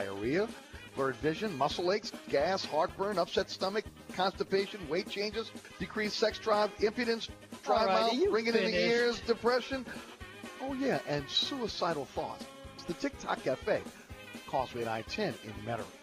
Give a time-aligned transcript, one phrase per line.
[0.00, 0.48] diarrhea,
[0.96, 3.84] blurred vision, muscle aches, gas, heartburn, upset stomach,
[4.16, 7.28] constipation, weight changes, decreased sex drive, impotence,
[7.64, 9.84] dry mouth, ringing in the ears, depression.
[10.62, 12.44] Oh yeah, and suicidal thoughts.
[12.74, 13.82] It's the TikTok Cafe,
[14.46, 15.99] Causeway and I-10 in Metairie.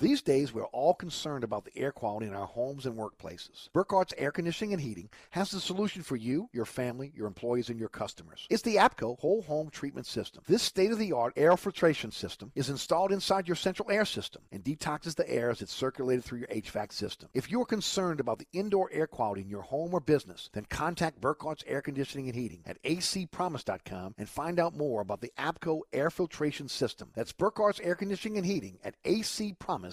[0.00, 3.68] These days, we're all concerned about the air quality in our homes and workplaces.
[3.74, 7.78] Burkhardt's Air Conditioning and Heating has the solution for you, your family, your employees, and
[7.78, 8.46] your customers.
[8.48, 10.42] It's the APCO Whole Home Treatment System.
[10.48, 15.30] This state-of-the-art air filtration system is installed inside your central air system and detoxes the
[15.30, 17.28] air as it's circulated through your HVAC system.
[17.34, 21.20] If you're concerned about the indoor air quality in your home or business, then contact
[21.20, 26.08] Burkhardt's Air Conditioning and Heating at acpromise.com and find out more about the APCO air
[26.08, 27.10] filtration system.
[27.14, 29.89] That's Burkhardt's Air Conditioning and Heating at acpromise.com.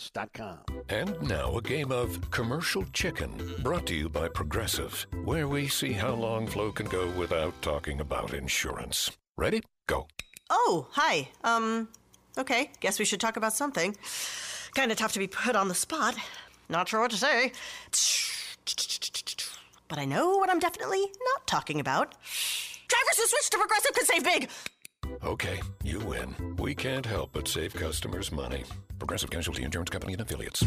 [0.89, 3.31] And now a game of commercial chicken
[3.63, 7.99] brought to you by Progressive, where we see how long Flo can go without talking
[7.99, 9.11] about insurance.
[9.37, 9.61] Ready?
[9.87, 10.07] Go.
[10.49, 11.29] Oh, hi.
[11.43, 11.87] Um,
[12.37, 12.71] okay.
[12.79, 13.95] Guess we should talk about something.
[14.75, 16.15] Kind of tough to be put on the spot.
[16.69, 17.51] Not sure what to say.
[19.87, 22.13] But I know what I'm definitely not talking about.
[22.87, 24.49] Drivers who switch to Progressive can save big.
[25.23, 26.35] Okay, you win.
[26.57, 28.63] We can't help but save customers money.
[28.99, 30.65] Progressive Casualty Insurance Company and Affiliates.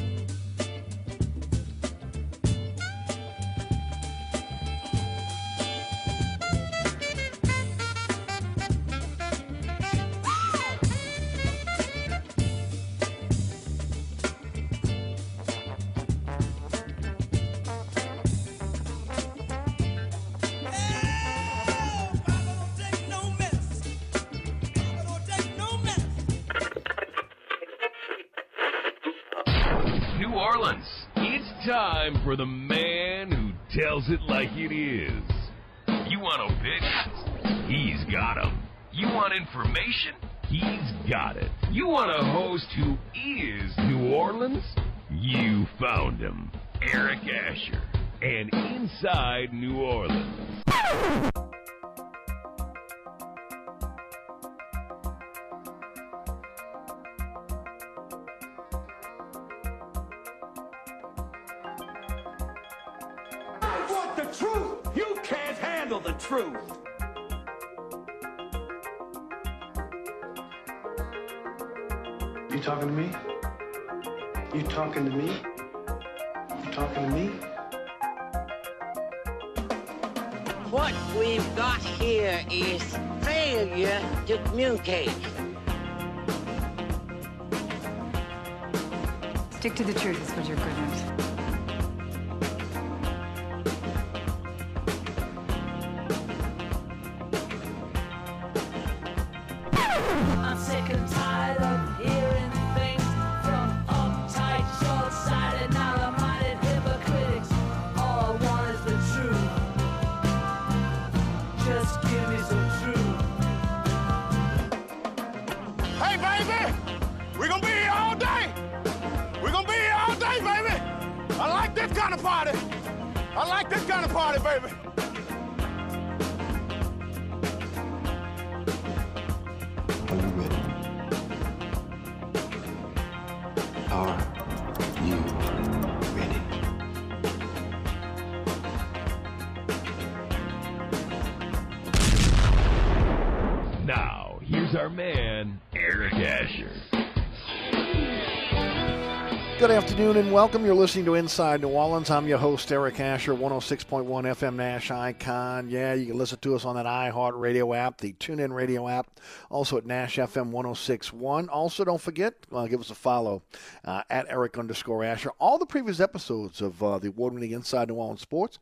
[149.60, 150.64] Good afternoon and welcome.
[150.64, 152.08] You're listening to Inside New Orleans.
[152.08, 155.68] I'm your host, Eric Asher, 106.1 FM Nash Icon.
[155.68, 159.20] Yeah, you can listen to us on that iHeart Radio app, the TuneIn Radio app,
[159.50, 161.48] also at Nash FM 106.1.
[161.52, 163.42] Also, don't forget, uh, give us a follow
[163.84, 165.30] uh, at Eric underscore Asher.
[165.38, 168.60] All the previous episodes of uh, the award winning Inside New Orleans Sports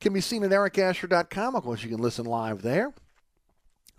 [0.00, 1.54] can be seen at ericasher.com.
[1.54, 2.92] Of course, you can listen live there.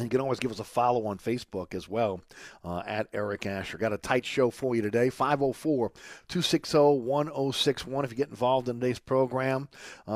[0.03, 2.21] You can always give us a follow on Facebook as well
[2.63, 3.77] uh, at Eric Asher.
[3.77, 5.89] Got a tight show for you today 504
[6.27, 9.69] 260 1061 if you get involved in today's program.
[10.07, 10.11] Uh,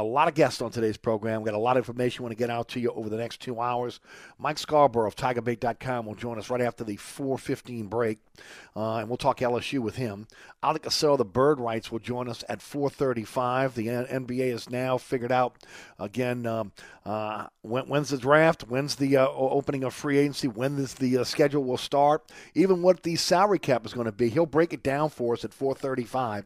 [0.00, 1.42] a lot of guests on today's program.
[1.42, 3.16] We Got a lot of information we want to get out to you over the
[3.16, 4.00] next two hours.
[4.38, 8.18] Mike Scarborough of TigerBait.com will join us right after the 415 break,
[8.74, 10.26] uh, and we'll talk LSU with him.
[10.62, 13.74] Oleh Kosel, the Bird Writes, will join us at 435.
[13.74, 15.62] The NBA is now figured out,
[15.98, 16.72] again, um,
[17.04, 18.64] uh, when, when's the draft?
[18.68, 22.82] When's the uh, opening of free agency, when this, the uh, schedule will start, even
[22.82, 24.28] what the salary cap is going to be.
[24.28, 26.44] He'll break it down for us at 4:35.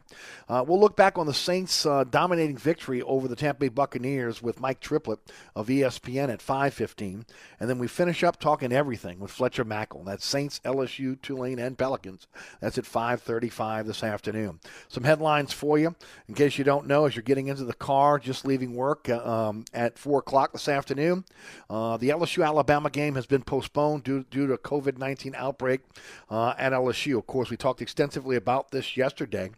[0.49, 4.41] Uh, we'll look back on the Saints' uh, dominating victory over the Tampa Bay Buccaneers
[4.41, 5.19] with Mike Triplett
[5.55, 7.25] of ESPN at 5:15,
[7.59, 10.05] and then we finish up talking everything with Fletcher Mackel.
[10.05, 12.27] That's Saints, LSU, Tulane, and Pelicans.
[12.59, 14.59] That's at 5:35 this afternoon.
[14.87, 15.95] Some headlines for you,
[16.27, 19.17] in case you don't know, as you're getting into the car, just leaving work uh,
[19.23, 21.25] um, at four o'clock this afternoon.
[21.69, 25.81] Uh, the LSU Alabama game has been postponed due, due to COVID 19 outbreak
[26.29, 27.17] uh, at LSU.
[27.17, 29.51] Of course, we talked extensively about this yesterday.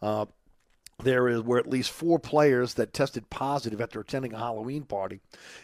[0.00, 0.26] Uh,
[1.02, 5.20] there is, were at least four players that tested positive after attending a Halloween party,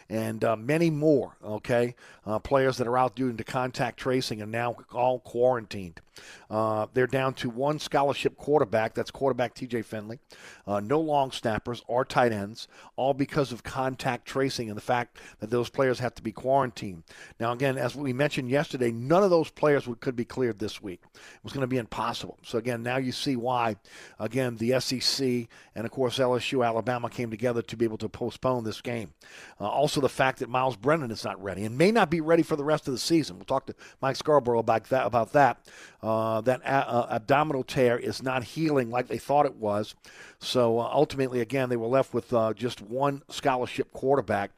[0.09, 1.37] and uh, many more.
[1.43, 6.01] Okay, uh, players that are out due to contact tracing and now all quarantined.
[6.49, 8.93] Uh, they're down to one scholarship quarterback.
[8.93, 9.83] That's quarterback T.J.
[9.83, 10.19] Finley.
[10.67, 15.17] Uh, no long snappers or tight ends, all because of contact tracing and the fact
[15.39, 17.03] that those players have to be quarantined.
[17.39, 20.81] Now, again, as we mentioned yesterday, none of those players would, could be cleared this
[20.81, 21.01] week.
[21.13, 22.37] It was going to be impossible.
[22.43, 23.75] So again, now you see why.
[24.19, 28.63] Again, the SEC and of course LSU, Alabama came together to be able to postpone
[28.63, 29.13] this game.
[29.59, 32.43] Uh, also, the fact that Myles Brennan is not ready and may not be ready
[32.43, 33.37] for the rest of the season.
[33.37, 35.05] We'll talk to Mike Scarborough about that.
[35.05, 35.59] About that.
[36.01, 39.95] Uh, that a- abdominal tear is not healing like they thought it was.
[40.39, 44.51] So uh, ultimately, again, they were left with uh, just one scholarship quarterback.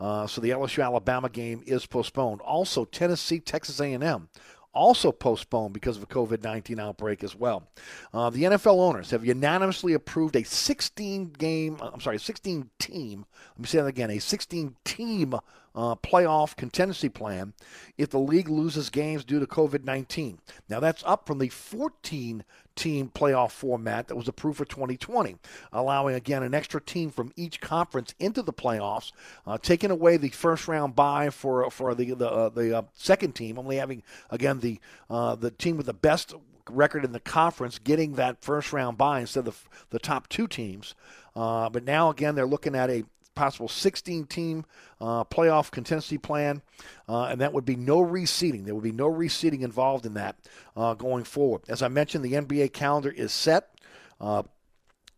[0.00, 2.40] Uh, so the LSU Alabama game is postponed.
[2.40, 4.28] Also, Tennessee Texas A&M
[4.72, 7.68] also postponed because of a COVID 19 outbreak as well.
[8.12, 13.26] Uh, the NFL owners have unanimously approved a 16 game, uh, I'm sorry, 16 team,
[13.56, 15.34] let me say that again, a 16 team
[15.74, 17.52] uh, playoff contingency plan
[17.96, 20.38] if the league loses games due to COVID 19.
[20.68, 22.44] Now, that's up from the 14
[22.80, 25.36] team playoff format that was approved for 2020,
[25.70, 29.12] allowing again an extra team from each conference into the playoffs,
[29.46, 33.34] uh, taking away the first round bye for for the the, uh, the uh, second
[33.34, 34.80] team, only having again the
[35.10, 36.34] uh, the team with the best
[36.70, 40.94] record in the conference getting that first round bye instead of the top two teams.
[41.36, 43.04] Uh, but now again they're looking at a
[43.34, 44.64] possible 16 team
[45.00, 46.62] uh, playoff contingency plan,
[47.08, 48.64] uh, and that would be no reseeding.
[48.64, 50.36] There would be no reseeding involved in that
[50.76, 51.62] uh, going forward.
[51.68, 53.74] As I mentioned, the NBA calendar is set.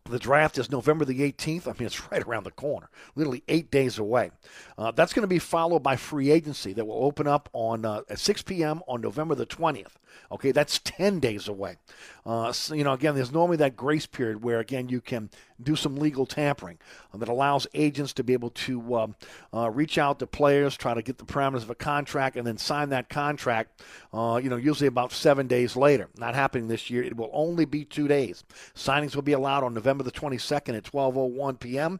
[0.05, 1.65] The draft is November the 18th.
[1.65, 4.31] I mean, it's right around the corner, literally eight days away.
[4.77, 8.01] Uh, that's going to be followed by free agency that will open up on uh,
[8.09, 8.81] at 6 p.m.
[8.87, 9.93] on November the 20th.
[10.31, 11.77] Okay, that's 10 days away.
[12.25, 15.29] Uh, so, you know, again, there's normally that grace period where, again, you can
[15.61, 16.77] do some legal tampering
[17.13, 19.15] uh, that allows agents to be able to um,
[19.53, 22.57] uh, reach out to players, try to get the parameters of a contract, and then
[22.57, 23.81] sign that contract,
[24.13, 26.09] uh, you know, usually about seven days later.
[26.17, 27.03] Not happening this year.
[27.03, 28.43] It will only be two days.
[28.75, 31.99] Signings will be allowed on November the 22nd at 12.01 p.m.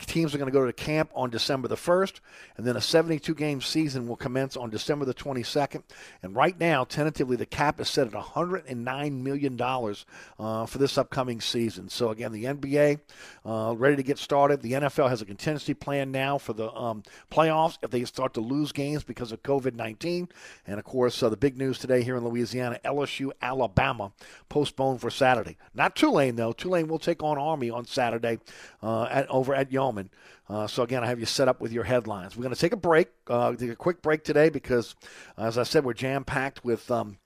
[0.00, 2.20] Teams are going to go to camp on December the 1st,
[2.56, 5.82] and then a 72 game season will commence on December the 22nd.
[6.22, 11.40] And right now, tentatively, the cap is set at $109 million uh, for this upcoming
[11.40, 11.88] season.
[11.88, 13.00] So, again, the NBA
[13.46, 14.62] uh, ready to get started.
[14.62, 18.40] The NFL has a contingency plan now for the um, playoffs if they start to
[18.40, 20.28] lose games because of COVID 19.
[20.66, 24.12] And, of course, uh, the big news today here in Louisiana LSU, Alabama
[24.48, 25.56] postponed for Saturday.
[25.72, 26.52] Not Tulane, though.
[26.52, 28.38] Tulane will take on Army on Saturday
[28.82, 30.08] uh, at, over at Yulman.
[30.48, 32.36] Uh, so again, I have you set up with your headlines.
[32.36, 34.94] We're going to take a break, uh, take a quick break today because,
[35.38, 36.90] as I said, we're jam packed with.
[36.90, 37.18] Um,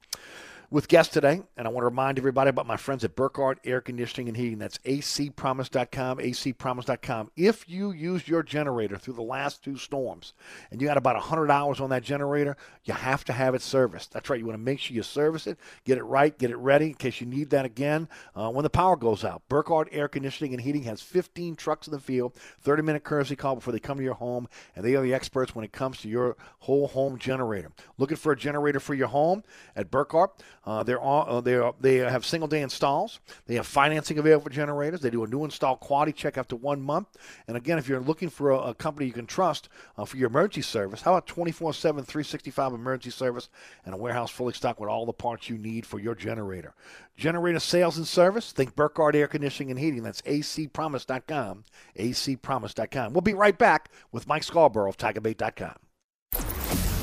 [0.70, 3.80] with guests today, and I want to remind everybody about my friends at Burkhardt Air
[3.80, 4.58] Conditioning and Heating.
[4.58, 7.30] That's acpromise.com, acpromise.com.
[7.36, 10.34] If you used your generator through the last two storms
[10.70, 12.54] and you got about 100 hours on that generator,
[12.84, 14.12] you have to have it serviced.
[14.12, 14.38] That's right.
[14.38, 16.94] You want to make sure you service it, get it right, get it ready in
[16.94, 18.06] case you need that again
[18.36, 19.42] uh, when the power goes out.
[19.48, 23.54] Burkhardt Air Conditioning and Heating has 15 trucks in the field, 30 minute courtesy call
[23.54, 24.46] before they come to your home,
[24.76, 27.72] and they are the experts when it comes to your whole home generator.
[27.96, 29.44] Looking for a generator for your home
[29.74, 30.42] at Burkhardt?
[30.68, 33.20] Uh, they're all, uh, they are, they have single day installs.
[33.46, 35.00] They have financing available for generators.
[35.00, 37.08] They do a new install quality check after one month.
[37.46, 40.28] And again, if you're looking for a, a company you can trust uh, for your
[40.28, 43.48] emergency service, how about 24 7, 365 emergency service
[43.86, 46.74] and a warehouse fully stocked with all the parts you need for your generator?
[47.16, 50.02] Generator sales and service, think Burkhardt Air Conditioning and Heating.
[50.02, 51.64] That's acpromise.com,
[51.96, 53.12] acpromise.com.
[53.14, 55.76] We'll be right back with Mike Scarborough of TigerBait.com.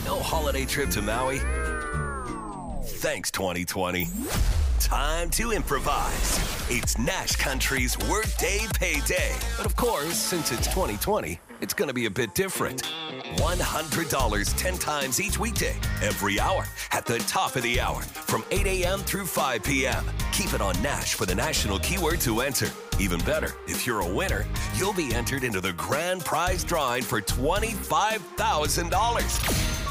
[0.05, 1.41] No holiday trip to Maui?
[2.85, 4.07] Thanks, 2020.
[4.79, 6.39] Time to improvise.
[6.69, 9.33] It's Nash Country's Workday Payday.
[9.57, 12.83] But of course, since it's 2020, it's going to be a bit different.
[13.37, 18.67] $100 10 times each weekday, every hour, at the top of the hour, from 8
[18.67, 18.99] a.m.
[18.99, 20.05] through 5 p.m.
[20.31, 22.69] Keep it on Nash for the national keyword to enter.
[22.99, 27.19] Even better, if you're a winner, you'll be entered into the grand prize drawing for
[27.19, 29.84] $25,000.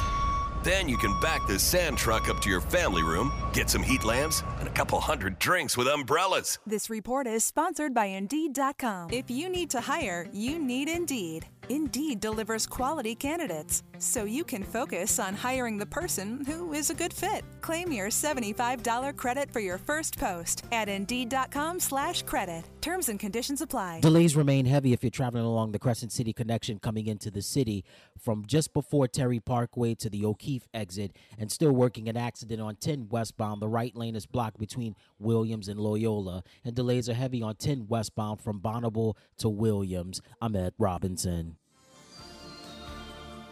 [0.65, 4.03] Then you can back the sand truck up to your family room, get some heat
[4.03, 6.59] lamps, and a couple hundred drinks with umbrellas.
[6.67, 9.11] This report is sponsored by Indeed.com.
[9.11, 11.45] If you need to hire, you need Indeed.
[11.71, 16.95] Indeed delivers quality candidates, so you can focus on hiring the person who is a
[16.95, 17.43] good fit.
[17.63, 22.65] Claim your $75 credit for your first post at Indeed.com/credit.
[22.83, 24.01] Terms and conditions apply.
[24.01, 27.83] Delays remain heavy if you're traveling along the Crescent City connection coming into the city
[28.19, 32.77] from just before Terry Parkway to the O'Keefe exit and still working an accident on
[32.77, 33.63] 10 westbound.
[33.63, 37.87] The right lane is blocked between Williams and Loyola, and delays are heavy on 10
[37.89, 40.21] westbound from Bonnabel to Williams.
[40.43, 41.57] I'm Ed Robinson.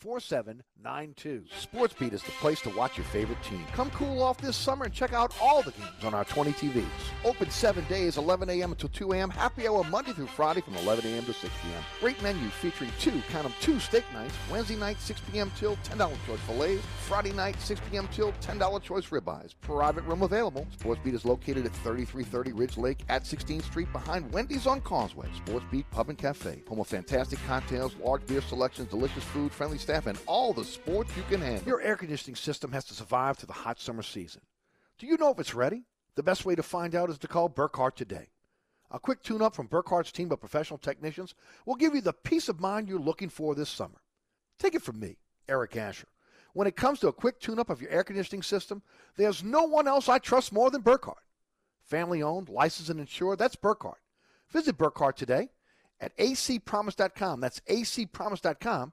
[0.00, 1.44] 4792.
[1.60, 3.64] SportsBeat is the place to watch your favorite team.
[3.72, 6.84] Come cool off this summer and check out all the games on our 20 TVs.
[7.24, 8.70] Open seven days, 11 a.m.
[8.70, 9.28] until 2 a.m.
[9.28, 11.24] Happy hour Monday through Friday from 11 a.m.
[11.24, 11.82] to 6 p.m.
[12.00, 14.34] Great menu featuring two, count them, two steak nights.
[14.50, 15.50] Wednesday night, 6 p.m.
[15.56, 16.84] till $10 choice fillets.
[17.06, 18.08] Friday night, 6 p.m.
[18.12, 19.54] till $10 choice ribeyes.
[19.60, 20.66] Private room available.
[20.78, 25.28] SportsBeat is located at 3330 Ridge Lake at 16th Street behind Wendy's on Causeway.
[25.44, 26.62] SportsBeat Pub and Cafe.
[26.68, 31.16] Home of fantastic cocktails, large beer selections, delicious food, friendly staff, and all the sports
[31.16, 31.66] you can handle.
[31.66, 34.42] Your air conditioning system has to survive through the hot summer season.
[34.98, 35.84] Do you know if it's ready?
[36.14, 38.28] The best way to find out is to call Burkhardt today.
[38.90, 42.50] A quick tune up from Burkhardt's team of professional technicians will give you the peace
[42.50, 44.02] of mind you're looking for this summer.
[44.58, 45.16] Take it from me,
[45.48, 46.08] Eric Asher.
[46.52, 48.82] When it comes to a quick tune up of your air conditioning system,
[49.16, 51.24] there's no one else I trust more than Burkhardt.
[51.82, 54.00] Family owned, licensed, and insured, that's Burkhardt.
[54.50, 55.48] Visit Burkhardt today
[55.98, 57.40] at acpromise.com.
[57.40, 58.92] That's acpromise.com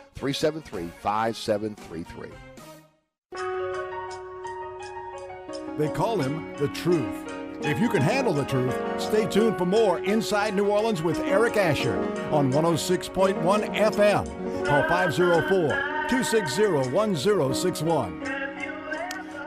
[0.15, 2.31] 504-373-5733.
[5.77, 7.33] They call him the truth.
[7.63, 11.57] If you can handle the truth, stay tuned for more Inside New Orleans with Eric
[11.57, 11.97] Asher
[12.31, 13.41] on 106.1
[13.75, 14.25] FM.
[14.65, 15.67] Call 504
[16.09, 18.40] 260 1061.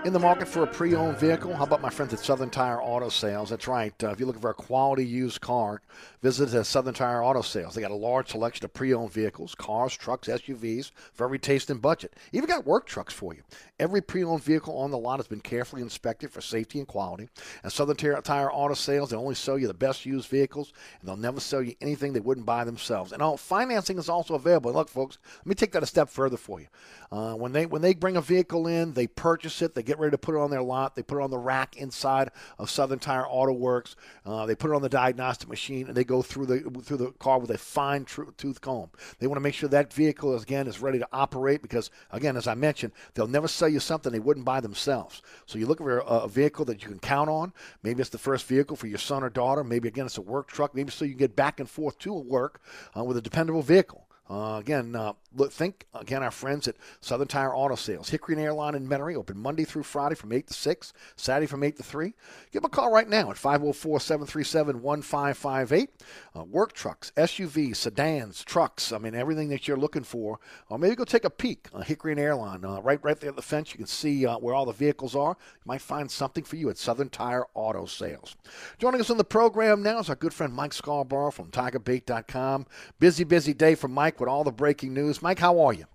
[0.04, 1.54] In the market for a pre owned vehicle?
[1.54, 3.48] How about my friends at Southern Tire Auto Sales?
[3.48, 3.94] That's right.
[4.04, 5.80] Uh, if you're looking for a quality used car,
[6.20, 7.74] visit uh, Southern Tire Auto Sales.
[7.74, 11.70] They got a large selection of pre owned vehicles, cars, trucks, SUVs for every taste
[11.70, 12.12] and budget.
[12.32, 13.40] Even got work trucks for you.
[13.80, 17.28] Every pre owned vehicle on the lot has been carefully inspected for safety and quality.
[17.64, 21.16] And Southern Tire Auto Sales, they only sell you the best used vehicles, and they'll
[21.16, 23.10] never sell you anything they wouldn't buy themselves.
[23.10, 24.70] And all financing is also available.
[24.70, 26.68] And look, folks, let me take that a step further for you.
[27.10, 30.12] Uh, when they when they bring a vehicle in, they purchase it, they get ready
[30.12, 33.00] to put it on their lot, they put it on the rack inside of Southern
[33.00, 33.96] Tire Auto Works.
[34.24, 37.10] Uh, they put it on the diagnostic machine, and they go through the through the
[37.12, 38.90] car with a fine tooth comb.
[39.18, 42.46] They want to make sure that vehicle again is ready to operate because again, as
[42.46, 45.22] I mentioned, they'll never sell you something they wouldn't buy themselves.
[45.46, 47.52] So you're looking for a, a vehicle that you can count on.
[47.82, 49.64] Maybe it's the first vehicle for your son or daughter.
[49.64, 50.74] Maybe again it's a work truck.
[50.74, 52.60] Maybe so you can get back and forth to work
[52.96, 54.06] uh, with a dependable vehicle.
[54.28, 58.44] Uh, again, uh, look, think again our friends at Southern Tire Auto Sales, Hickory and
[58.44, 61.82] Airline in Metairie, open Monday through Friday from 8 to 6, Saturday from 8 to
[61.82, 62.14] 3.
[62.52, 65.88] Give them a call right now at 504-737-1558.
[66.36, 70.38] Uh, work trucks, SUVs, sedans, trucks, I mean everything that you're looking for.
[70.68, 72.64] Or maybe go take a peek on Hickory and Airline.
[72.64, 75.16] Uh, right right there at the fence, you can see uh, where all the vehicles
[75.16, 75.36] are.
[75.54, 78.36] You might find something for you at Southern Tire Auto Sales.
[78.78, 82.66] Joining us on the program now is our good friend Mike Scarborough from TigerBait.com.
[82.98, 85.22] Busy, busy day for Mike with all the breaking news.
[85.24, 85.86] Mike, how are you?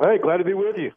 [0.00, 0.92] Hey, glad to be with you.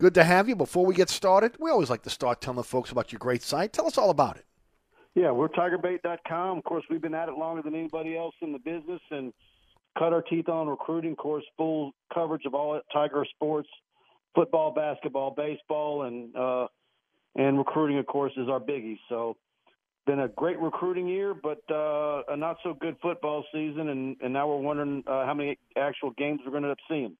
[0.00, 0.56] Good to have you.
[0.56, 3.44] Before we get started, we always like to start telling the folks about your great
[3.44, 3.72] site.
[3.72, 4.44] Tell us all about it.
[5.14, 6.58] Yeah, we're tigerbait.com.
[6.58, 9.32] Of course, we've been at it longer than anybody else in the business, and
[9.96, 11.12] cut our teeth on recruiting.
[11.12, 13.68] Of course, full coverage of all Tiger sports,
[14.34, 16.66] football, basketball, baseball, and uh,
[17.36, 18.98] and recruiting, of course, is our biggie.
[19.08, 19.36] So,
[20.06, 24.32] been a great recruiting year, but uh, a not so good football season, and, and
[24.32, 27.16] now we're wondering uh, how many actual games we're going to end up seeing.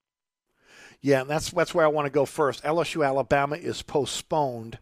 [1.02, 2.64] Yeah, that's that's where I want to go first.
[2.64, 4.78] LSU Alabama is postponed.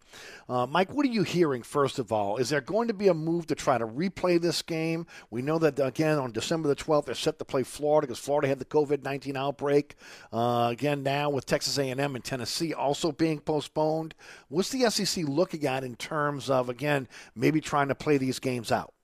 [0.48, 2.36] Uh, Mike, what are you hearing first of all?
[2.36, 5.06] Is there going to be a move to try to replay this game?
[5.30, 8.48] We know that again on December the 12th they're set to play Florida because Florida
[8.48, 9.96] had the COVID 19 outbreak.
[10.32, 14.14] Uh, again now with Texas A&M and Tennessee also being postponed.
[14.48, 18.70] What's the SEC looking at in terms of again maybe trying to play these games
[18.70, 18.94] out?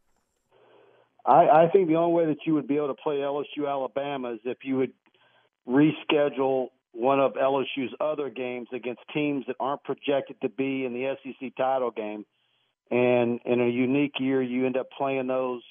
[1.27, 4.33] I, I think the only way that you would be able to play LSU Alabama
[4.33, 4.93] is if you would
[5.69, 11.17] reschedule one of LSU's other games against teams that aren't projected to be in the
[11.23, 12.25] SEC title game.
[12.91, 15.63] And in a unique year, you end up playing those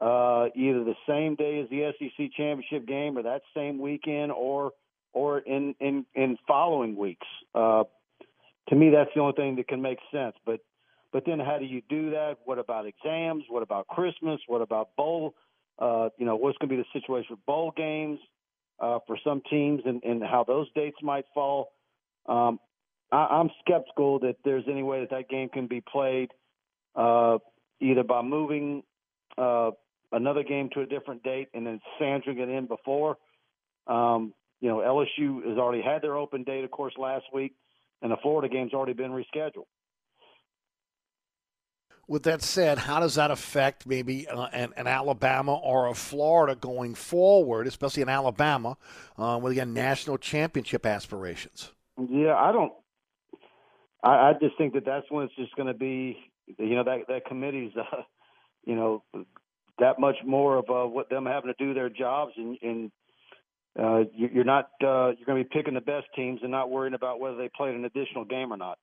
[0.00, 4.72] uh, either the same day as the SEC championship game, or that same weekend, or
[5.12, 7.26] or in in in following weeks.
[7.54, 7.84] Uh,
[8.70, 10.34] to me, that's the only thing that can make sense.
[10.46, 10.60] But
[11.12, 12.38] but then, how do you do that?
[12.44, 13.44] What about exams?
[13.48, 14.40] What about Christmas?
[14.46, 15.34] What about bowl?
[15.78, 18.20] Uh, you know, what's going to be the situation with bowl games?
[18.80, 21.72] Uh, for some teams and, and how those dates might fall.
[22.26, 22.58] Um,
[23.12, 26.30] I, I'm skeptical that there's any way that that game can be played
[26.94, 27.38] uh,
[27.80, 28.82] either by moving
[29.38, 29.70] uh,
[30.12, 33.16] another game to a different date and then sandwching it in before.
[33.86, 37.54] Um, you know, LSU has already had their open date, of course, last week,
[38.02, 39.66] and the Florida game's already been rescheduled.
[42.10, 46.56] With that said, how does that affect maybe uh, an, an, Alabama or a Florida
[46.56, 48.76] going forward, especially in Alabama,
[49.16, 51.70] uh, with again national championship aspirations?
[51.96, 52.72] Yeah, I don't.
[54.02, 56.18] I, I just think that that's when it's just going to be,
[56.58, 58.02] you know, that that committee's, uh,
[58.64, 59.04] you know,
[59.78, 62.90] that much more of uh, what them having to do their jobs, and, and
[63.78, 66.94] uh, you're not uh, you're going to be picking the best teams and not worrying
[66.94, 68.78] about whether they played an additional game or not.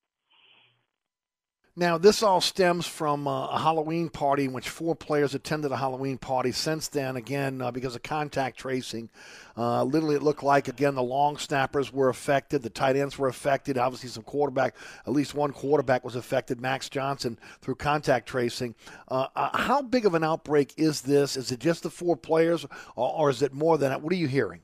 [1.79, 5.77] Now, this all stems from uh, a Halloween party in which four players attended a
[5.77, 6.51] Halloween party.
[6.51, 9.12] Since then, again, uh, because of contact tracing,
[9.55, 13.27] uh, literally it looked like, again, the long snappers were affected, the tight ends were
[13.27, 13.77] affected.
[13.77, 18.74] Obviously, some quarterback, at least one quarterback was affected, Max Johnson, through contact tracing.
[19.07, 21.37] Uh, uh, how big of an outbreak is this?
[21.37, 24.01] Is it just the four players, or, or is it more than that?
[24.01, 24.61] What are you hearing?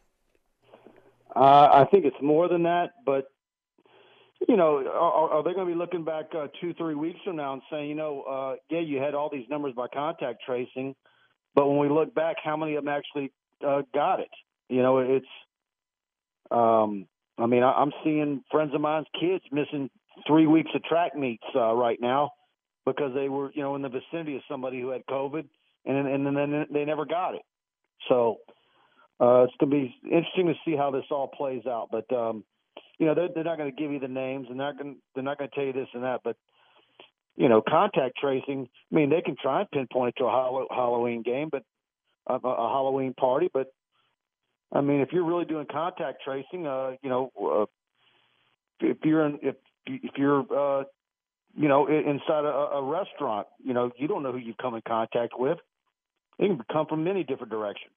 [1.35, 3.32] Uh, I think it's more than that, but
[4.47, 7.37] you know, are, are they going to be looking back uh, two, three weeks from
[7.37, 10.95] now and saying, you know, uh, yeah, you had all these numbers by contact tracing,
[11.55, 13.31] but when we look back, how many of them actually
[13.65, 14.29] uh, got it?
[14.69, 15.25] You know, it's,
[16.51, 19.89] um, I mean, I, I'm seeing friends of mine's kids missing
[20.27, 22.31] three weeks of track meets uh, right now
[22.85, 25.45] because they were, you know, in the vicinity of somebody who had COVID,
[25.85, 27.41] and and then they never got it.
[28.09, 28.37] So
[29.19, 31.89] uh, it's going to be interesting to see how this all plays out.
[31.91, 32.43] But um,
[32.99, 34.97] you know, they're, they're not going to give you the names and they're not going
[35.13, 36.35] they're not going to tell you this and that, but
[37.35, 38.69] you know, contact tracing.
[38.91, 41.63] I mean, they can try and pinpoint it to a Halloween game, but
[42.27, 43.49] a, a Halloween party.
[43.51, 43.73] But
[44.71, 47.65] I mean, if you're really doing contact tracing, uh, you know, uh,
[48.79, 50.83] if you're in, if if you're uh,
[51.55, 54.81] you know inside a, a restaurant, you know, you don't know who you've come in
[54.87, 55.57] contact with.
[56.39, 57.93] It can come from many different directions.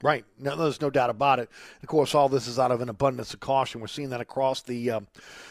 [0.00, 0.24] Right.
[0.38, 1.50] There's no doubt about it.
[1.82, 3.80] Of course, all this is out of an abundance of caution.
[3.80, 5.00] We're seeing that across the uh,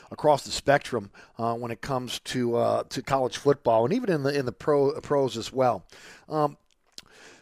[0.10, 4.24] across the spectrum uh, when it comes to uh, to college football, and even in
[4.24, 5.84] the in the pro pros as well.
[6.30, 6.56] Um,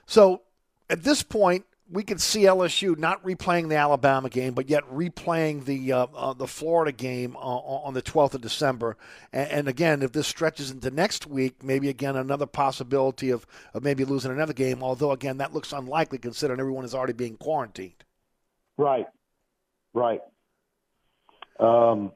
[0.08, 0.42] so
[0.90, 5.66] at this point, we could see LSU not replaying the Alabama game, but yet replaying
[5.66, 8.98] the uh, uh, the Florida game uh, on the 12th of December.
[9.32, 13.84] And, and, again, if this stretches into next week, maybe again another possibility of, of
[13.84, 14.82] maybe losing another game.
[14.82, 18.04] Although again, that looks unlikely considering everyone is already being quarantined.
[18.78, 19.06] Right,
[19.94, 20.22] right.
[21.60, 22.12] Um,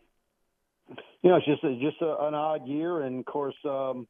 [1.21, 3.55] you know, it's just just a, an odd year, and of course.
[3.65, 4.07] Um,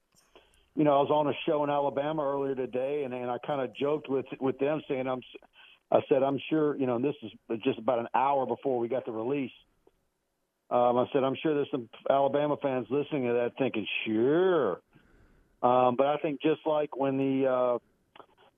[0.75, 3.61] you know, I was on a show in Alabama earlier today, and, and I kind
[3.61, 5.21] of joked with with them, saying I'm,
[5.91, 7.31] I said I'm sure, you know, and this is
[7.63, 9.51] just about an hour before we got the release.
[10.69, 14.81] Um, I said I'm sure there's some Alabama fans listening to that thinking, sure,
[15.63, 17.77] um, but I think just like when the uh,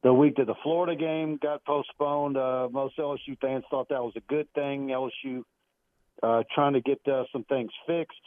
[0.04, 4.14] the week that the Florida game got postponed, uh, most LSU fans thought that was
[4.16, 4.88] a good thing.
[4.88, 5.44] LSU
[6.24, 8.20] uh, trying to get uh, some things fixed.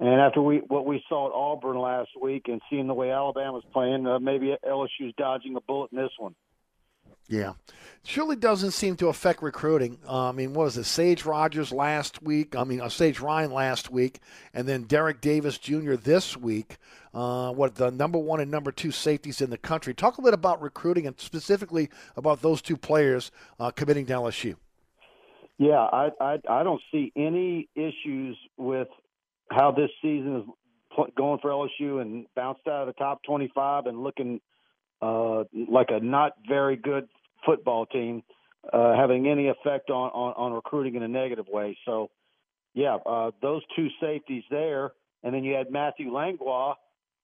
[0.00, 3.64] And after we what we saw at Auburn last week and seeing the way Alabama's
[3.70, 6.34] playing, uh, maybe LSU's dodging a bullet in this one.
[7.28, 7.52] Yeah.
[8.02, 9.98] Surely doesn't seem to affect recruiting.
[10.08, 10.84] Uh, I mean, what was it?
[10.84, 12.56] Sage Rogers last week.
[12.56, 14.20] I mean, uh, Sage Ryan last week,
[14.54, 15.94] and then Derrick Davis Jr.
[15.94, 16.78] this week.
[17.12, 19.92] Uh, what the number one and number two safeties in the country.
[19.92, 24.56] Talk a bit about recruiting and specifically about those two players uh, committing to LSU.
[25.58, 28.88] Yeah, I, I I don't see any issues with
[29.50, 34.02] how this season is going for LSU and bounced out of the top 25 and
[34.02, 34.40] looking
[35.02, 37.08] uh, like a not very good
[37.44, 38.22] football team
[38.72, 41.78] uh, having any effect on, on, on recruiting in a negative way.
[41.86, 42.10] So,
[42.74, 46.74] yeah, uh, those two safeties there, and then you had Matthew Langlois,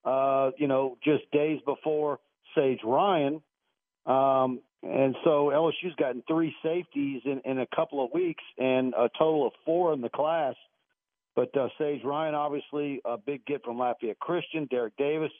[0.04, 2.18] uh, you know, just days before
[2.54, 3.42] Sage Ryan.
[4.06, 9.10] Um, and so LSU's gotten three safeties in, in a couple of weeks and a
[9.18, 10.54] total of four in the class.
[11.36, 14.66] But uh, Sage Ryan, obviously, a big get from Lafayette Christian.
[14.70, 15.30] Derrick Davis,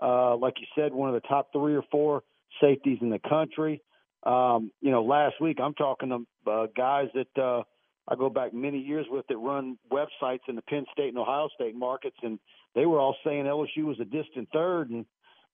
[0.00, 2.22] uh, like you said, one of the top three or four
[2.62, 3.82] safeties in the country.
[4.22, 7.62] Um, you know, last week I'm talking to uh, guys that uh,
[8.08, 11.48] I go back many years with that run websites in the Penn State and Ohio
[11.54, 12.38] State markets, and
[12.76, 14.90] they were all saying LSU was a distant third.
[14.90, 15.04] And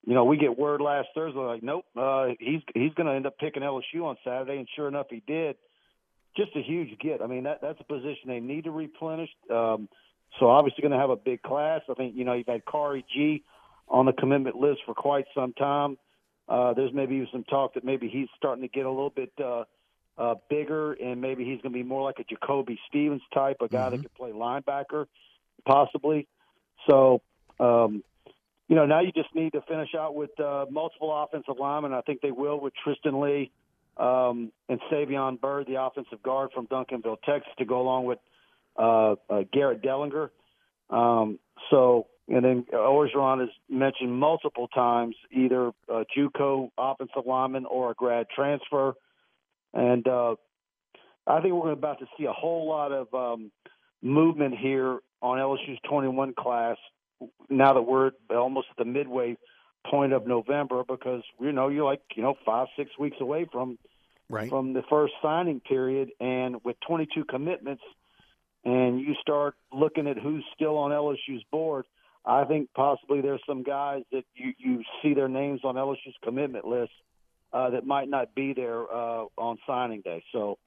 [0.05, 3.27] you know, we get word last Thursday like, nope, uh, he's he's going to end
[3.27, 5.57] up picking LSU on Saturday, and sure enough, he did.
[6.37, 7.23] Just a huge get.
[7.23, 9.31] I mean, that that's a position they need to replenish.
[9.51, 9.89] Um,
[10.39, 11.81] so obviously going to have a big class.
[11.91, 13.43] I think you know you've had Khari Gee
[13.89, 15.99] on the commitment list for quite some time.
[16.49, 19.65] Uh, there's maybe some talk that maybe he's starting to get a little bit uh,
[20.19, 23.69] uh, bigger, and maybe he's going to be more like a Jacoby Stevens type, a
[23.69, 23.91] guy Mm-hmm.
[23.93, 25.07] that could play linebacker,
[25.67, 26.29] possibly.
[26.89, 27.23] So,
[27.59, 28.03] um,
[28.69, 31.93] you know, now you just need to finish out with uh, multiple offensive linemen.
[31.93, 33.51] I think they will with Tristan Lee
[34.01, 38.19] um, and Savion Byrd, the offensive guard from Duncanville, Texas, to go along with
[38.79, 40.31] uh, uh, Garrett Dellinger.
[40.89, 41.39] Um,
[41.71, 47.95] so, and then Orgeron has mentioned multiple times either a JUCO offensive lineman or a
[47.95, 48.95] grad transfer,
[49.75, 50.37] and uh,
[51.27, 53.53] I think we're about to see a whole lot of um,
[54.03, 56.77] movement here on LSU's 21 class
[57.51, 59.37] now that we're almost at the midway
[59.87, 63.79] point of November because you know you're like you know five six weeks away from
[64.31, 64.49] right.
[64.49, 67.83] from the first signing period, and with 22 commitments,
[68.65, 71.85] and you start looking at who's still on LSU's board.
[72.25, 76.67] I think possibly there's some guys that you you see their names on LSU's commitment
[76.67, 76.93] list
[77.53, 80.23] uh, that might not be there uh, on signing day.
[80.33, 80.59] So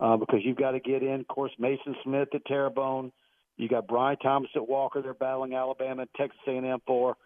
[0.00, 3.12] uh, because you've got to get in, of course, Maason Smith at Terrebonne.
[3.56, 5.00] You got Brian Thomas at Walker.
[5.00, 7.16] They're battling Alabama and Texas A&M for.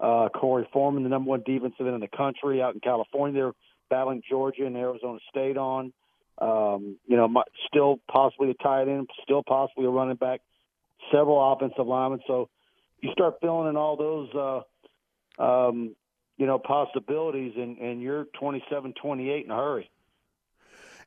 [0.00, 3.42] Uh, Korey Foreman, the number one defensive end in the country, out in California.
[3.42, 3.52] They're
[3.90, 5.92] battling Georgia and Arizona State on.
[6.38, 10.40] Um, you know, my, still possibly a tight end, still possibly a running back,
[11.12, 12.20] several offensive linemen.
[12.26, 12.48] So
[13.00, 14.64] you start filling in all those,
[15.38, 15.94] uh, um,
[16.36, 19.88] you know, possibilities, and, and you're 27, 28 in a hurry.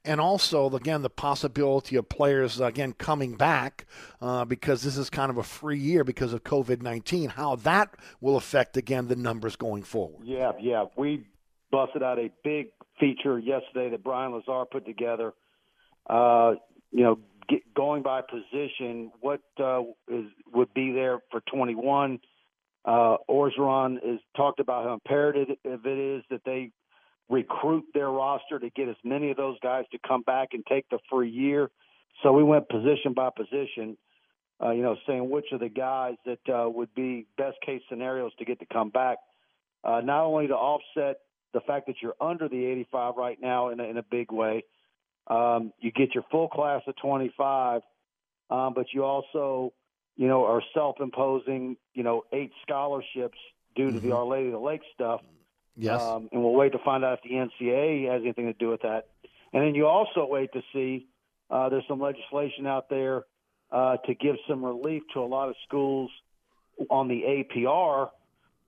[0.06, 3.86] and also again the possibility of players again coming back
[4.22, 7.30] uh, because this is kind of a free year because of COVID nineteen.
[7.30, 10.26] How that will affect again the numbers going forward.
[10.26, 10.86] Yeah, yeah.
[10.96, 11.26] We
[11.72, 12.68] busted out a big
[13.00, 15.34] feature yesterday that Brian Lazar put together.
[16.10, 16.54] Uh,
[16.92, 22.20] you know, get, going by position, what uh, is would be there for 21.
[22.86, 26.72] Uh, Orgeron has talked about how imperative it is that they
[27.30, 30.88] recruit their roster to get as many of those guys to come back and take
[30.90, 31.70] the free year.
[32.24, 33.98] So we went position by position,
[34.64, 38.32] uh, you know, saying which of the guys that uh, would be best case scenarios
[38.40, 39.18] to get to come back.
[39.84, 41.18] Uh, not only to offset
[41.58, 44.64] the fact that you're under the 85 right now in a, in a big way,
[45.26, 47.82] um, you get your full class of 25,
[48.52, 49.74] um, but you also,
[50.16, 53.38] you know, are self-imposing, you know, eight scholarships
[53.76, 55.22] due to the Our Lady of the Lake stuff.
[55.76, 56.00] Yes.
[56.00, 58.82] Um, and we'll wait to find out if the NCAA has anything to do with
[58.82, 59.08] that.
[59.52, 61.08] And then you also wait to see
[61.50, 63.24] uh, there's some legislation out there
[63.72, 66.12] uh, to give some relief to a lot of schools
[66.90, 68.10] on the APR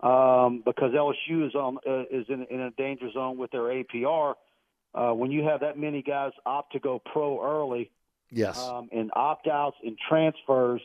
[0.01, 4.35] um, because LSU is on uh, is in, in a danger zone with their APR.
[4.93, 7.91] Uh, when you have that many guys opt to go pro early,
[8.31, 8.59] Yes.
[8.59, 10.81] um, and opt outs and transfers,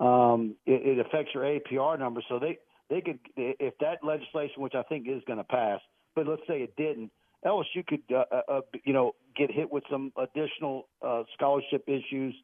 [0.00, 2.22] um, it, it affects your APR number.
[2.28, 2.58] So they
[2.88, 5.80] they could if that legislation, which I think is going to pass,
[6.14, 7.10] but let's say it didn't,
[7.44, 12.34] LSU could uh, uh, uh, you know get hit with some additional uh, scholarship issues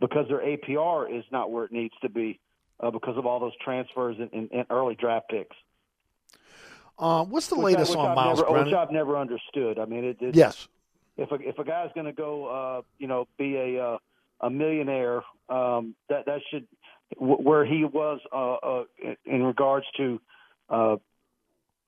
[0.00, 2.38] because their APR is not where it needs to be
[2.80, 5.56] uh, because of all those transfers and, and, and early draft picks.
[6.98, 8.66] Uh, what's the Which latest which on I've Myles never, Brennan?
[8.68, 9.78] Which I've never understood.
[9.78, 10.68] I mean, it, it, Yes.
[11.16, 13.98] if a if a guy's going to go, uh, you know, be a uh,
[14.40, 16.66] a millionaire, um, that that should
[17.18, 18.84] where he was uh, uh,
[19.26, 20.20] in regards to
[20.70, 20.96] uh,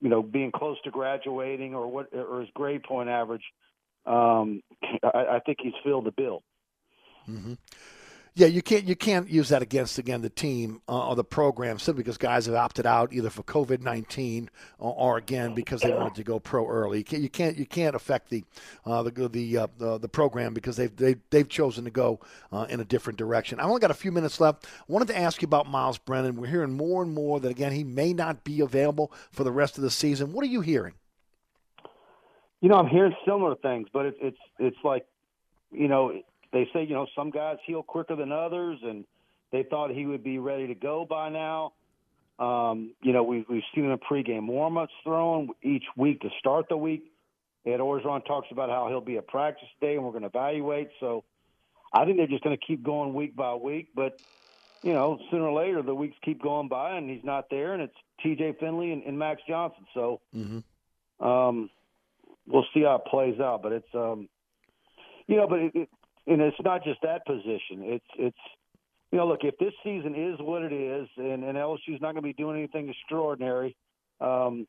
[0.00, 3.42] you know, being close to graduating or what or his grade point average,
[4.06, 4.62] um,
[5.02, 6.42] I, I think he's filled the bill.
[7.28, 7.54] Mm-hmm.
[8.38, 11.80] Yeah, you can't you can't use that against again the team uh, or the program
[11.80, 14.48] simply because guys have opted out either for COVID nineteen
[14.78, 16.98] or, or, again because they wanted to go pro early.
[16.98, 18.44] You can't you can't, you can't affect the
[18.86, 22.20] uh, the the, uh, the, program because they've they, they've chosen to go
[22.52, 23.58] uh, in a different direction.
[23.58, 24.66] I've only got a few minutes left.
[24.66, 26.36] I wanted to ask you about Myles Brennan.
[26.36, 29.78] We're hearing more and more that again he may not be available for the rest
[29.78, 30.32] of the season.
[30.32, 30.94] What are you hearing?
[32.60, 35.06] You know, I'm hearing similar things, but it, it's it's like
[35.72, 36.22] you know
[36.52, 39.04] they say you know some guys heal quicker than others, and
[39.52, 41.72] they thought he would be ready to go by now.
[42.38, 46.76] Um, you know, we've we've seen in pregame warmups thrown each week to start the
[46.76, 47.12] week.
[47.66, 50.88] Ed Orgeron talks about how he'll be at practice day, and we're going to evaluate.
[51.00, 51.24] So,
[51.92, 53.88] I think they're just going to keep going week by week.
[53.94, 54.20] But
[54.82, 57.82] you know, sooner or later the weeks keep going by, and he's not there, and
[57.82, 58.56] it's T.J.
[58.60, 59.84] Finley and, and Max Johnson.
[59.92, 61.26] So, mm-hmm.
[61.26, 61.70] um,
[62.46, 63.62] we'll see how it plays out.
[63.62, 64.28] But it's um,
[65.26, 65.88] you know, but it, it,
[66.28, 67.82] and it's not just that position.
[67.82, 68.38] It's it's
[69.10, 72.16] you know, look, if this season is what it is, and, and LSU's not going
[72.16, 73.74] to be doing anything extraordinary,
[74.20, 74.66] um,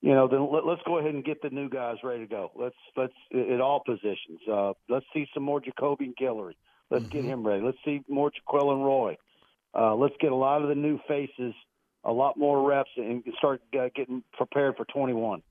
[0.00, 2.50] you know, then let, us go ahead and get the new guys ready to go.
[2.56, 4.40] Let's let's at all positions.
[4.50, 6.54] Uh, let's see some more Jacobian Guillory.
[6.90, 7.12] Let's mm-hmm.
[7.12, 7.62] get him ready.
[7.62, 9.16] Let's see more Jaquelin Roy.
[9.74, 11.54] Uh, let's get a lot of the new faces,
[12.04, 15.42] a lot more reps, and start uh, getting prepared for 21.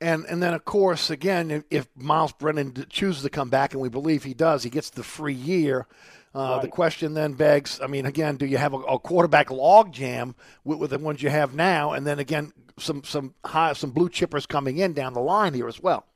[0.00, 3.82] And and then of course again, if, if, Myles Brennan chooses to come back, and
[3.82, 5.86] we believe he does, he gets the free year.
[6.34, 6.62] Uh, right.
[6.62, 10.34] The question then begs: I mean, again, do you have a, a quarterback log jam
[10.64, 14.08] with, with, the ones you have now, and then again some some high some blue
[14.08, 16.06] chippers coming in down the line here as well?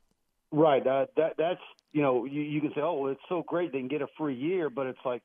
[0.51, 0.85] Right.
[0.85, 3.87] Uh, that that's you know you, you can say, oh, it's so great they can
[3.87, 5.21] get a free year, but it's like,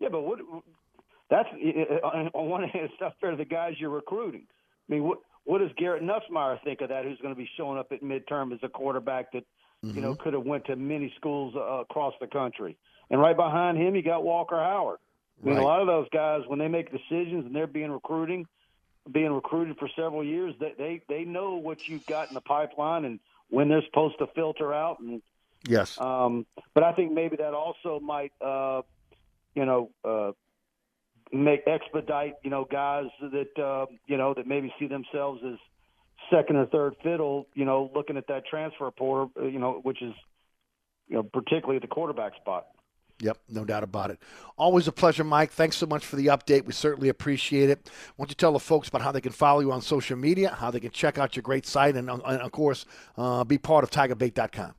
[0.00, 0.40] yeah, but what?
[1.30, 1.48] That's
[2.02, 4.46] on one hand, it's not fair to the guys you're recruiting.
[4.88, 7.04] I mean, what what does Garrett Nussmeier think of that?
[7.04, 9.44] Who's going to be showing up at midterm as a quarterback that
[9.84, 9.96] mm-hmm.
[9.96, 10.22] you know mm-hmm.
[10.22, 12.76] could have went to many schools uh, across the country,
[13.10, 14.98] and right behind him you got Walker Howard.
[15.42, 15.62] I mean, right.
[15.62, 18.46] a lot of those guys when they make decisions and they're being recruiting,
[19.10, 23.04] being recruited for several years, they they they know what you've got in the pipeline
[23.04, 23.18] and
[23.50, 25.00] when they're supposed to filter out.
[25.00, 25.20] And
[25.66, 28.82] yes, um, but I think maybe that also might, uh,
[29.54, 30.32] you know, uh,
[31.32, 35.58] make expedite you know guys that uh, you know that maybe see themselves as
[36.30, 40.02] second or third fiddle you know looking at that transfer portal uh, you know which
[40.02, 40.12] is
[41.08, 42.66] you know particularly at the quarterback spot
[43.20, 44.18] Yep, no doubt about it.
[44.56, 45.52] Always a pleasure, Mike.
[45.52, 46.64] Thanks so much for the update.
[46.64, 47.88] We certainly appreciate it.
[48.16, 50.56] Why don't you tell the folks about how they can follow you on social media,
[50.58, 52.84] how they can check out your great site, and, and of course,
[53.16, 54.74] uh, be part of TigerBait.com.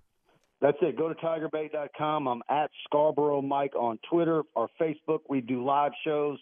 [0.64, 0.98] That's it.
[0.98, 2.26] Go to tigerbait.com.
[2.26, 5.20] I'm at Scarborough Mike on Twitter or Facebook.
[5.28, 6.40] We do live shows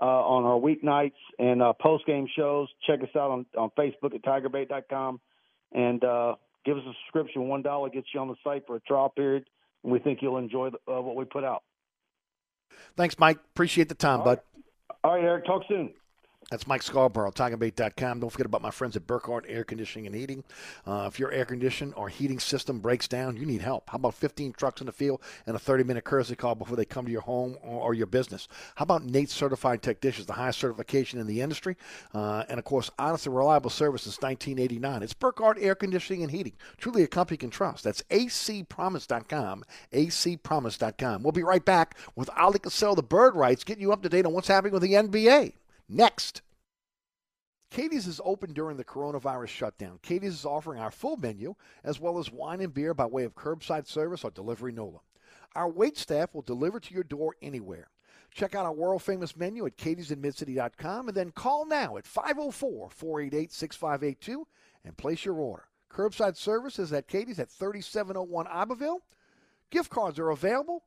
[0.00, 2.68] uh, on our weeknights and uh, post game shows.
[2.86, 5.20] Check us out on, on Facebook at tigerbait.com
[5.72, 7.48] and uh, give us a subscription.
[7.48, 9.44] One dollar gets you on the site for a trial period,
[9.84, 11.62] and we think you'll enjoy the, uh, what we put out.
[12.96, 13.36] Thanks, Mike.
[13.52, 14.40] Appreciate the time, All bud.
[14.54, 14.64] Right.
[15.04, 15.44] All right, Eric.
[15.44, 15.92] Talk soon.
[16.50, 18.18] That's Mike Scarborough, TigerBait.com.
[18.18, 20.42] Don't forget about my friends at Burkhardt Air Conditioning and Heating.
[20.84, 23.88] Uh, if your air condition or heating system breaks down, you need help.
[23.88, 26.84] How about 15 trucks in the field and a 30 minute courtesy call before they
[26.84, 28.48] come to your home or, or your business?
[28.74, 31.76] How about NATE Certified Technicians, the highest certification in the industry?
[32.12, 35.04] Uh, and of course, honest and reliable service since 1989.
[35.04, 36.54] It's Burkhardt Air Conditioning and Heating.
[36.78, 37.84] Truly a company you can trust.
[37.84, 39.64] That's acpromise.com.
[39.92, 41.22] acpromise.com.
[41.22, 44.26] We'll be right back with Oleh Kosel, the Bird Writes, getting you up to date
[44.26, 45.52] on what's happening with the NBA.
[45.92, 46.42] Next.
[47.68, 49.98] Katie's is open during the coronavirus shutdown.
[50.02, 53.34] Katie's is offering our full menu as well as wine and beer by way of
[53.34, 55.00] curbside service or delivery NOLA.
[55.56, 57.88] Our wait staff will deliver to your door anywhere.
[58.32, 63.52] Check out our world famous menu at katiesinmidcity.com and then call now at 504 488
[63.52, 64.46] 6582
[64.84, 65.64] and place your order.
[65.92, 69.00] Curbside service is at Katie's at 3701 Iberville.
[69.70, 70.84] Gift cards are available.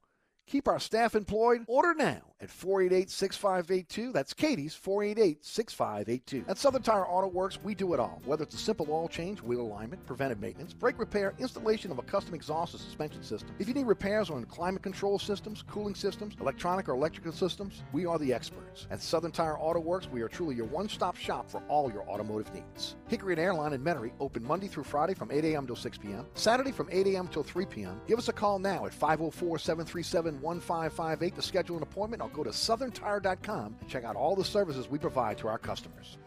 [0.47, 1.63] Keep our staff employed.
[1.67, 4.11] Order now at 488 6582.
[4.11, 6.45] That's Katie's 488 6582.
[6.47, 8.21] At Southern Tire Auto Works, we do it all.
[8.25, 12.03] Whether it's a simple oil change, wheel alignment, preventive maintenance, brake repair, installation of a
[12.03, 13.49] custom exhaust or suspension system.
[13.59, 18.05] If you need repairs on climate control systems, cooling systems, electronic or electrical systems, we
[18.05, 18.87] are the experts.
[18.91, 22.07] At Southern Tire Auto Works, we are truly your one stop shop for all your
[22.09, 22.95] automotive needs.
[23.07, 25.65] Hickory and Airline in Metairie open Monday through Friday from 8 a.m.
[25.65, 27.27] till 6 p.m., Saturday from 8 a.m.
[27.27, 28.01] till 3 p.m.
[28.07, 32.43] Give us a call now at 504 737 1558 to schedule an appointment or go
[32.43, 36.17] to southerntire.com and check out all the services we provide to our customers.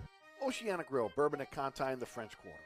[0.42, 2.65] Oceana Grill, Bourbon at Conti in the French Quarter.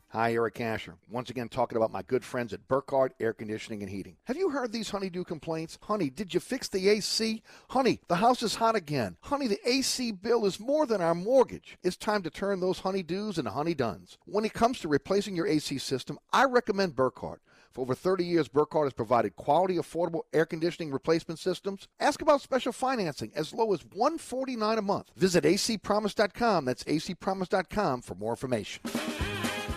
[0.13, 0.95] Hi, Eric Asher.
[1.09, 4.17] Once again, talking about my good friends at Burkhardt Air Conditioning and Heating.
[4.25, 5.77] Have you heard these honeydew complaints?
[5.83, 7.41] Honey, did you fix the AC?
[7.69, 9.15] Honey, the house is hot again.
[9.21, 11.77] Honey, the AC bill is more than our mortgage.
[11.81, 14.17] It's time to turn those honeydews into honeyduns.
[14.25, 17.39] When it comes to replacing your AC system, I recommend Burkhardt.
[17.71, 21.87] For over 30 years, Burkhardt has provided quality, affordable air conditioning replacement systems.
[22.01, 25.09] Ask about special financing as low as 149 a month.
[25.15, 26.65] Visit acpromise.com.
[26.65, 28.81] That's acpromise.com for more information.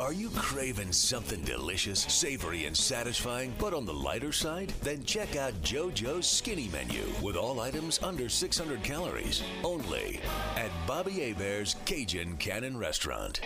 [0.00, 4.72] Are you craving something delicious, savory, and satisfying, but on the lighter side?
[4.82, 9.42] Then check out JoJo's Skinny Menu with all items under 600 calories.
[9.62, 10.18] Only
[10.56, 13.42] at Bobby Hebert's Cajun Cannon Restaurant.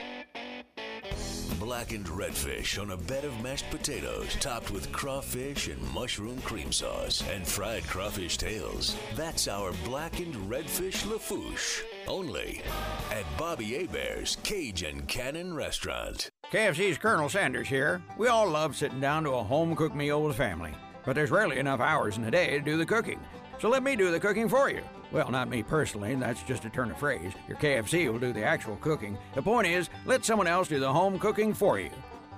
[1.59, 7.25] Blackened redfish on a bed of mashed potatoes, topped with crawfish and mushroom cream sauce,
[7.33, 8.97] and fried crawfish tails.
[9.17, 11.83] That's our blackened redfish lafouche.
[12.07, 12.62] Only
[13.11, 16.31] at Bobby Hebert's Cajun Cannon Restaurant.
[16.55, 18.01] KFC's Colonel Sanders here.
[18.17, 20.73] We all love sitting down to a home cooked meal with family,
[21.05, 23.19] but there's rarely enough hours in the day to do the cooking.
[23.59, 24.81] So let me do the cooking for you.
[25.11, 27.33] Well, not me personally, that's just a turn of phrase.
[27.49, 29.19] Your KFC will do the actual cooking.
[29.35, 31.90] The point is, let someone else do the home cooking for you.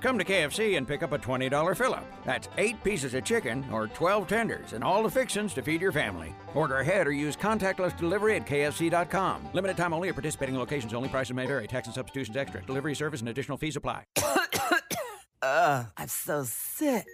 [0.06, 2.06] Come to KFC and pick up a $20 fill up.
[2.24, 5.90] That's 8 pieces of chicken or 12 tenders and all the fixins to feed your
[5.90, 6.32] family.
[6.54, 9.48] Order ahead or use contactless delivery at KFC.com.
[9.52, 11.08] Limited time only at participating locations only.
[11.08, 11.66] Prices may vary.
[11.66, 12.62] Tax and substitutions extra.
[12.66, 14.04] Delivery service and additional fees apply.
[15.42, 17.04] Ugh, I'm so sick.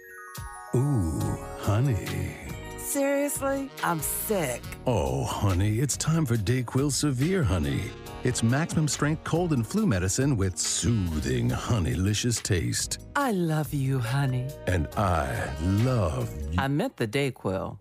[0.75, 1.19] Ooh,
[1.61, 2.37] honey.
[2.77, 3.71] Seriously?
[3.81, 4.61] I'm sick.
[4.85, 7.89] Oh, honey, it's time for Dayquil Severe Honey.
[8.23, 12.99] It's maximum strength cold and flu medicine with soothing, honeylicious taste.
[13.17, 14.47] I love you, honey.
[14.65, 17.77] And I love I meant the Dayquil.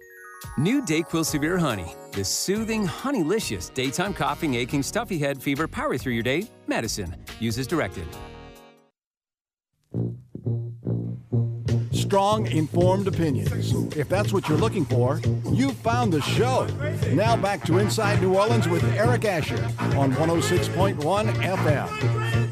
[0.59, 1.95] New Dayquil Severe Honey.
[2.11, 7.15] The soothing, honeylicious daytime coughing, aching, stuffy head, fever, power through your day medicine.
[7.39, 8.09] Use as directed.
[12.13, 13.73] Strong, informed opinions.
[13.97, 15.19] If that's what you're looking for,
[15.51, 16.67] you've found the show.
[17.15, 19.65] Now back to Inside New Orleans with Eric Asher
[19.97, 22.52] on 106.1 FM.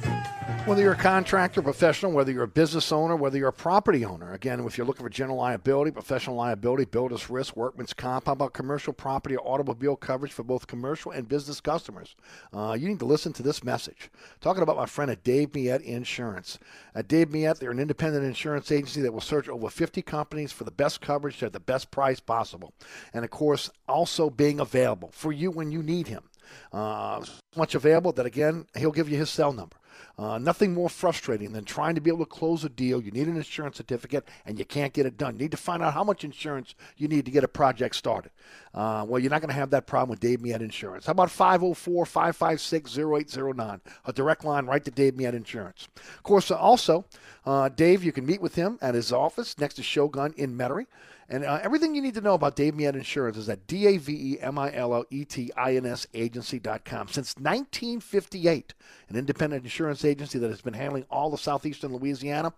[0.66, 4.35] Whether you're a contractor, professional, whether you're a business owner, whether you're a property owner,
[4.35, 8.53] again, if you're looking for general liability, professional liability, builder's risk, workman's comp, how about
[8.53, 12.14] commercial property or automobile coverage for both commercial and business customers?
[12.53, 14.11] Uh, you need to listen to this message.
[14.40, 16.59] Talking about my friend at Dave Millet Insurance.
[16.94, 20.64] At Dave Millet, they're an independent insurance agency that will search over 50 companies for
[20.64, 22.75] the best coverage at the best price possible.
[23.14, 26.25] And of course, also being available for you when you need him.
[26.73, 27.25] Uh,
[27.57, 29.77] much available that, again, he'll give you his cell number.
[30.19, 33.01] Uh, nothing more frustrating than trying to be able to close a deal.
[33.01, 35.35] You need an insurance certificate and you can't get it done.
[35.35, 38.31] You need to find out how much insurance you need to get a project started.
[38.75, 41.07] Uh, well, you're not going to have that problem with Dave Millet Insurance.
[41.07, 43.81] How about 504 556 0809?
[44.05, 45.89] A direct line right to Dave Millet Insurance.
[45.97, 47.05] Of course, uh, also,
[47.47, 50.87] uh, Dave, you can meet with him at his office next to Shogun in Metairie.
[51.31, 57.07] And uh, everything you need to know about Dave Millet Insurance is at D-A-V-E-M-I-L-L-E-T-I-N-S agency.com.
[57.07, 58.75] Since 1958,
[59.09, 62.53] an independent insurance agency that has been handling all of southeastern Louisiana.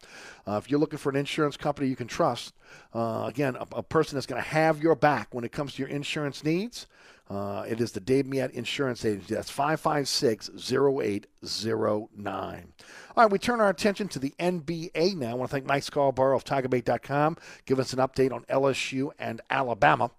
[0.48, 2.54] Uh, if you're looking for an insurance company you can trust,
[2.94, 5.82] uh, again, a, a person that's going to have your back when it comes to
[5.82, 6.86] your insurance needs,
[7.32, 9.34] uh, it is the Dave Millet Insurance Agency.
[9.34, 12.72] That's 556 0809.
[13.16, 15.30] All right, we turn our attention to the NBA now.
[15.30, 17.38] I want to thank Mike Scarborough of TigerBait.com.
[17.64, 20.10] Give us an update on LSU and Alabama.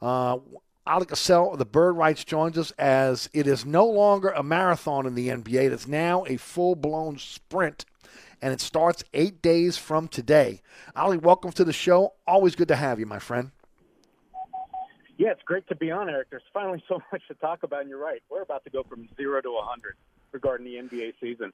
[0.00, 0.38] Uh,
[0.86, 5.06] Oleh Kosel of the Bird Writes joins us as it is no longer a marathon
[5.06, 5.72] in the NBA.
[5.72, 7.84] It's now a full blown sprint,
[8.40, 10.62] and it starts eight days from today.
[10.96, 12.12] Oleh, welcome to the show.
[12.28, 13.50] Always good to have you, my friend.
[15.20, 16.30] Yeah, it's great to be on, Eric.
[16.30, 18.22] There's finally so much to talk about, and you're right.
[18.30, 19.94] We're about to go from zero to 100
[20.32, 21.52] regarding the NBA season.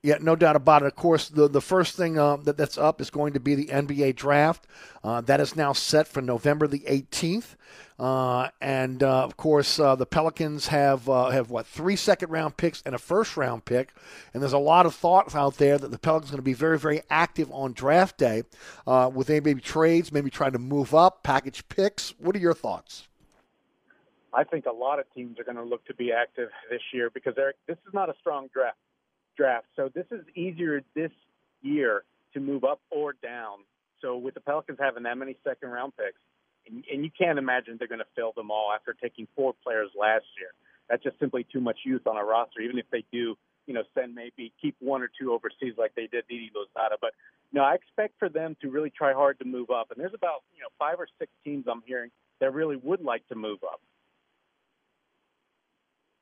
[0.00, 0.86] Yeah, no doubt about it.
[0.86, 3.66] Of course, the the first thing uh, that that's up is going to be the
[3.66, 4.64] NBA draft.
[5.02, 7.56] Uh, that is now set for November the 18th,
[7.98, 12.56] uh, and uh, of course, uh, the Pelicans have uh, have what three second round
[12.56, 13.92] picks and a first round pick,
[14.32, 16.52] and there's a lot of thoughts out there that the Pelicans are going to be
[16.52, 18.44] very very active on draft day,
[18.86, 22.14] with maybe trades, maybe trying to move up, package picks.
[22.20, 23.08] What are your thoughts?
[24.32, 27.10] I think a lot of teams are going to look to be active this year
[27.10, 28.76] because this is not a strong draft
[29.38, 29.66] draft.
[29.76, 31.12] So this is easier this
[31.62, 33.60] year to move up or down.
[34.02, 36.20] So with the Pelicans having that many second round picks,
[36.66, 39.88] and, and you can't imagine they're going to fill them all after taking four players
[39.98, 40.50] last year.
[40.90, 42.60] That's just simply too much youth on a roster.
[42.60, 43.36] Even if they do,
[43.66, 46.96] you know, send maybe keep one or two overseas like they did Didi Louzada.
[47.00, 47.12] But
[47.52, 49.90] no, I expect for them to really try hard to move up.
[49.90, 52.10] And there's about you know five or six teams I'm hearing
[52.40, 53.80] that really would like to move up.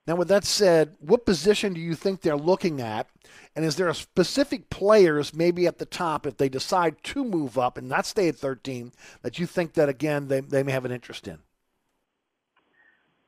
[0.06, 3.08] Now, with that said, what position do you think they're looking at?
[3.56, 7.58] And is there a specific players maybe at the top if they decide to move
[7.58, 8.92] up and not stay at 13
[9.22, 11.38] that you think that, again, they, they may have an interest in?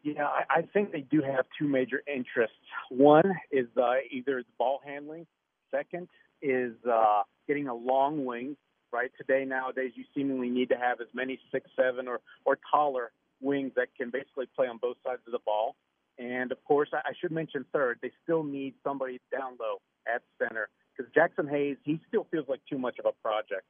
[0.05, 2.57] Yeah, I, I think they do have two major interests.
[2.91, 5.27] One is uh, either the ball handling.
[5.73, 6.09] Second
[6.41, 8.57] is uh, getting a long wing.
[8.91, 13.11] Right today, nowadays, you seemingly need to have as many six, seven, or or taller
[13.43, 15.77] wings that can basically play on both sides of the ball.
[16.19, 19.81] And of course, I should mention third, they still need somebody down low
[20.13, 23.63] at center because Jaxson Hayes, he still feels like too much of a project.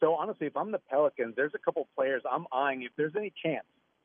[0.00, 2.82] So honestly, if I'm the Pelicans, there's a couple players I'm eyeing.
[2.82, 3.64] If there's any chance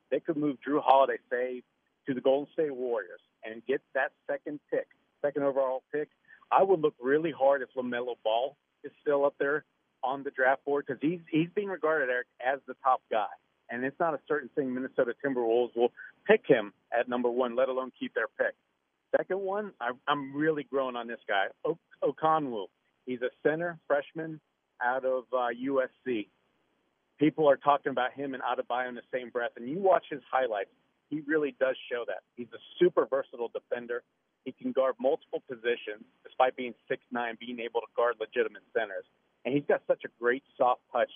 [0.10, 1.64] they could move Jrue Holiday, say,
[2.08, 4.88] to the Golden State Warriors and get that second pick,
[5.22, 6.10] second overall pick,
[6.52, 9.66] I would look really hard if LaMelo Ball is still up there
[10.04, 13.28] on the draft board because he's he's being regarded Eric as the top guy
[13.72, 15.92] and it's not a certain thing Minnesota Timberwolves will
[16.28, 18.54] pick him at number one, let alone keep their pick.
[19.18, 19.72] Second one,
[20.08, 22.68] I'm really growing on this guy, o- Okongwu.
[23.06, 24.40] He's a center freshman
[24.82, 26.28] out of uh, USC.
[27.20, 30.22] People are talking about him and Adebayo in the same breath, and you watch his
[30.32, 30.70] highlights.
[31.10, 32.24] He really does show that.
[32.36, 34.04] He's a super versatile defender.
[34.46, 39.06] He can guard multiple positions, despite being six nine, being able to guard legitimate centers.
[39.46, 41.12] And he's got such a great soft touch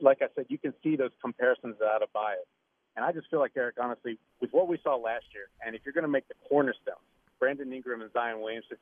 [0.00, 2.46] like I said, you can see those comparisons out of bias.
[2.96, 5.82] And I just feel like Eric, honestly, with what we saw last year, and if
[5.84, 6.98] you're going to make the cornerstones,
[7.40, 8.76] Brandon Ingram and Zion Williamson,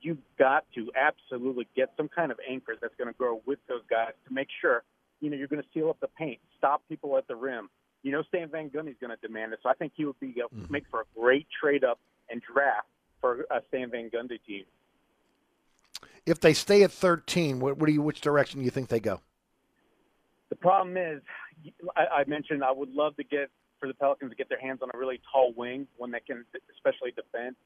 [0.00, 3.82] you've got to absolutely get some kind of anchor that's going to grow with those
[3.90, 4.84] guys to make sure,
[5.20, 7.68] you know, you're going to seal up the paint, stop people at the rim.
[8.02, 10.34] You know, Stan Van Gundy's going to demand it, so I think he would be
[10.40, 10.72] uh, mm-hmm.
[10.72, 11.98] make for a great trade up
[12.30, 12.86] and draft
[13.20, 14.64] for a Stan Van Gundy team.
[16.24, 19.00] If they stay at 13, what, what do you, which direction do you think they
[19.00, 19.20] go?
[20.48, 21.22] The problem is,
[21.96, 24.80] I, I mentioned I would love to get for the Pelicans to get their hands
[24.82, 26.44] on a really tall wing, one that can
[26.74, 27.56] especially defend.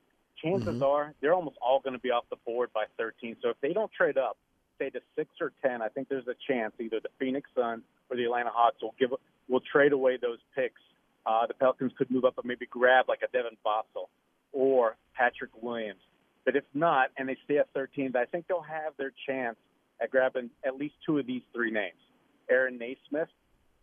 [0.43, 0.83] Chances mm-hmm.
[0.83, 3.37] are they're almost all going to be off the board by 13.
[3.43, 4.37] So if they don't trade up,
[4.79, 8.17] say to six or 10, I think there's a chance either the Phoenix Suns or
[8.17, 9.11] the Atlanta Hawks will give
[9.49, 10.81] will trade away those picks.
[11.27, 14.09] Uh, the Pelicans could move up and maybe grab like a Devin Vassell
[14.53, 16.01] or Patrick Williams.
[16.45, 19.57] But if not, and they stay at 13, I think they'll have their chance
[20.01, 21.99] at grabbing at least two of these three names.
[22.51, 23.29] Aaron Nesmith,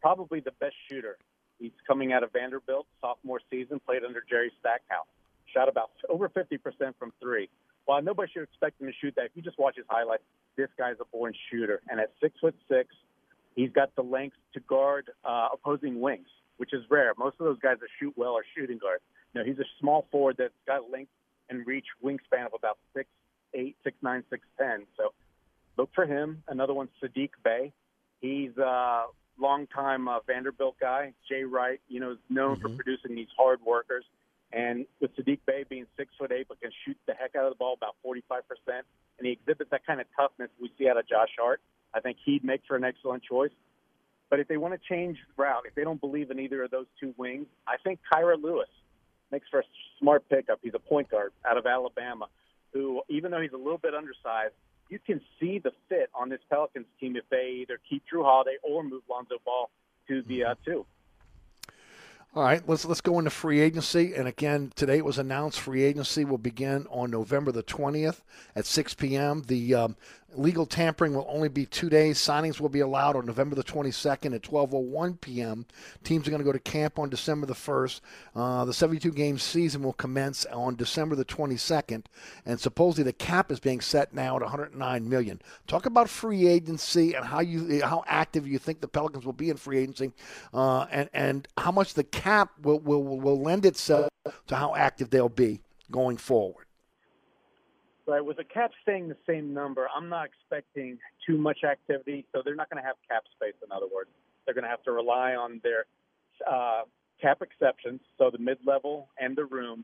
[0.02, 1.18] probably the best shooter.
[1.60, 5.08] He's coming out of Vanderbilt, sophomore season, played under Jerry Stackhouse.
[5.54, 6.60] Shot about over 50%
[7.00, 7.50] from three.
[7.86, 10.24] While nobody should expect him to shoot that, if you just watch his highlights,
[10.58, 11.82] this guy's a born shooter.
[11.90, 12.94] And at six foot six,
[13.56, 17.14] he's got the length to guard uh, opposing wings, which is rare.
[17.18, 19.04] Most of those guys that shoot well are shooting guards.
[19.34, 21.12] Know, he's a small forward that's got length
[21.50, 23.08] and reach wingspan of about six
[23.54, 24.86] eight, six nine, six ten.
[24.98, 25.14] So
[25.78, 26.44] look for him.
[26.48, 27.72] Another one, Saddiq Bey.
[28.22, 29.06] He's a
[29.40, 31.14] longtime uh, Vanderbilt guy.
[31.30, 32.62] Jay Wright, you know, is known mm-hmm.
[32.62, 34.06] for producing these hard workers.
[34.54, 37.52] And with Saddiq Bey being six foot eight, but can shoot the heck out of
[37.52, 41.08] the ball about 45%, and he exhibits that kind of toughness we see out of
[41.08, 41.60] Josh Hart,
[41.94, 43.52] I think he'd make for an excellent choice.
[44.30, 46.86] But if they want to change route, if they don't believe in either of those
[47.00, 48.70] two wings, I think Kira Lewis
[49.32, 49.64] makes for a
[50.00, 50.60] smart pickup.
[50.62, 52.28] He's a point guard out of Alabama
[52.74, 54.54] who, even though he's a little bit undersized,
[54.90, 58.58] you can see the fit on this Pelicans team if they either keep Jrue Holiday
[58.64, 59.70] or move Lonzo Ball
[60.08, 60.86] to the uh, two.
[62.36, 64.14] All right, let's let's go into free agency.
[64.14, 68.22] And again, today it was announced free agency will begin on November the 20th
[68.56, 69.42] at 6 p.m.
[69.48, 69.96] The um,
[70.38, 72.20] Legal tampering will only be two days.
[72.20, 75.66] Signings will be allowed on November the 22nd at 12:01 p.m.
[76.04, 78.02] Teams are going to go to camp on December the 1st.
[78.36, 82.04] Uh, the 72-game season will commence on December the 22nd,
[82.46, 85.42] and supposedly the cap is being set now at 109 million.
[85.66, 89.50] Talk about free agency and how you how active you think the Pelicans will be
[89.50, 90.12] in free agency,
[90.54, 94.10] uh, and and how much the cap will, will will lend itself
[94.46, 96.67] to how active they'll be going forward.
[98.10, 100.98] Right, with the cap staying the same number, I'm not expecting
[101.28, 102.26] too much activity.
[102.32, 103.56] So they're not going to have cap space.
[103.62, 104.10] In other words,
[104.46, 105.86] they're going to have to rely on their
[106.50, 106.84] uh,
[107.22, 109.84] cap exceptions, so the mid-level and the room,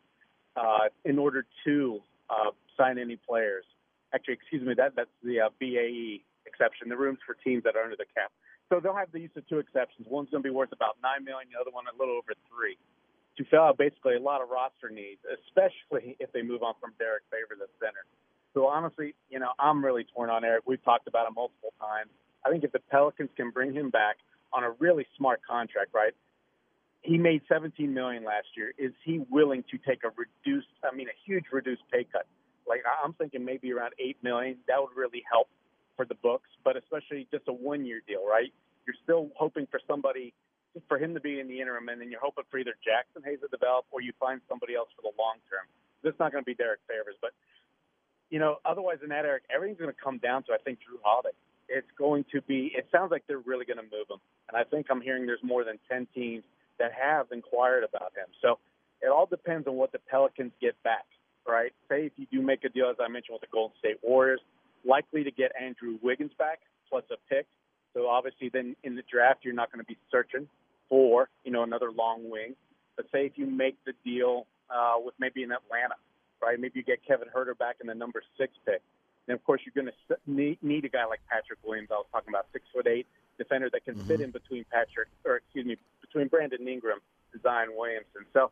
[0.56, 2.00] uh, in order to
[2.30, 3.66] uh, sign any players.
[4.14, 7.84] Actually, excuse me, that that's the uh, BAE exception, the rooms for teams that are
[7.84, 8.32] under the cap.
[8.70, 10.08] So they'll have the use of two exceptions.
[10.10, 12.78] One's going to be worth about nine million, the other one a little over three.
[13.38, 16.94] To fill out basically a lot of roster needs, especially if they move on from
[17.00, 18.06] Derrick Favors at center.
[18.54, 20.64] So honestly, you know, I'm really torn on Eric.
[20.68, 22.12] We've talked about him multiple times.
[22.46, 24.18] I think if the Pelicans can bring him back
[24.54, 26.14] on a really smart contract, right?
[27.02, 28.72] He made 17 million last year.
[28.78, 32.28] Is he willing to take a reduced, I mean, a huge reduced pay cut?
[32.68, 34.58] Like I'm thinking maybe around eight million.
[34.68, 35.50] That would really help
[35.98, 38.54] for the books, but especially just a one-year deal, right?
[38.86, 40.34] You're still hoping for somebody
[40.88, 43.40] for him to be in the interim, and then you're hoping for either Jaxson Hayes
[43.42, 45.66] to develop or you find somebody else for the long term.
[46.02, 47.32] This is not going to be Derrick Favors, but
[48.30, 50.98] you know, otherwise than that, Eric, everything's going to come down to I think Jrue
[51.04, 51.36] Holiday.
[51.70, 52.74] It's going to be.
[52.76, 54.20] It sounds like they're really going to move him,
[54.50, 56.44] and I think I'm hearing there's more than ten teams
[56.80, 58.28] that have inquired about him.
[58.42, 58.60] So
[59.02, 61.06] it all depends on what the Pelicans get back,
[61.48, 61.72] right?
[61.90, 64.42] Say if you do make a deal, as I mentioned, with the Golden State Warriors,
[64.84, 66.60] likely to get Andrew Wiggins back
[66.90, 67.48] plus a pick.
[67.94, 70.48] So obviously, then in the draft, you're not going to be searching
[70.94, 72.56] for you know another long wing.
[72.96, 75.96] But say if you make the deal uh, with maybe in Atlanta,
[76.40, 76.60] right?
[76.60, 78.84] Maybe you get Kevin Huerter back in the number six pick.
[79.28, 81.90] And of course, you're going to need, need a guy like Patrick Williams.
[81.90, 83.08] I was talking about six foot eight
[83.40, 84.08] defender that can mm-hmm.
[84.08, 87.00] fit in between Patrick, or excuse me, between Brandon Ingram
[87.32, 88.30] and Zion Williamson.
[88.32, 88.52] So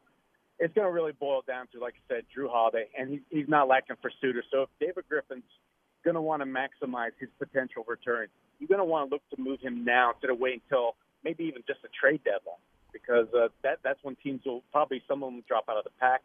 [0.58, 3.50] it's going to really boil down to, like I said, Jrue Holiday, and he, he's
[3.50, 4.46] not lacking for suitors.
[4.50, 5.44] So if David Griffin's
[6.04, 8.28] going to want to maximize his potential return,
[8.58, 11.46] you're going to want to look to move him now instead of waiting until maybe
[11.46, 12.62] even just a trade deadline,
[12.94, 15.96] because uh, that that's when teams will probably some of them drop out of the
[16.00, 16.22] pack.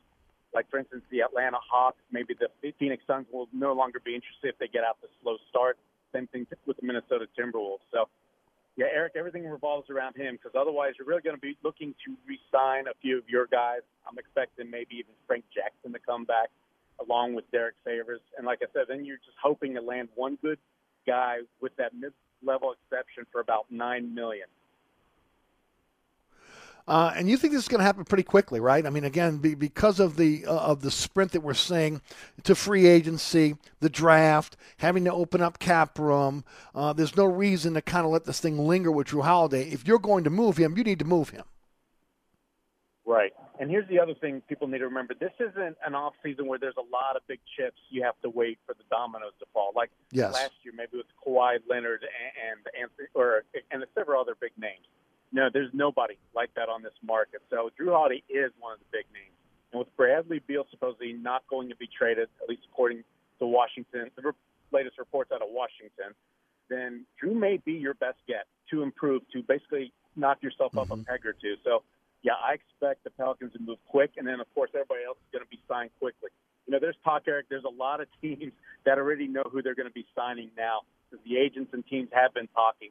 [0.55, 4.49] Like for instance, the Atlanta Hawks, maybe the Phoenix Suns will no longer be interested
[4.49, 5.77] if they get out the slow start.
[6.13, 7.85] Same thing with the Minnesota Timberwolves.
[7.93, 8.09] So
[8.77, 12.15] yeah, Eric, everything revolves around him because otherwise you're really going to be looking to
[12.27, 13.81] re-sign a few of your guys.
[14.09, 16.51] I'm expecting maybe even Frank Jackson to come back
[17.01, 18.21] along with Derrick Favors.
[18.37, 20.59] And like I said, then you're just hoping to land one good
[21.07, 24.47] guy with that mid-level exception for about nine million.
[26.89, 28.87] Uh, and you think this is going to happen pretty quickly, right?
[28.87, 32.01] I mean, again, be, because of the uh, of the sprint that we're seeing
[32.45, 36.45] to free agency, the draft, having to open up cap room,
[36.77, 39.69] uh, there's no reason to kind of let this thing linger with Jrue Holiday.
[39.69, 41.45] If you're going to move him, you need to move him.
[43.05, 43.33] Right.
[43.59, 46.61] And here's the other thing people need to remember: this isn't an off season where
[46.61, 47.79] there's a lot of big chips.
[47.91, 49.73] You have to wait for the dominoes to fall.
[49.75, 50.35] Like yes.
[50.35, 54.87] last year, maybe with Kawhi Leonard and, and Anthony, or and several other big names
[55.33, 57.43] no, there's nobody like that on this market.
[57.51, 59.35] So Jrue Holiday is one of the big names.
[59.73, 63.03] And with Bradley Beal supposedly not going to be traded, at least according
[63.41, 64.33] to Washington, the
[64.73, 66.15] latest reports out of Washington,
[66.69, 70.93] then Jrue may be your best get to improve, to basically knock yourself mm-hmm.
[70.93, 71.55] up a peg or two.
[71.65, 71.83] So,
[72.23, 75.31] yeah, I expect the Pelicans to move quick, and then of course everybody else is
[75.33, 76.31] going to be signed quickly.
[76.67, 77.47] You know, there's talk, Eric.
[77.49, 78.53] There's a lot of teams
[78.85, 82.09] that already know who they're going to be signing now, because the agents and teams
[82.13, 82.91] have been talking.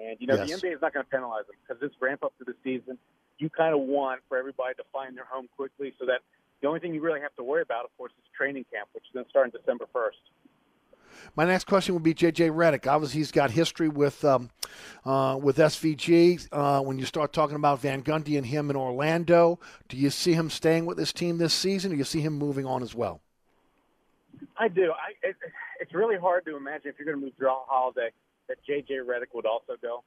[0.00, 0.60] And, you know, yes.
[0.60, 2.96] the NBA is not going to penalize them because this ramp up to the season,
[3.38, 6.20] you kind of want for everybody to find their home quickly so that
[6.62, 9.04] the only thing you really have to worry about, of course, is training camp, which
[9.04, 10.20] is going to start on December 1st.
[11.36, 12.86] My next question would be JJ Redick.
[12.86, 14.48] Obviously, he's got history with um,
[15.04, 16.48] uh, with SVG.
[16.52, 20.34] Uh, when you start talking about Van Gundy and him in Orlando, do you see
[20.34, 22.94] him staying with this team this season, or do you see him moving on as
[22.94, 23.20] well?
[24.56, 24.92] I do.
[24.92, 25.36] I, it,
[25.80, 28.10] it's really hard to imagine if you're going to move Jrue Holiday
[28.50, 29.06] that J.J.
[29.06, 30.02] Redick would also go.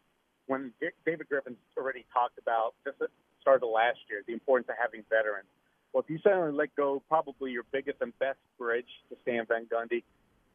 [0.47, 0.73] When
[1.05, 4.75] David Griffin's already talked about just at the start of last year the importance of
[4.79, 5.47] having veterans.
[5.91, 9.65] Well, if you suddenly let go probably your biggest and best bridge to Stan Van
[9.71, 10.03] Gundy,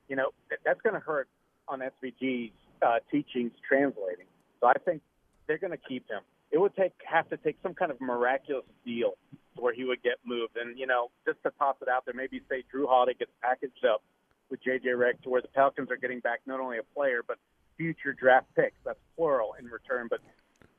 [0.08, 0.30] you know
[0.64, 1.28] that's going to hurt
[1.68, 4.26] on SVG's uh, teachings translating.
[4.60, 5.00] So I think
[5.46, 6.20] they're going to keep him.
[6.50, 9.14] It would take have to take some kind of miraculous deal
[9.56, 10.56] where he would get moved.
[10.56, 13.84] And you know, just to toss it out there, maybe say Jrue Holiday gets packaged
[13.84, 14.02] up
[14.50, 17.38] with JJ Redick to where the Pelicans are getting back not only a player but
[17.78, 18.76] future draft picks.
[18.84, 20.20] That's plural in return, but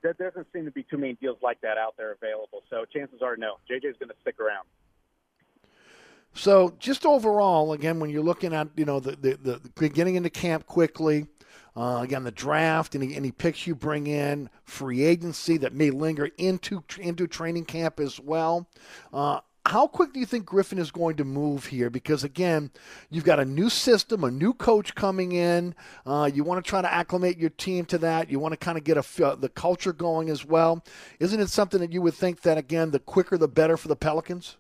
[0.04, 2.64] there doesn't seem to be too many deals like that out there available.
[2.70, 3.56] So chances are no.
[3.70, 4.68] JJ's going to stick around.
[6.34, 10.30] So just overall, again, when you're looking at you know the the, the getting into
[10.30, 11.26] camp quickly,
[11.76, 16.30] uh, again the draft, any any picks you bring in, free agency that may linger
[16.38, 18.70] into into training camp as well.
[19.12, 19.40] Uh,
[19.70, 21.92] how quick do you think Griffin is going to move here?
[21.92, 22.72] Because again,
[23.12, 25.76] you've got a new system, a new coach coming in.
[26.08, 28.32] Uh, you want to try to acclimate your team to that.
[28.32, 30.84] You want to kind of get a, uh, the culture going as well.
[31.20, 33.96] Isn't it something that you would think that again, the quicker the better for the
[33.96, 34.58] Pelicans?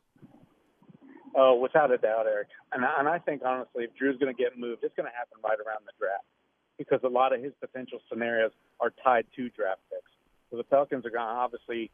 [1.35, 2.49] Oh, without a doubt, Eric.
[2.71, 5.17] And I, and I think honestly, if Jrue's going to get moved, it's going to
[5.17, 6.25] happen right around the draft
[6.77, 10.11] because a lot of his potential scenarios are tied to draft picks.
[10.51, 11.89] So the Pelicans are going to obviously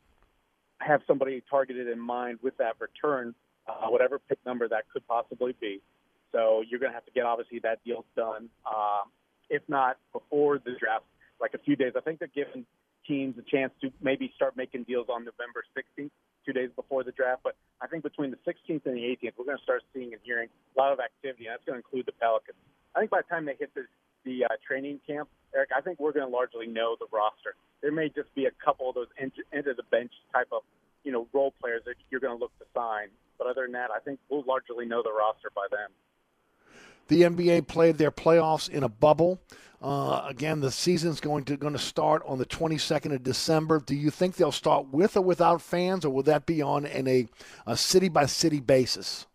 [0.80, 3.34] have somebody targeted in mind with that return,
[3.68, 5.82] uh, whatever pick number that could possibly be.
[6.32, 8.50] So you're going to have to get obviously that deal done.
[8.66, 9.10] Um,
[9.50, 11.06] if not before the draft,
[11.40, 11.94] like a few days.
[11.96, 12.66] I think they're giving
[13.08, 16.10] teams a chance to maybe start making deals on November 16th,
[16.46, 17.42] two days before the draft.
[17.44, 20.22] But I think between the 16th and the 18th, we're going to start seeing and
[20.24, 22.58] hearing a lot of activity, and that's going to include the Pelicans.
[22.96, 23.86] I think by the time they hit the,
[24.24, 27.56] the uh, training camp, Eric, I think we're going to largely know the roster.
[27.82, 30.64] There may just be a couple of those into, into the bench type of,
[31.04, 33.08] you know, role players that you're going to look to sign.
[33.38, 35.88] But other than that, I think we'll largely know the roster by then.
[37.08, 39.40] The NBA played their playoffs in a bubble.
[39.82, 43.80] Uh, again, the season's going to going to start on the 22nd of December.
[43.80, 47.08] Do you think they'll start with or without fans, or will that be on in
[47.08, 47.28] a,
[47.68, 49.28] a city by city basis?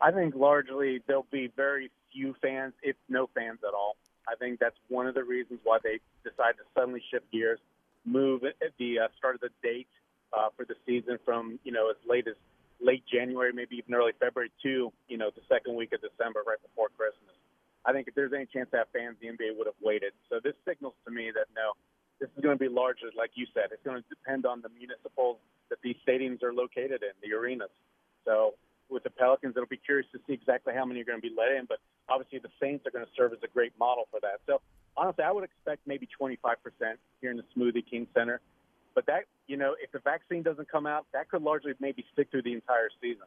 [0.00, 3.96] I think largely there'll be very few fans, if no fans at all.
[4.28, 7.60] I think that's one of the reasons why they decided to suddenly shift gears,
[8.04, 8.42] move
[8.78, 9.88] the uh, start of the date
[10.32, 12.34] uh, for the season from you know as late as
[12.80, 16.60] late January, maybe even early February to you know the second week of December, right
[16.62, 17.34] before Christmas.
[17.86, 20.12] I think if there's any chance to have fans, the NBA would have waited.
[20.28, 21.78] So this signals to me that no,
[22.18, 24.68] this is going to be largely, like you said, it's going to depend on the
[24.74, 25.38] municipals
[25.70, 27.70] that these stadiums are located in, the arenas.
[28.24, 28.54] So
[28.88, 31.34] with the Pelicans, it'll be curious to see exactly how many are going to be
[31.34, 31.66] let in.
[31.66, 31.78] But
[32.08, 34.40] obviously, the Saints are going to serve as a great model for that.
[34.46, 34.60] So
[34.96, 36.36] honestly, I would expect maybe 25%
[37.20, 38.40] here in the Smoothie King Center.
[38.94, 42.30] But that, you know, if the vaccine doesn't come out, that could largely maybe stick
[42.30, 43.26] through the entire season.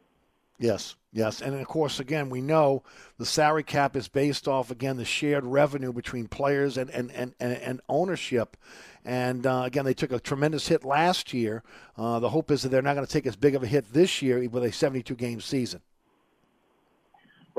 [0.58, 1.40] Yes, yes.
[1.40, 2.82] And of course, again, we know
[3.16, 7.34] the salary cap is based off, again, the shared revenue between players and, and, and,
[7.40, 8.58] and ownership.
[9.02, 11.62] And uh, again, they took a tremendous hit last year.
[11.96, 13.94] Uh, the hope is that they're not going to take as big of a hit
[13.94, 15.80] this year with a 72 game season.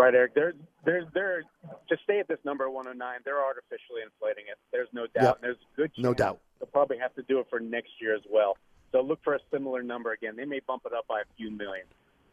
[0.01, 0.33] Right, Eric.
[0.33, 1.43] They're, they're, they're,
[1.89, 4.57] to stay at this number 109, they're artificially inflating it.
[4.71, 5.23] There's no doubt.
[5.23, 5.35] Yep.
[5.35, 6.39] And there's good chance No doubt.
[6.59, 8.57] they'll probably have to do it for next year as well.
[8.91, 10.35] So look for a similar number again.
[10.35, 11.85] They may bump it up by a few million.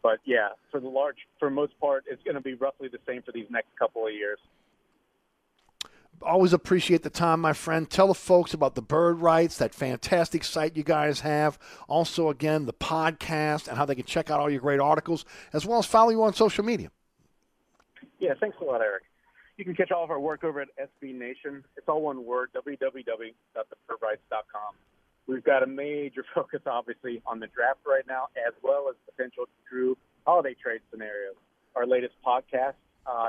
[0.02, 3.22] But yeah, for the large, for most part, it's going to be roughly the same
[3.22, 4.38] for these next couple of years.
[6.22, 7.88] Always appreciate the time, my friend.
[7.88, 11.58] Tell the folks about the Bird Writes, that fantastic site you guys have.
[11.86, 15.66] Also, again, the podcast and how they can check out all your great articles, as
[15.66, 16.90] well as follow you on social media.
[18.18, 19.04] Yeah, thanks a lot, Eric.
[19.56, 21.64] You can catch all of our work over at SB Nation.
[21.76, 24.74] It's all one word, www.thebirdwrites.com.
[25.26, 29.44] We've got a major focus, obviously, on the draft right now, as well as potential
[29.70, 29.94] Jrue
[30.26, 31.34] Holiday trade scenarios.
[31.74, 32.74] Our latest podcast,
[33.06, 33.28] uh,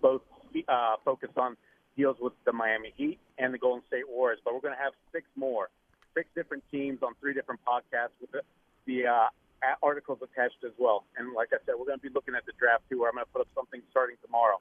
[0.00, 0.22] both
[0.68, 1.56] uh, focus on
[1.96, 4.92] deals with the Miami Heat and the Golden State Warriors, but we're going to have
[5.12, 5.68] six more,
[6.14, 8.42] six different teams on three different podcasts with the,
[8.86, 9.28] the uh,
[9.82, 11.04] articles attached as well.
[11.16, 13.14] And like I said, we're going to be looking at the draft too, where I'm
[13.14, 14.60] going to put up something starting tomorrow.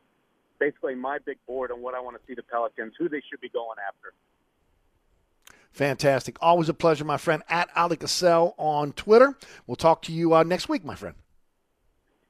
[0.59, 3.41] Basically, my big board on what I want to see the Pelicans, who they should
[3.41, 4.13] be going after.
[5.71, 6.37] Fantastic.
[6.41, 7.43] Always a pleasure, my friend.
[7.49, 9.37] At Oleh Kosel on Twitter.
[9.67, 11.15] We'll talk to you uh, next week, my friend.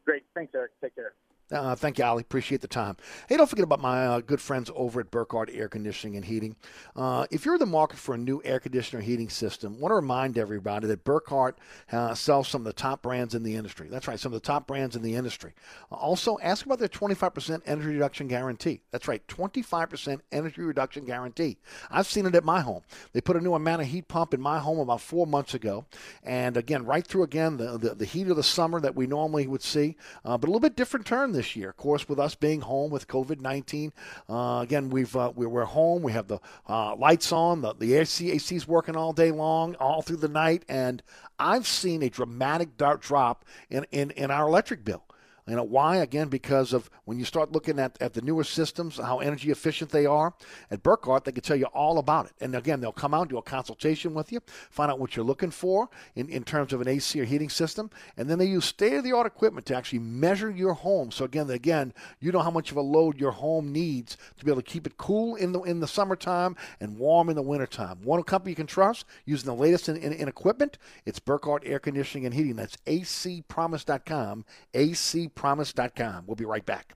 [0.03, 0.23] Great.
[0.33, 0.71] Thanks, Eric.
[0.81, 1.13] Take care.
[1.49, 2.19] Uh, thank you, Oleh.
[2.19, 2.97] Appreciate the time.
[3.29, 6.57] Hey, don't forget about my uh, good friends over at Burkhardt Air Conditioning and Heating.
[6.93, 9.95] Uh, if you're in the market for a new air conditioner heating system, want to
[9.95, 11.57] remind everybody that Burkhardt
[11.93, 13.87] uh, sells some of the top brands in the industry.
[13.89, 15.53] That's right, some of the top brands in the industry.
[15.89, 18.81] Also, ask about their 25% energy reduction guarantee.
[18.91, 21.57] That's right, 25% energy reduction guarantee.
[21.89, 22.81] I've seen it at my home.
[23.13, 25.85] They put a new amount of heat pump in my home about four months ago,
[26.23, 29.47] and again, right through again the the, the heat of the summer that we normally
[29.47, 29.95] would see,
[30.25, 31.69] uh, but a little bit different turn this year.
[31.69, 33.93] Of course, with us being home with COVID 19,
[34.27, 36.01] uh, again, we've, uh, we're, home.
[36.01, 40.01] We have the uh, lights on, the, the AC, AC's working all day long, all
[40.01, 40.63] through the night.
[40.67, 41.03] And
[41.39, 45.03] I've seen a dramatic drop in, in, in our electric bill.
[45.47, 45.97] You know why?
[45.97, 49.91] Again, because of when you start looking at, at the newer systems, how energy efficient
[49.91, 50.33] they are.
[50.69, 52.33] At Burkhardt, they can tell you all about it.
[52.41, 55.51] And again, they'll come out, do a consultation with you, find out what you're looking
[55.51, 58.93] for in, in terms of an AC or heating system, and then they use state
[58.93, 61.11] of the art equipment to actually measure your home.
[61.11, 64.51] So again, again, you know how much of a load your home needs to be
[64.51, 67.99] able to keep it cool in the in the summertime and warm in the wintertime.
[68.03, 70.77] One company you can trust using the latest in, in, in equipment.
[71.05, 72.55] It's Burkhardt Air Conditioning and Heating.
[72.55, 74.45] That's acpromise.com.
[74.73, 76.25] AC promise.com.
[76.27, 76.95] We'll be right back.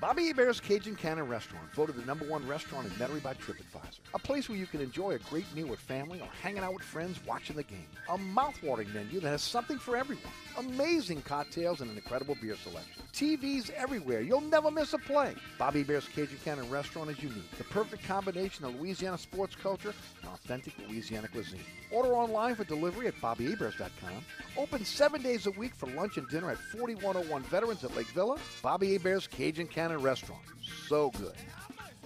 [0.00, 3.98] Bobby Hebert's Cajun Cannon Restaurant, voted the number one restaurant in Metairie by TripAdvisor.
[4.14, 6.82] A place where you can enjoy a great meal with family or hanging out with
[6.82, 7.86] friends watching the game.
[8.08, 10.32] A mouthwatering menu that has something for everyone.
[10.58, 13.02] Amazing cocktails and an incredible beer selection.
[13.12, 14.20] TVs everywhere.
[14.20, 15.34] You'll never miss a play.
[15.58, 17.50] Bobby Hebert's Cajun Cannon Restaurant is unique.
[17.58, 19.92] The perfect combination of Louisiana sports culture
[20.22, 21.60] and authentic Louisiana cuisine.
[21.90, 24.24] Order online for delivery at BobbyHeberts.com.
[24.56, 28.36] Open seven days a week for lunch and dinner at 4101 Veterans at Lake Villa.
[28.62, 30.42] Bobby Hebert's Cajun Cannon Restaurant.
[30.88, 31.34] So good.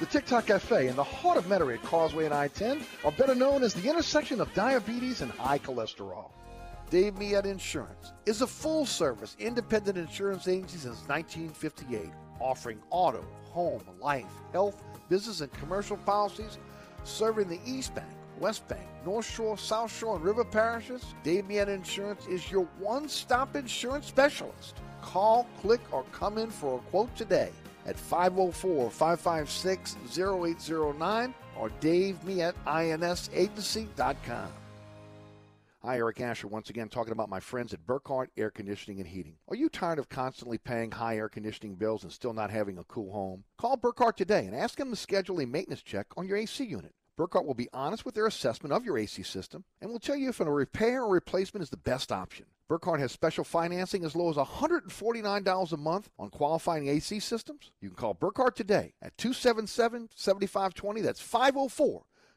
[0.00, 3.34] The Tic Toc Cafe in the heart of Metairie at Causeway and I-10 are better
[3.34, 6.32] known as the intersection of diabetes and high cholesterol.
[6.90, 14.26] Dave Millet Insurance is a full-service independent insurance agency since 1958, offering auto, home, life,
[14.52, 16.58] health, business, and commercial policies,
[17.04, 21.14] serving the East Bank, West Bank, North Shore, South Shore, and River parishes.
[21.22, 24.74] Dave Millet Insurance is your one-stop insurance specialist.
[25.02, 27.52] Call, click, or come in for a quote today
[27.86, 34.48] at 504 556 0809 or davemilletinsagency.com.
[35.82, 39.36] Hi, Eric Asher, once again talking about my friends at Burkhardt Air Conditioning and Heating.
[39.48, 42.84] Are you tired of constantly paying high air conditioning bills and still not having a
[42.84, 43.44] cool home?
[43.58, 46.94] Call Burkhardt today and ask them to schedule a maintenance check on your AC unit.
[47.18, 50.30] Burkhardt will be honest with their assessment of your AC system and will tell you
[50.30, 52.46] if a repair or replacement is the best option.
[52.68, 57.72] Burkhardt has special financing as low as $149 a month on qualifying AC systems.
[57.80, 61.00] You can call Burkhardt today at 277 7520.
[61.02, 62.04] That's 504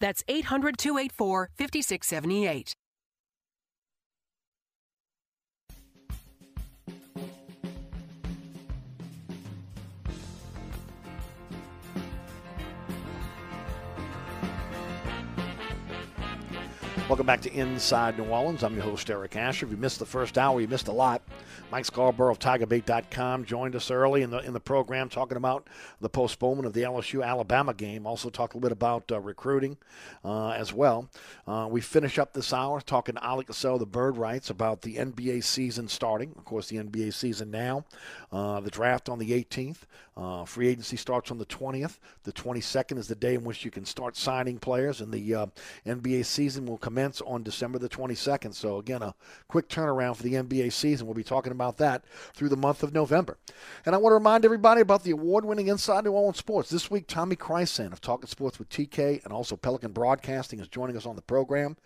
[0.00, 2.74] That's 800 284 5678.
[17.08, 18.62] Welcome back to Inside New Orleans.
[18.62, 19.64] I'm your host, Eric Asher.
[19.64, 21.22] If you missed the first hour, you missed a lot.
[21.72, 25.68] Mike Scarborough of TigerBait.com joined us early in the in the program talking about
[26.02, 28.06] the postponement of the LSU Alabama game.
[28.06, 29.78] Also talked a little bit about uh, recruiting
[30.22, 31.08] uh, as well.
[31.46, 34.96] Uh, we finish up this hour talking to Oleh Kosel, the Bird Writes, about the
[34.96, 36.34] NBA season starting.
[36.36, 37.86] Of course, the NBA season now.
[38.30, 39.78] Uh, the draft on the 18th.
[40.14, 41.98] Uh, free agency starts on the 20th.
[42.24, 45.46] The 22nd is the day in which you can start signing players, and the uh,
[45.86, 48.52] NBA season will commence commence on December the 22nd.
[48.52, 49.14] So, again, a
[49.46, 51.06] quick turnaround for the NBA season.
[51.06, 53.38] We'll be talking about that through the month of November.
[53.86, 56.70] And I want to remind everybody about the award winning Inside New Orleans Sports.
[56.70, 60.96] This week, Tommy Krysan of Talking Sports with TK and also Pelican Broadcasting is joining
[60.96, 61.76] us on the program.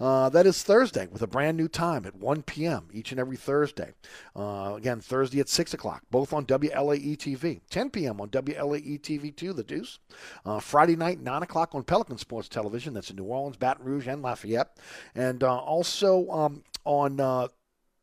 [0.00, 2.88] Uh, that is Thursday with a brand new time at 1 p.m.
[2.92, 3.94] each and every Thursday.
[4.36, 7.60] Uh, again, Thursday at 6 o'clock, both on WLAE TV.
[7.70, 8.20] 10 p.m.
[8.20, 9.98] on WLAE TV 2, The Deuce.
[10.44, 12.94] Uh, Friday night, 9 o'clock on Pelican Sports Television.
[12.94, 14.76] That's in New Orleans, Baton Rouge, and Lafayette.
[15.14, 17.48] And uh, also um, on uh,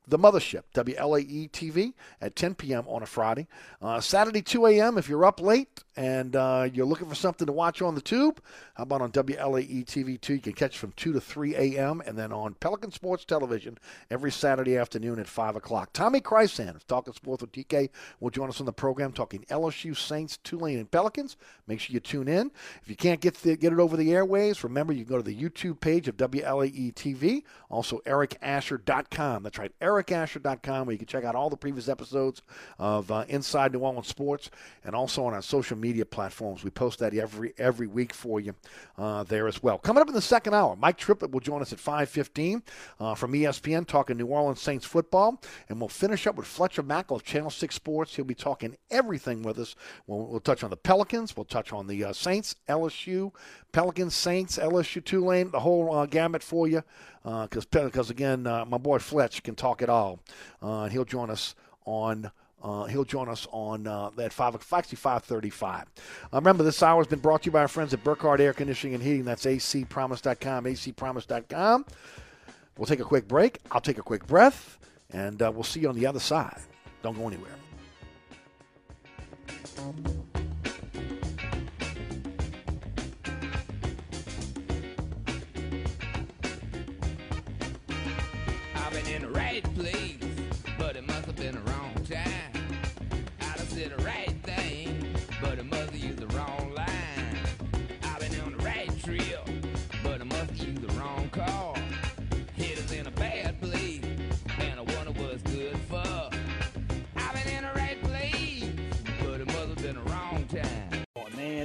[0.08, 2.86] the Mothership, WLAE TV at 10 p.m.
[2.88, 3.48] on a Friday.
[3.82, 4.98] Uh, Saturday, 2 a.m.
[4.98, 8.42] if you're up late and uh, you're looking for something to watch on the tube.
[8.76, 10.34] How about on WLAE TV 2?
[10.36, 12.02] You can catch from 2 to 3 a.m.
[12.06, 13.78] and then on Pelican Sports Television
[14.12, 15.94] every Saturday afternoon at 5 o'clock.
[15.94, 17.90] Tommy Krysan of Talking Sports with TK
[18.20, 21.38] will join us on the program talking LSU, Saints, Tulane, and Pelicans.
[21.66, 22.52] Make sure you tune in.
[22.82, 25.24] If you can't get, the, get it over the airways, remember you can go to
[25.24, 29.44] the YouTube page of WLAE TV, also ericasher.com.
[29.44, 32.42] That's right, ericasher.com, where you can check out all the previous episodes
[32.78, 34.52] of uh, Inside New Orleans Sports
[34.84, 36.64] and also on our social media platforms.
[36.64, 38.56] We post that every every week for you
[38.98, 39.78] uh, there as well.
[39.78, 42.62] Coming up in the second hour, Mike Triplett will join us at 5:15
[43.00, 47.18] uh, from ESPN, talking New Orleans Saints football, and we'll finish up with Fletcher Mackel
[47.18, 48.16] of Channel Six Sports.
[48.16, 49.76] He'll be talking everything with us.
[50.08, 53.32] We'll, we'll touch on the Pelicans, we'll touch on the uh, Saints, LSU,
[53.72, 56.84] Pelicans, Saints, LSU, Tulane, the whole uh, gamut for you.
[57.24, 60.20] Because because again, uh, my boy Fletch can talk it all,
[60.62, 61.56] he'll join us
[61.86, 62.32] on.
[62.66, 65.86] Uh, he'll join us on uh, at five, actually five thirty-five.
[66.34, 68.54] Uh, remember, this hour has been brought to you by our friends at Burkhardt Air
[68.54, 69.24] Conditioning and Heating.
[69.24, 71.86] That's acpromise.com, acpromise.com.
[72.76, 73.60] We'll take a quick break.
[73.70, 74.80] I'll take a quick breath,
[75.12, 76.60] and uh, we'll see you on the other side.
[77.04, 77.52] Don't go anywhere.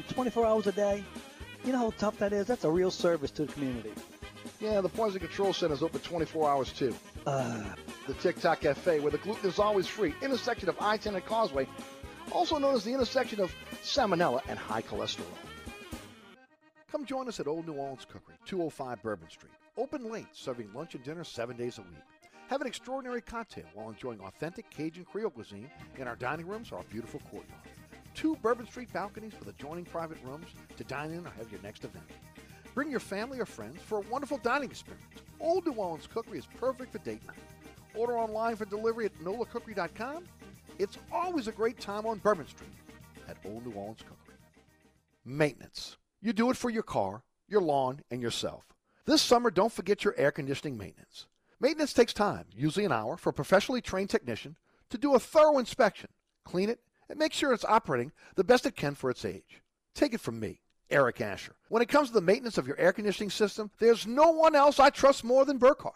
[0.00, 1.04] Man, 24 hours a day.
[1.64, 2.46] You know how tough that is?
[2.46, 3.92] That's a real service to the community.
[4.60, 6.94] Yeah, the Poison Control Center is open 24 hours too.
[7.26, 7.62] Uh,
[8.06, 11.66] the Tic Toc Cafe, where the gluten is always free, intersection of I-10 and Causeway,
[12.32, 15.24] also known as the intersection of salmonella and high cholesterol.
[16.90, 19.52] Come join us at Old New Orleans Cookery, 205 Bourbon Street.
[19.76, 22.00] Open late, serving lunch and dinner seven days a week.
[22.48, 26.78] Have an extraordinary cocktail while enjoying authentic Cajun Creole cuisine in our dining rooms or
[26.78, 27.59] our beautiful courtyard.
[28.14, 30.46] Two Bourbon Street balconies with adjoining private rooms
[30.76, 32.04] to dine in or have your next event.
[32.74, 35.04] Bring your family or friends for a wonderful dining experience.
[35.40, 37.36] Old New Orleans Cookery is perfect for date night.
[37.94, 40.24] Order online for delivery at nolacookery.com.
[40.78, 42.70] It's always a great time on Bourbon Street
[43.28, 44.36] at Old New Orleans Cookery.
[45.24, 45.96] Maintenance.
[46.20, 48.64] You do it for your car, your lawn, and yourself.
[49.06, 51.26] This summer, don't forget your air conditioning maintenance.
[51.60, 54.56] Maintenance takes time, usually an hour, for a professionally trained technician
[54.88, 56.08] to do a thorough inspection,
[56.44, 56.80] clean it,
[57.10, 59.60] and make sure it's operating the best it can for its age.
[59.94, 60.60] Take it from me.
[60.90, 61.54] Eric Asher.
[61.68, 64.80] When it comes to the maintenance of your air conditioning system, there's no one else
[64.80, 65.94] I trust more than Burkhardt.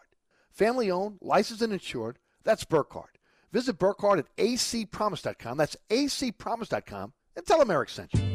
[0.51, 3.19] Family owned, licensed, and insured, that's Burkhardt.
[3.53, 5.57] Visit Burkhardt at acpromise.com.
[5.57, 8.34] That's acpromise.com and tell them Eric sent you.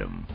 [0.00, 0.26] Found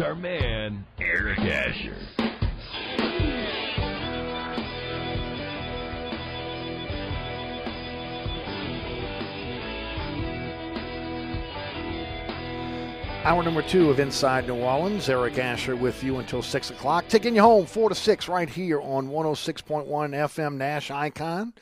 [0.00, 1.96] our man, Eric Asher.
[13.22, 15.10] Hour number two of Inside New Orleans.
[15.10, 17.06] Eric Asher with you until 6 o'clock.
[17.08, 21.52] Taking you home 4 to 6 right here on 106.1 FM Nash Icon.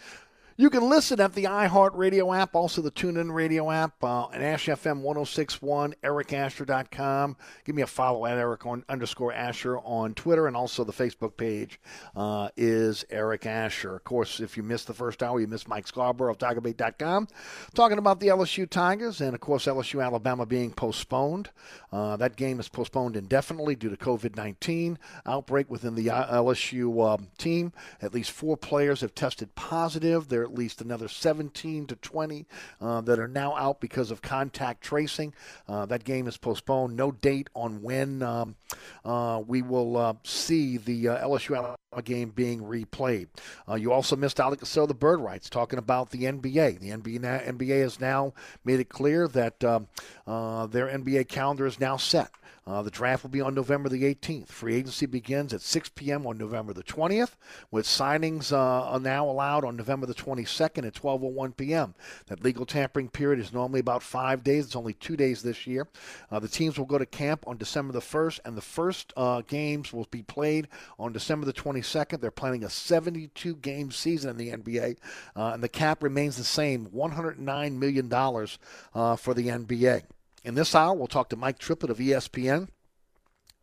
[0.60, 4.66] You can listen at the iHeartRadio app, also the TuneIn Radio app, uh, and Ash
[4.66, 7.36] FM 1061, ericasher.com.
[7.64, 11.36] Give me a follow at Eric on, underscore Asher on Twitter, and also the Facebook
[11.36, 11.78] page
[12.16, 13.94] uh, is Eric Asher.
[13.94, 17.28] Of course, if you missed the first hour, you missed Mike Scarborough of TigerBait.com
[17.74, 21.50] talking about the LSU Tigers, and of course, LSU Alabama being postponed.
[21.92, 27.14] Uh, that game is postponed indefinitely due to COVID 19 outbreak within the uh, LSU
[27.14, 27.72] um, team.
[28.02, 30.26] At least four players have tested positive.
[30.26, 32.46] There are at least another 17 to 20
[32.80, 35.34] uh, that are now out because of contact tracing.
[35.68, 36.96] Uh, that game is postponed.
[36.96, 38.56] No date on when um,
[39.04, 43.28] uh, we will uh, see the uh, LSU Alabama game being replayed.
[43.76, 46.80] You also missed Oleh Kosel, the Bird Writes, talking about the NBA.
[46.80, 48.32] The NBA, NBA has now
[48.64, 49.88] made it clear that um,
[50.26, 52.30] their NBA calendar is now set.
[52.68, 54.48] Uh, the draft will be on November the 18th.
[54.48, 56.26] Free agency begins at 6 p.m.
[56.26, 57.30] on November the 20th,
[57.70, 61.94] with signings uh, now allowed on November the 22nd at 12:01 p.m.
[62.26, 64.66] That legal tampering period is normally about five days.
[64.66, 65.88] It's only two days this year.
[66.30, 69.40] Uh, the teams will go to camp on December the 1st, and the first uh,
[69.42, 72.20] games will be played on December the 22nd.
[72.20, 74.98] They're planning a 72 game season in the NBA,
[75.34, 80.02] uh, and the cap remains the same $109 million uh, for the NBA.
[80.48, 82.68] In this hour, we'll talk to Mike Triplett of ESPN.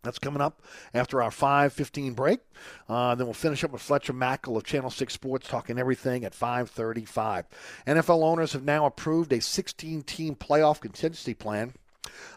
[0.04, 0.62] That's coming up
[0.94, 2.42] after our 5:15 break.
[2.88, 6.36] Uh, then we'll finish up with Fletcher Mackel of Channel 6 Sports talking everything at
[6.36, 7.46] 5:35.
[7.88, 11.74] NFL owners have now approved a 16-team playoff contingency plan.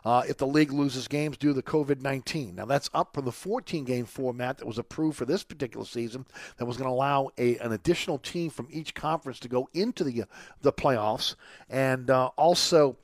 [0.03, 2.55] Uh, if the league loses games due to COVID 19.
[2.55, 6.25] Now, that's up from the 14 game format that was approved for this particular season
[6.57, 10.05] that was going to allow a, an additional team from each conference to go into
[10.05, 10.25] the,
[10.63, 11.35] the playoffs
[11.69, 12.97] and uh, also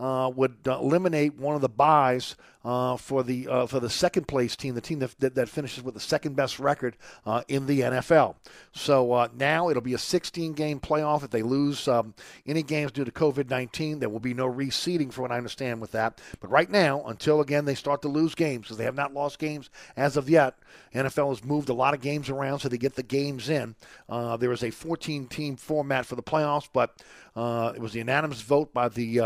[0.00, 2.34] uh, would eliminate one of the buys
[2.64, 5.82] uh, for the uh, for the second place team, the team that, that, that finishes
[5.82, 8.36] with the second best record uh, in the NFL.
[8.72, 11.24] So uh, now it'll be a 16 game playoff.
[11.24, 12.14] If they lose um,
[12.46, 15.80] any games due to COVID 19, there will be no reseeding, for what I understand
[15.80, 16.20] with that.
[16.40, 19.38] But right now, until again they start to lose games, because they have not lost
[19.38, 20.58] games as of yet,
[20.94, 23.74] NFL has moved a lot of games around so they get the games in.
[24.08, 27.02] Uh, there is a 14 team format for the playoffs, but
[27.36, 29.18] uh, it was the unanimous vote by the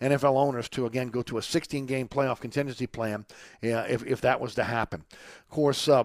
[0.00, 3.26] NFL owners to again go to a 16 game playoff contingency plan
[3.62, 5.04] uh, if, if that was to happen.
[5.12, 6.04] Of course, uh,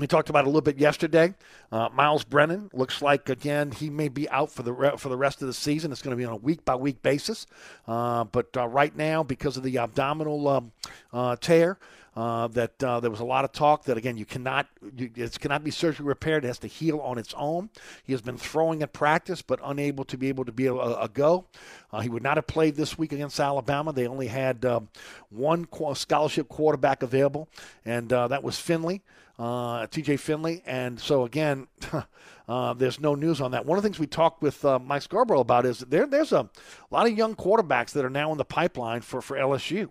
[0.00, 1.34] we talked about a little bit yesterday.
[1.70, 5.16] Uh, Myles Brennan looks like again he may be out for the re- for the
[5.16, 5.92] rest of the season.
[5.92, 7.46] It's going to be on a week by week basis.
[7.86, 10.72] Uh, but uh, right now, because of the abdominal um,
[11.12, 11.78] uh, tear,
[12.20, 15.40] uh, that uh, there was a lot of talk that again you cannot you, it
[15.40, 16.44] cannot be surgically repaired.
[16.44, 17.70] It has to heal on its own.
[18.04, 21.08] He has been throwing at practice, but unable to be able to be a, a
[21.08, 21.46] go.
[21.90, 23.94] Uh, he would not have played this week against Alabama.
[23.94, 24.88] They only had um,
[25.30, 27.48] one scholarship quarterback available,
[27.86, 29.00] and uh, that was Finley
[29.40, 30.62] uh, TJ Finley.
[30.66, 31.66] And so, again,
[32.50, 33.64] uh, there's no news on that.
[33.64, 36.50] One of the things we talked with uh, Mike Scarborough about is there, there's a
[36.90, 39.88] lot of young quarterbacks that are now in the pipeline for, for LSU.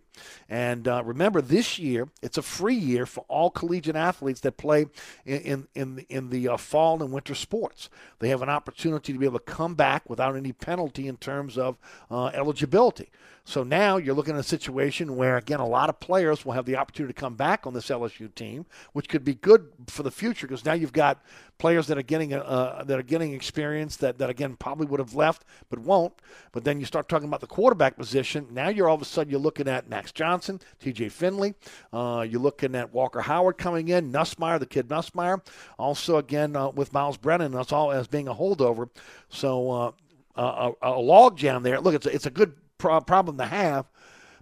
[0.50, 4.88] And uh, remember, this year, it's a free year for all collegiate athletes that play
[5.26, 7.90] in, in, in, in the uh, fall and winter sports.
[8.20, 11.58] They have an opportunity to be able to come back without any penalty in terms
[11.58, 11.78] of
[12.12, 13.10] uh, eligibility.
[13.50, 16.68] So now you're looking at a situation where, again, a lot of players will have
[16.68, 20.12] the opportunity to come back on this LSU team, which could be good for the
[20.12, 21.24] future because now you've got
[21.58, 25.16] players that are getting uh, that are getting experience that, that again probably would have
[25.16, 26.14] left but won't.
[26.52, 28.46] But then you start talking about the quarterback position.
[28.52, 31.10] Now you're all of a sudden you're looking at Max Johnson, T.J.
[31.10, 31.56] Finley.
[31.92, 35.42] Uh, you're looking at Walker Howard coming in, Nussmeier, the kid Nussmeier.
[35.80, 38.92] Also again uh, with Myles Brennan, that's all as being a holdover.
[39.30, 39.92] So uh,
[40.36, 41.80] a, a log jam there.
[41.80, 43.86] Look, it's a, it's a good pro- problem to have,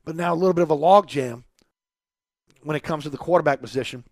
[0.05, 1.43] but now a little bit of a log jam
[2.63, 4.05] when it comes to the quarterback position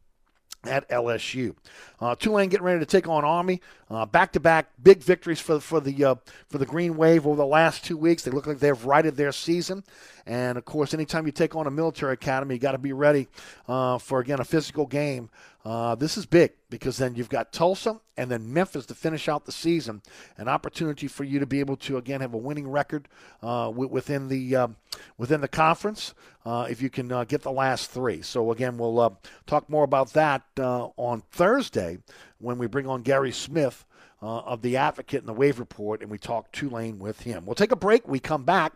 [0.68, 1.56] at LSU.
[2.00, 3.62] Uh, Tulane getting ready to take on Army.
[4.12, 6.16] Back to back big victories for for the uh,
[6.50, 8.24] for the Green Wave over the last two weeks.
[8.24, 9.84] They look like they've righted their season.
[10.26, 13.28] And of course, anytime you take on a military academy, you got to be ready
[13.68, 15.30] uh, for again a physical game.
[15.66, 19.46] Uh, this is big because then you've got Tulsa and then Memphis to finish out
[19.46, 20.04] the season.
[20.38, 23.08] An opportunity for you to be able to again have a winning record
[23.42, 24.76] uh, within the um,
[25.18, 26.14] within the conference
[26.46, 28.22] uh, if you can uh, get the last three.
[28.22, 29.10] So again, we'll uh,
[29.48, 31.98] talk more about that on Thursday
[32.38, 33.86] when we bring on Gary Smith
[34.22, 37.46] uh, of the Advocate and the Wave Report, and we talk Tulane with him.
[37.46, 38.08] We'll take a break.
[38.08, 38.74] We come back.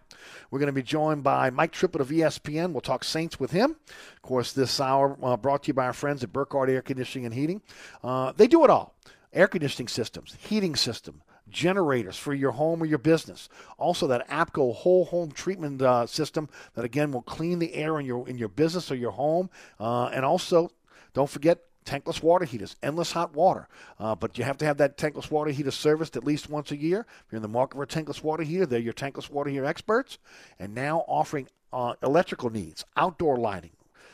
[0.51, 2.71] We're going to be joined by Mike Triplett of ESPN.
[2.71, 3.75] We'll talk Saints with him.
[4.15, 7.25] Of course, this hour uh, brought to you by our friends at Burkhardt Air Conditioning
[7.25, 7.61] and Heating.
[8.03, 8.95] Uh, they do it all
[9.33, 13.49] air conditioning systems, heating system, generators for your home or your business.
[13.77, 18.05] Also, that APCO whole home treatment uh, system that again will clean the air in
[18.05, 20.71] your in your business or your home, uh, and also
[21.13, 23.67] don't forget tankless water heaters, endless hot water.
[23.99, 26.77] Uh, but you have to have that tankless water heater serviced at least once a
[26.77, 27.01] year.
[27.25, 29.65] If you're in the market for a tankless water heater, they're your tankless water heater
[29.65, 30.17] experts.
[30.59, 33.71] And now offering uh, electrical needs, outdoor lighting,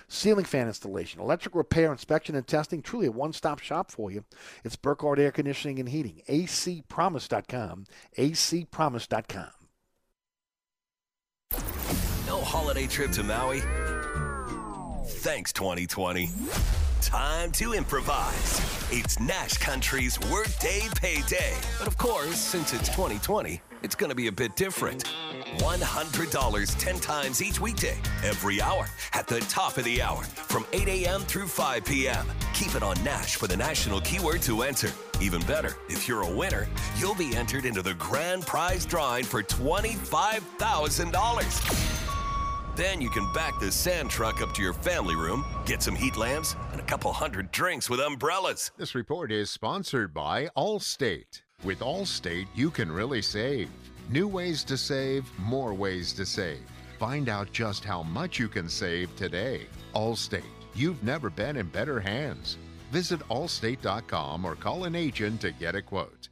[0.07, 2.81] ceiling fan installation, electric repair, inspection, and testing.
[2.81, 4.23] Truly a one stop shop for you.
[4.63, 6.21] It's Burkhardt Air Conditioning and Heating.
[6.27, 7.85] acpromise.com.
[8.17, 9.47] acpromise.com.
[12.27, 13.61] No holiday trip to Maui?
[15.05, 16.29] Thanks, 2020
[17.05, 18.59] time to improvise.
[18.91, 21.53] It's Nash Country's Workday Payday.
[21.77, 25.03] But of course, since it's 2020, it's going to be a bit different.
[25.57, 30.87] $100 10 times each weekday, every hour, at the top of the hour, from 8
[30.87, 31.21] a.m.
[31.21, 32.25] through 5 p.m.
[32.55, 34.89] Keep it on Nash for the national keyword to enter.
[35.21, 39.43] Even better, if you're a winner, you'll be entered into the grand prize drawing for
[39.43, 42.14] $25,000.
[42.75, 46.17] Then you can back the sand truck up to your family room, get some heat
[46.17, 48.71] lamps, and a couple hundred drinks with umbrellas.
[48.75, 51.41] This report is sponsored by Allstate.
[51.63, 53.69] With Allstate, you can really save.
[54.09, 56.59] New ways to save, more ways to save.
[56.99, 59.67] Find out just how much you can save today.
[59.95, 60.43] Allstate,
[60.75, 62.57] you've never been in better hands.
[62.91, 66.27] Visit allstate.com or call an agent to get a quote.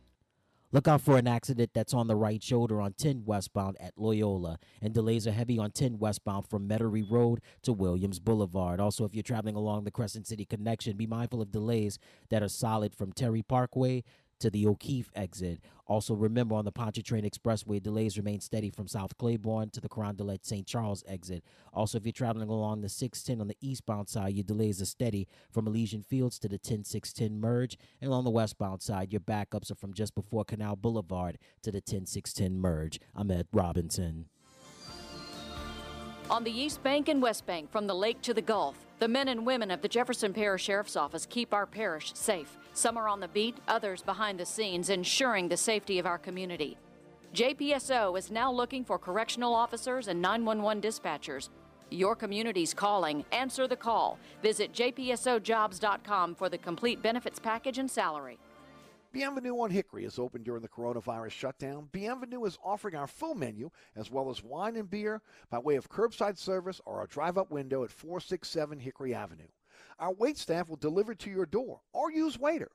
[0.73, 4.57] Look out for an accident that's on the right shoulder on 10 westbound at Loyola,
[4.81, 8.79] and delays are heavy on 10 westbound from Metairie Road to Williams Boulevard.
[8.79, 11.99] Also, if you're traveling along the Crescent City connection, be mindful of delays
[12.31, 14.03] that are solid from Terry Parkway
[14.39, 15.61] to the O'Keefe exit.
[15.85, 20.45] Also, remember on the Pontchartrain Expressway, delays remain steady from South Claiborne to the Carondelet
[20.45, 20.65] St.
[20.65, 21.43] Charles exit.
[21.73, 25.27] Also, if you're traveling along the 610 on the eastbound side, your delays are steady
[25.51, 27.77] from Elysian Fields to the 10610 merge.
[28.01, 31.81] And on the westbound side, your backups are from just before Canal Boulevard to the
[31.81, 32.99] 10610 merge.
[33.13, 34.27] I'm Ed Robinson.
[36.29, 39.27] On the East Bank and West Bank, from the lake to the Gulf, the men
[39.27, 42.57] and women of the Jefferson Parish Sheriff's Office keep our parish safe.
[42.73, 46.77] Some are on the beat, others behind the scenes, ensuring the safety of our community.
[47.33, 51.49] JPSO is now looking for correctional officers and 911 dispatchers.
[51.91, 53.23] Your community's calling.
[53.31, 54.17] Answer the call.
[54.41, 58.39] Visit jpsojobs.com for the complete benefits package and salary.
[59.11, 61.87] Bienvenue on Hickory is open during the coronavirus shutdown.
[61.91, 65.21] Bienvenue is offering our full menu as well as wine and beer
[65.51, 69.45] by way of curbside service or a drive up window at 467 Hickory Avenue.
[70.03, 72.67] Our wait staff will deliver to your door or use Waitr.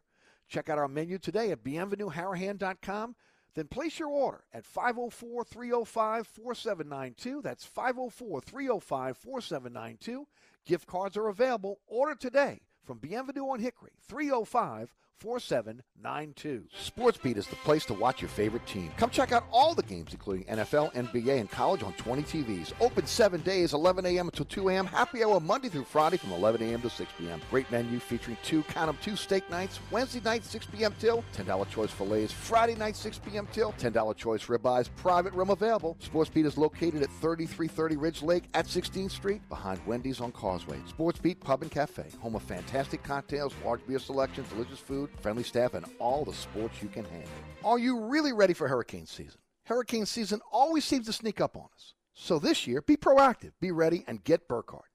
[0.49, 3.17] Check out our menu today at bienvenueharahan.com.
[3.55, 7.43] Then place your order at 504 305 4792.
[7.43, 10.27] That's 504 305 4792.
[10.65, 11.81] Gift cards are available.
[11.87, 16.65] Order today from Bienvenue on Hickory 305 4792.
[16.81, 18.93] SportsBeat is the place to watch your favorite team.
[18.97, 22.73] Come check out all the games, including NFL, NBA, and college on 20 TVs.
[22.81, 24.29] Open seven days, 11 a.m.
[24.29, 24.87] until 2 a.m.
[24.87, 26.81] Happy hour Monday through Friday from 11 a.m.
[26.83, 27.41] to 6 p.m.
[27.51, 29.81] Great menu featuring two, count them, two steak nights.
[29.91, 30.95] Wednesday night, 6 p.m.
[31.01, 31.25] till.
[31.37, 32.33] $10 choice fillets.
[32.33, 33.49] Friday night, 6 p.m.
[33.53, 33.73] till.
[33.73, 34.89] $10 choice ribeyes.
[34.97, 35.97] Private room available.
[36.01, 40.79] SportsBeat is located at 3330 Ridge Lake at 16th Street behind Wendy's on Causeway.
[40.97, 45.75] SportsBeat Pub and Cafe, home of fantastic cocktails, large beer selection, delicious food, friendly staff,
[45.75, 47.31] and all the sports you can handle.
[47.65, 49.41] Are you really ready for hurricane season?
[49.69, 51.95] hurricane season always seems to sneak up on us.
[52.15, 54.91] So this year, be proactive, be ready, and get Burkhardt.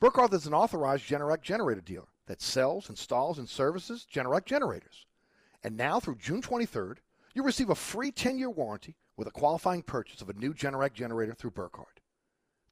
[0.00, 5.06] Burkhardt is an authorized Generac generator dealer that sells, installs, and services Generac generators.
[5.62, 6.96] And now through June 23rd,
[7.34, 11.34] you'll receive a free 10-year warranty with a qualifying purchase of a new Generac generator
[11.34, 12.00] through Burkhardt.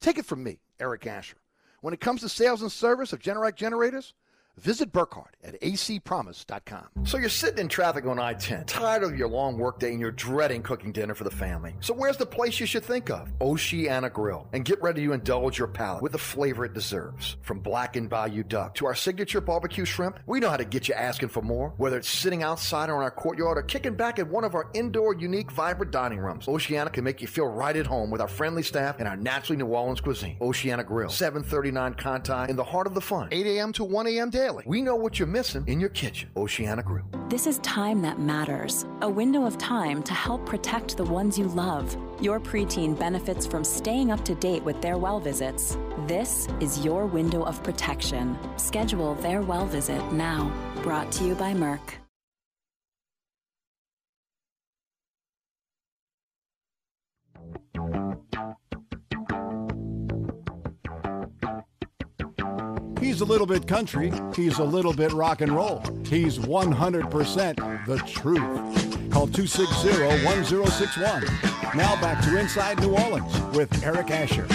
[0.00, 1.38] Take it from me, Eric Asher.
[1.82, 4.14] When it comes to sales and service of Generac generators,
[4.58, 7.04] Visit Burkhardt at acpromise.com.
[7.04, 10.12] So you're sitting in traffic on I 10, tired of your long workday and you're
[10.12, 11.74] dreading cooking dinner for the family.
[11.80, 13.30] So where's the place you should think of?
[13.40, 14.46] Oceana Grill.
[14.52, 17.36] And get ready to indulge your palate with the flavor it deserves.
[17.42, 20.94] From blackened bayou duck to our signature barbecue shrimp, we know how to get you
[20.94, 21.74] asking for more.
[21.76, 24.70] Whether it's sitting outside or in our courtyard or kicking back at one of our
[24.72, 28.28] indoor, unique, vibrant dining rooms, Oceana can make you feel right at home with our
[28.28, 30.36] friendly staff and our naturally New Orleans cuisine.
[30.40, 33.72] Oceana Grill, 739 Conti in the heart of the fun, 8 a.m.
[33.72, 34.30] to 1 a.m.
[34.30, 34.43] daily.
[34.66, 36.28] We know what you're missing in your kitchen.
[36.36, 37.06] Oceana Grill.
[37.28, 38.84] This is time that matters.
[39.00, 41.96] A window of time to help protect the ones you love.
[42.20, 45.78] Your preteen benefits from staying up to date with their well visits.
[46.06, 48.38] This is your window of protection.
[48.56, 50.52] Schedule their well visit now.
[50.82, 51.94] Brought to you by Merck.
[63.04, 64.10] He's a little bit country.
[64.34, 65.82] He's a little bit rock and roll.
[66.06, 69.10] He's 100% the truth.
[69.12, 71.24] Call 260 1061.
[71.76, 74.48] Now back to Inside New Orleans with Eric Asher.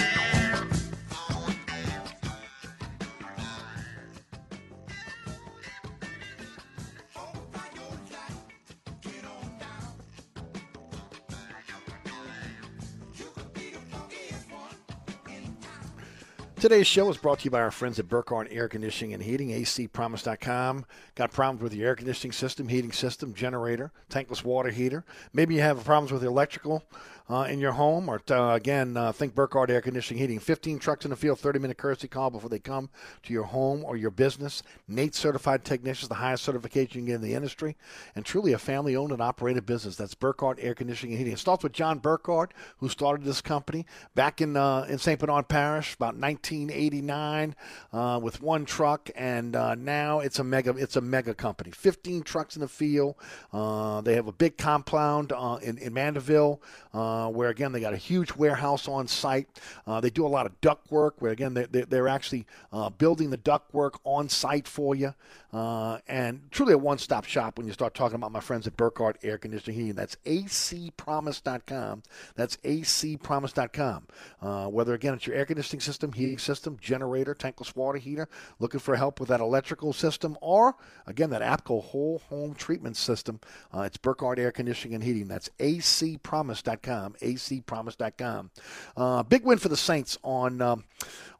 [16.60, 19.48] Today's show is brought to you by our friends at Burkhardt Air Conditioning and Heating,
[19.48, 20.84] acpromise.com.
[21.14, 25.02] Got problems with your air conditioning system, heating system, generator, tankless water heater.
[25.32, 26.84] Maybe you have problems with electrical
[27.30, 30.40] uh, in your home, or uh, again, uh, think Burkhardt Air Conditioning Heating.
[30.40, 32.90] 15 trucks in the field, 30 minute courtesy call before they come
[33.22, 34.64] to your home or your business.
[34.88, 37.76] Nate certified technicians, the highest certification you can get in the industry,
[38.16, 39.94] and truly a family owned and operated business.
[39.94, 41.34] That's Burkhardt Air Conditioning and Heating.
[41.34, 45.18] It starts with John Burkhardt, who started this company back in uh, in St.
[45.18, 46.16] Bernard Parish about
[46.50, 47.54] 1989
[47.92, 51.70] uh, with one truck, and uh, now it's a mega it's a mega company.
[51.70, 53.14] 15 trucks in the field.
[53.52, 55.32] they have a big compound
[55.62, 56.60] in, in Mandeville
[56.92, 59.48] uh, where again they got a huge warehouse on site.
[59.86, 63.30] Uh, they do a lot of duct work, where again they're, they're actually uh, building
[63.30, 65.14] the duct work on site for you,
[65.52, 69.18] uh, and truly a one-stop shop when you start talking about my friends at Burkhardt
[69.22, 69.94] Air Conditioning Heating.
[69.94, 72.02] That's acpromise.com.
[72.36, 74.06] That's acpromise.com.
[74.40, 78.28] Uh, whether again it's your air conditioning system, heating system, generator, tankless water heater,
[78.58, 83.40] looking for help with that electrical system, or again that APCO whole home treatment system,
[83.74, 85.28] uh, it's Burkhardt Air Conditioning and Heating.
[85.28, 87.14] That's acpromise.com.
[87.20, 88.50] acpromise.com.
[88.96, 90.84] Uh, big win for the Saints on um,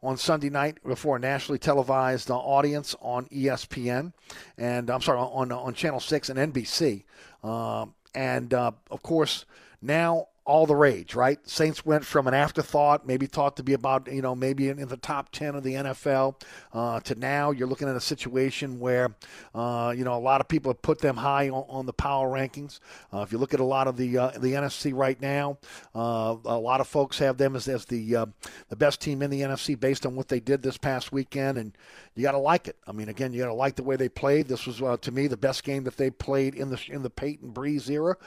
[0.03, 4.13] on Sunday night before a nationally televised uh, audience on ESPN,
[4.57, 7.03] and I'm sorry on on Channel Six and NBC,
[7.43, 9.45] um, and uh, of course
[9.81, 11.37] now all the rage, right?
[11.47, 14.87] Saints went from an afterthought, maybe thought to be about, you know, maybe in, in
[14.87, 16.41] the top 10 of the NFL,
[16.73, 19.15] uh, to now you're looking at a situation where,
[19.53, 22.27] uh, you know, a lot of people have put them high on, on the power
[22.27, 22.79] rankings.
[23.13, 25.57] Uh, if you look at a lot of the uh, the NFC right now,
[25.93, 28.25] uh, a lot of folks have them as, as the uh,
[28.69, 31.77] the best team in the NFC based on what they did this past weekend, and
[32.15, 32.77] you got to like it.
[32.87, 34.47] I mean, again, you got to like the way they played.
[34.47, 37.53] This was, to me, the best game that they played in the in the Payton
[37.53, 38.17] Brees era.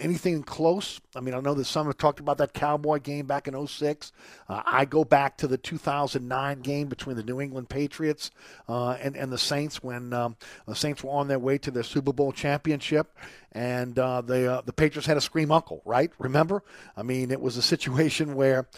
[0.00, 1.00] anything close?
[1.14, 4.12] I mean, I know that some have talked about that Cowboy game back in 06.
[4.48, 8.30] Uh, I go back to the 2009 game between the New England Patriots
[8.68, 10.36] uh, and, and the Saints when um,
[10.66, 13.16] the Saints were on their way to their Super Bowl championship
[13.52, 16.10] and uh, the uh, the Patriots had a scream uncle, right?
[16.18, 16.62] Remember?
[16.96, 18.68] I mean, it was a situation where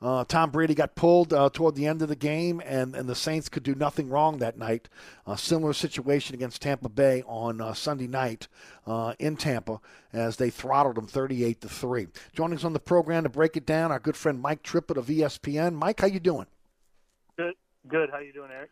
[0.00, 3.14] uh, Tom Brady got pulled uh, toward the end of the game, and, and the
[3.14, 4.88] Saints could do nothing wrong that night.
[5.26, 8.48] A similar situation against Tampa Bay on uh, Sunday night
[8.86, 9.80] uh, in Tampa
[10.12, 12.06] as they throttled them 38 to three.
[12.34, 15.06] Joining us on the program to break it down, our good friend Mike Triplett of
[15.06, 15.74] ESPN.
[15.74, 16.46] Mike, how you doing?
[17.36, 17.54] Good.
[17.88, 18.10] Good.
[18.10, 18.70] How you doing, Eric?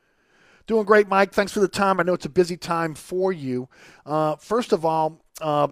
[0.66, 1.32] Doing great, Mike.
[1.32, 2.00] Thanks for the time.
[2.00, 3.68] I know it's a busy time for you.
[4.06, 5.68] Uh, first of all, uh,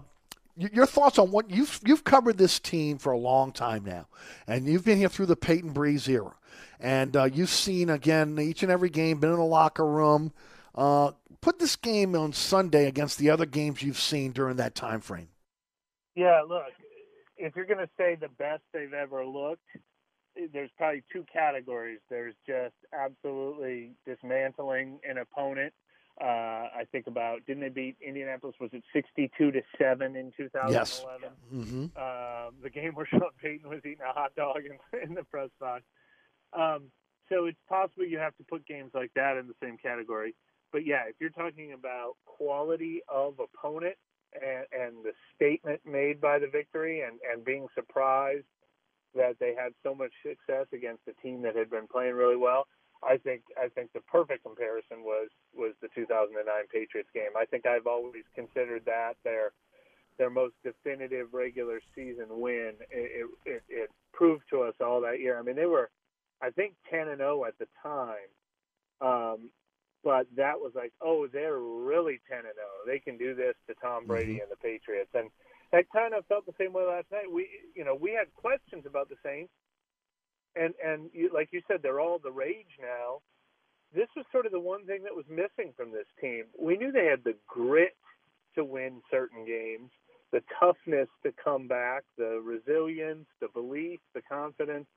[0.55, 4.07] your thoughts on what you've you've covered this team for a long time now,
[4.47, 6.35] and you've been here through the Payton Brees era,
[6.79, 10.31] and uh, you've seen again each and every game, been in the locker room.
[10.75, 11.11] Uh,
[11.41, 15.29] put this game on Sunday against the other games you've seen during that time frame.
[16.15, 16.63] Yeah, look,
[17.37, 19.65] if you're going to say the best they've ever looked,
[20.51, 21.99] there's probably two categories.
[22.09, 25.73] There's just absolutely dismantling an opponent
[26.21, 28.55] Uh, I think about didn't they beat Indianapolis?
[28.61, 31.29] Was it sixty-two to seven in two thousand eleven?
[31.51, 31.53] Yes.
[31.53, 31.83] Mm-hmm.
[31.97, 35.49] um, the game where Sean Payton was eating a hot dog in, in the press
[35.59, 35.83] box.
[36.53, 36.91] Um,
[37.29, 40.35] so it's possible you have to put games like that in the same category.
[40.71, 43.95] But yeah, if you're talking about quality of opponent
[44.33, 48.45] and, and the statement made by the victory and, and being surprised
[49.15, 52.65] that they had so much success against a team that had been playing really well,
[53.07, 57.35] I think I think the perfect comparison was was the 2009 Patriots game.
[57.37, 59.51] I think I've always considered that their
[60.17, 62.73] their most definitive regular season win.
[62.91, 65.39] It, it, it proved to us all that year.
[65.39, 65.89] I mean, they were,
[66.41, 68.29] I think, 10 and 0 at the time,
[69.01, 69.49] um,
[70.03, 72.53] but that was like, oh, they're really 10 and 0.
[72.85, 75.29] They can do this to Tom Brady and the Patriots, and
[75.71, 77.31] that kind of felt the same way last night.
[77.31, 79.51] We, you know, we had questions about the Saints,
[80.55, 83.19] and and you, like you said, they're all the rage now.
[83.93, 86.45] This was sort of the one thing that was missing from this team.
[86.59, 87.95] We knew they had the grit
[88.55, 89.91] to win certain games,
[90.31, 94.87] the toughness to come back, the resilience, the belief, the confidence.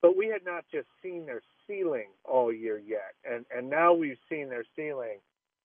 [0.00, 3.14] But we had not just seen their ceiling all year yet.
[3.24, 5.18] And and now we've seen their ceiling.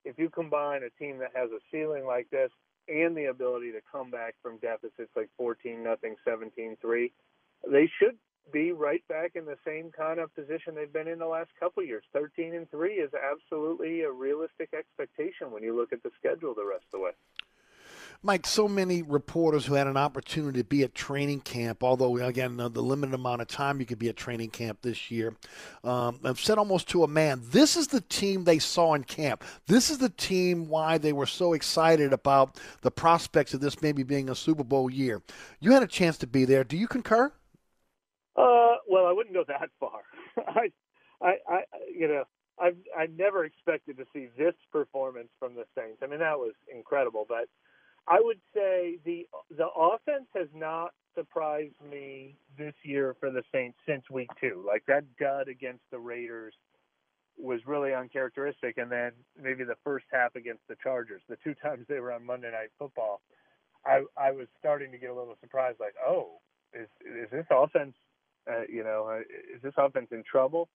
[0.05, 2.51] If you combine a team that has a ceiling like this
[2.87, 7.11] and the ability to come back from deficits like 14 nothing, 17-3,
[7.69, 8.17] they should
[8.51, 11.83] be right back in the same kind of position they've been in the last couple
[11.83, 12.03] years.
[12.13, 16.65] 13 and 3 is absolutely a realistic expectation when you look at the schedule the
[16.65, 17.11] rest of the way.
[18.23, 22.57] Mike, so many reporters who had an opportunity to be at training camp, although, again,
[22.57, 25.35] the limited amount of time you could be at training camp this year,
[25.83, 29.43] um, have said almost to a man, this is the team they saw in camp.
[29.67, 34.01] This is the team why they were so excited about the prospects of this maybe
[34.01, 35.21] being a Super Bowl year.
[35.59, 36.63] You had a chance to be there.
[36.63, 37.31] Do you concur?
[38.37, 40.01] Uh, well, I wouldn't go that far.
[40.47, 40.71] I,
[41.21, 41.59] I, I,
[41.93, 42.23] you know,
[42.59, 45.99] I've I never expected to see this performance from the Saints.
[46.03, 47.25] I mean, that was incredible.
[47.27, 47.49] But
[48.07, 53.77] I would say the the offense has not surprised me this year for the Saints
[53.87, 54.63] since week two.
[54.65, 56.53] Like that dud against the Raiders
[57.37, 61.85] was really uncharacteristic, and then maybe the first half against the Chargers, the two times
[61.87, 63.21] they were on Monday Night Football,
[63.85, 65.79] I I was starting to get a little surprised.
[65.79, 66.39] Like, oh,
[66.73, 67.93] is is this offense?
[68.49, 69.19] Uh, you know, uh,
[69.55, 70.69] is this offense in trouble?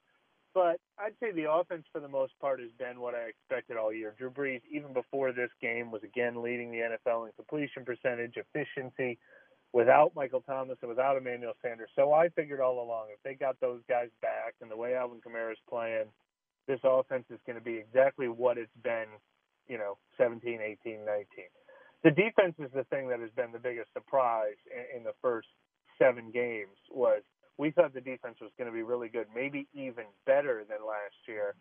[0.54, 3.92] But I'd say the offense, for the most part, has been what I expected all
[3.92, 4.14] year.
[4.18, 9.18] Drew Brees, even before this game, was again leading the NFL in completion percentage, efficiency,
[9.72, 11.88] without Michael Thomas and without Emmanuel Sanders.
[11.96, 15.20] So I figured all along, if they got those guys back and the way Alvin
[15.26, 16.06] Kamara is playing,
[16.68, 19.06] this offense is going to be exactly what it's been,
[19.68, 21.26] you know, 17, 18, 19.
[22.04, 25.48] The defense is the thing that has been the biggest surprise in, in the first
[25.98, 27.22] seven games was
[27.58, 31.16] we thought the defense was going to be really good, maybe even better than last
[31.26, 31.54] year.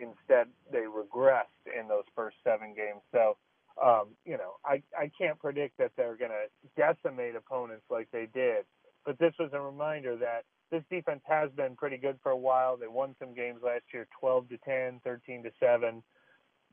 [0.00, 3.02] Instead, they regressed in those first seven games.
[3.12, 3.36] So,
[3.82, 8.28] um, you know, I, I can't predict that they're going to decimate opponents like they
[8.32, 8.64] did.
[9.04, 12.76] But this was a reminder that this defense has been pretty good for a while.
[12.76, 16.02] They won some games last year, 12 to 10, 13 to 7.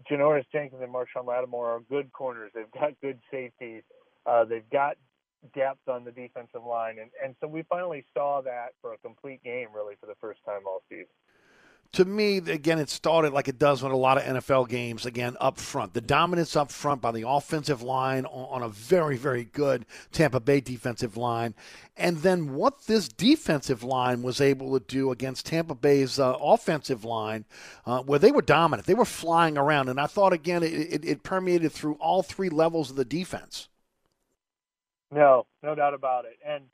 [0.09, 2.51] Janoris Jenkins and Marshon Lattimore are good corners.
[2.55, 3.83] They've got good safeties.
[4.25, 4.97] Uh, they've got
[5.53, 9.43] depth on the defensive line, and and so we finally saw that for a complete
[9.43, 11.07] game, really, for the first time all season.
[11.93, 15.05] To me, again, it started like it does with a lot of NFL games.
[15.05, 19.15] Again, up front, the dominance up front by the offensive line on, on a very,
[19.15, 21.53] very good Tampa Bay defensive line,
[21.95, 27.05] and then what this defensive line was able to do against Tampa Bay's uh, offensive
[27.05, 27.45] line,
[27.85, 31.05] uh, where they were dominant, they were flying around, and I thought again it, it,
[31.05, 33.67] it permeated through all three levels of the defense.
[35.13, 36.37] No, no doubt about it.
[36.47, 36.65] And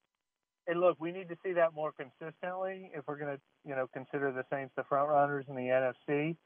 [0.67, 3.87] and look, we need to see that more consistently if we're going to, you know,
[3.93, 5.63] consider the Saints the front runners in the
[6.09, 6.37] NFC.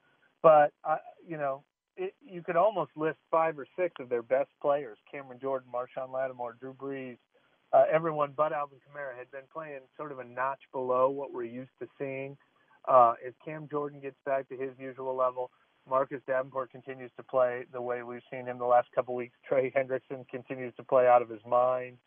[0.42, 0.98] But uh,
[1.28, 1.64] you know,
[1.98, 6.12] it, you could almost list five or six of their best players: Cameron Jordan, Marshon
[6.14, 7.18] Lattimore, Drew Brees,
[7.74, 11.44] uh, everyone but Alvin Kamara had been playing sort of a notch below what we're
[11.44, 12.38] used to seeing.
[12.88, 15.52] Uh, if Cam Jordan gets back to his usual level,
[15.90, 19.36] Marcus Davenport continues to play the way we've seen him the last couple weeks.
[19.48, 21.98] Trey Hendrickson continues to play out of his mind.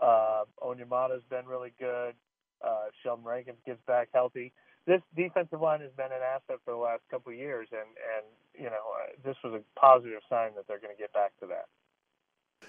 [0.00, 2.14] Uh, Onyemata's been really good.
[2.64, 4.52] Uh, Sheldon Rankins gets back healthy.
[4.86, 8.26] This defensive line has been an asset for the last couple of years, and and
[8.54, 11.46] you know uh, this was a positive sign that they're going to get back to
[11.46, 11.66] that.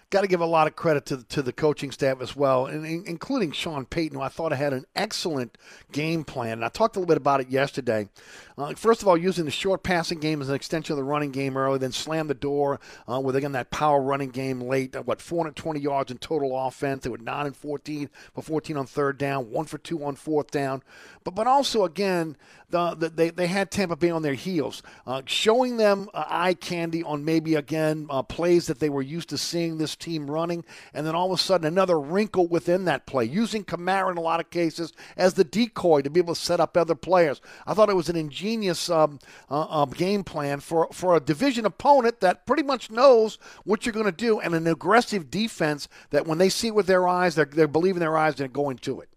[0.09, 2.85] Got to give a lot of credit to to the coaching staff as well, and,
[3.07, 5.57] including Sean Payton, who I thought had an excellent
[5.91, 6.53] game plan.
[6.53, 8.09] And I talked a little bit about it yesterday.
[8.57, 11.31] Uh, first of all, using the short passing game as an extension of the running
[11.31, 12.79] game early, then slam the door
[13.11, 14.95] uh, with again that power running game late.
[14.95, 17.03] Uh, what 420 yards in total offense?
[17.03, 20.51] They were nine and 14 for 14 on third down, one for two on fourth
[20.51, 20.83] down.
[21.23, 22.37] But but also again,
[22.69, 26.53] the, the they they had Tampa Bay on their heels, uh, showing them uh, eye
[26.53, 30.63] candy on maybe again uh, plays that they were used to seeing this team running,
[30.93, 34.21] and then all of a sudden another wrinkle within that play, using Kamara in a
[34.21, 37.41] lot of cases as the decoy to be able to set up other players.
[37.65, 39.19] I thought it was an ingenious um,
[39.49, 43.93] uh, um, game plan for, for a division opponent that pretty much knows what you're
[43.93, 47.35] going to do and an aggressive defense that when they see it with their eyes,
[47.35, 49.09] they're, they're believing their eyes and going to it.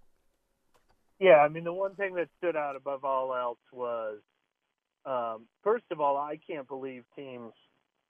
[1.19, 4.19] Yeah, I mean, the one thing that stood out above all else was,
[5.05, 7.53] um, first of all, I can't believe teams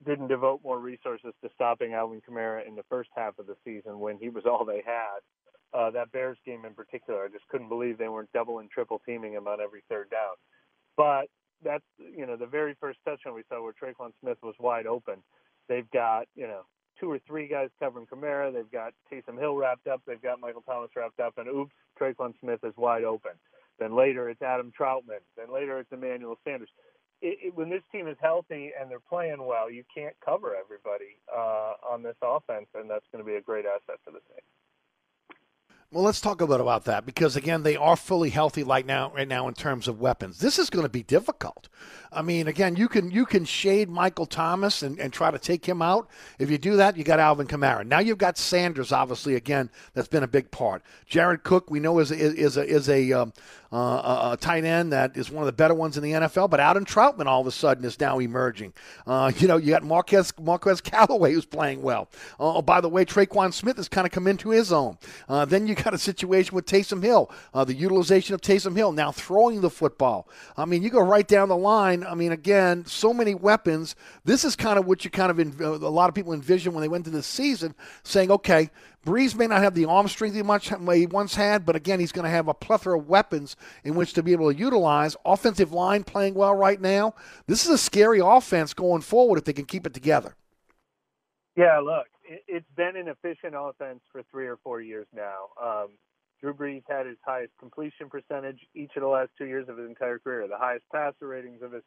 [0.05, 3.99] didn't devote more resources to stopping Alvin Kamara in the first half of the season
[3.99, 5.21] when he was all they had.
[5.75, 9.03] Uh, that Bears game in particular, I just couldn't believe they weren't double and triple
[9.05, 10.37] teaming him on every third down.
[10.97, 11.27] But
[11.63, 15.17] that's you know the very first touchdown we saw where Tre'Quan Smith was wide open.
[15.69, 16.63] They've got you know
[16.99, 18.53] two or three guys covering Kamara.
[18.53, 20.01] They've got Taysom Hill wrapped up.
[20.07, 23.33] They've got Michael Thomas wrapped up, and oops, Tre'Quan Smith is wide open.
[23.79, 25.21] Then later it's Adam Trautman.
[25.37, 26.71] Then later it's Emmanuel Sanders.
[27.21, 31.19] It, it, when this team is healthy and they're playing well, you can't cover everybody
[31.35, 34.45] uh, on this offense, and that's going to be a great asset for the team.
[35.91, 39.11] Well, let's talk a bit about that because again, they are fully healthy right now.
[39.15, 41.71] Right now, in terms of weapons, this is going to be difficult.
[42.13, 45.65] I mean, again, you can you can shade Michael Thomas and, and try to take
[45.65, 46.11] him out.
[46.39, 47.87] If you do that, you got Alvin Kamara.
[47.87, 49.35] Now you've got Sanders, obviously.
[49.35, 50.83] Again, that's been a big part.
[51.07, 53.33] Jared Cook, we know is is, is a is a um,
[53.71, 56.49] uh, a, tight end that is one of the better ones in the NFL.
[56.49, 58.73] But Adam Trautman all of a sudden is now emerging.
[59.07, 62.09] Uh, you know, you got Marquez Marquez Callaway who's playing well.
[62.41, 64.97] Uh, oh, by the way, Tre'Quan Smith has kind of come into his own.
[65.29, 68.93] Uh, then you got a situation with Taysom Hill, uh, the utilization of Taysom Hill
[68.93, 70.29] now throwing the football.
[70.57, 72.05] I mean, you go right down the line.
[72.05, 73.97] I mean, again, so many weapons.
[74.25, 76.89] This is kind of what you kind of a lot of people envision when they
[76.89, 78.71] went to this season, saying, okay,
[79.07, 82.13] Brees may not have the arm strength he much he once had, but again, he's
[82.13, 85.17] going to have a plethora of weapons in which to be able to utilize.
[85.25, 87.15] Offensive line playing well right now.
[87.47, 90.35] This is a scary offense going forward if they can keep it together.
[91.57, 92.07] Yeah, look,
[92.47, 95.49] it's been an efficient offense for three or four years now.
[95.61, 95.89] Um,
[96.41, 99.89] Drew Brees had his highest completion percentage each of the last two years of his
[99.89, 101.83] entire career, the highest passer ratings of his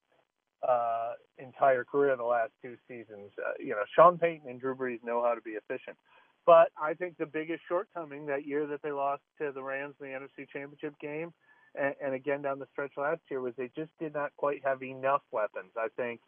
[0.68, 3.32] uh, entire career in the last two seasons.
[3.38, 5.98] Uh, you know, Sean Payton and Drew Brees know how to be efficient.
[6.46, 10.08] But I think the biggest shortcoming that year that they lost to the Rams in
[10.08, 11.34] the NFC Championship game,
[11.76, 14.82] and, and again down the stretch last year, was they just did not quite have
[14.82, 15.72] enough weapons.
[15.78, 16.20] I think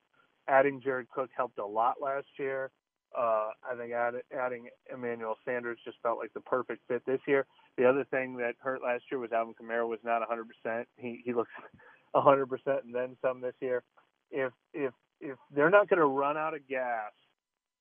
[0.48, 2.72] adding Jared Cook helped a lot last year.
[3.18, 7.46] Uh, I think add, adding Emmanuel Sanders just felt like the perfect fit this year.
[7.78, 10.86] The other thing that hurt last year was Alvin Kamara was not 100%.
[10.98, 11.52] He he looks
[12.16, 12.46] 100%
[12.84, 13.84] and then some this year.
[14.32, 17.12] If if if they're not going to run out of gas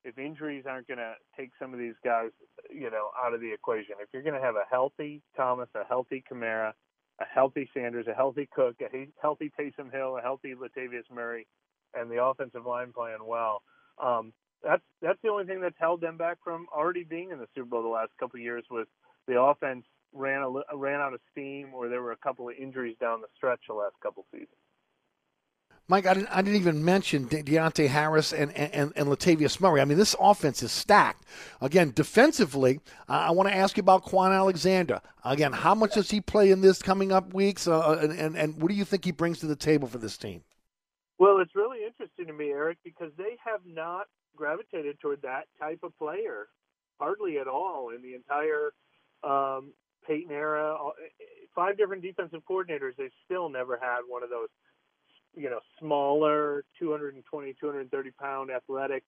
[0.04, 2.30] if injuries aren't going to take some of these guys,
[2.70, 5.84] you know, out of the equation, if you're going to have a healthy Thomas, a
[5.84, 6.72] healthy Kamara,
[7.20, 11.46] a healthy Sanders, a healthy Cook, a healthy Taysom Hill, a healthy Latavius Murray,
[11.94, 13.62] and the offensive line playing well,
[14.02, 17.48] um, that's that's the only thing that's held them back from already being in the
[17.54, 18.64] Super Bowl the last couple of years.
[18.70, 18.86] Was
[19.26, 22.96] the offense ran a, ran out of steam, or there were a couple of injuries
[23.00, 24.61] down the stretch the last couple of seasons.
[25.88, 29.80] Mike, I didn't, I didn't even mention De- Deonte Harris and, and, and Latavius Murray.
[29.80, 31.24] I mean, this offense is stacked.
[31.60, 35.00] Again, defensively, uh, I want to ask you about Kwon Alexander.
[35.24, 38.36] Again, how much does he play in this coming up weeks, uh, uh, and, and,
[38.36, 40.42] and what do you think he brings to the table for this team?
[41.18, 44.06] Well, it's really interesting to me, Eric, because they have not
[44.36, 46.48] gravitated toward that type of player
[46.98, 48.72] hardly at all in the entire
[49.24, 49.72] um,
[50.06, 50.76] Payton era.
[51.54, 54.48] Five different defensive coordinators, they still never had one of those
[55.34, 59.04] you know, smaller, 220, 230 pound athletic,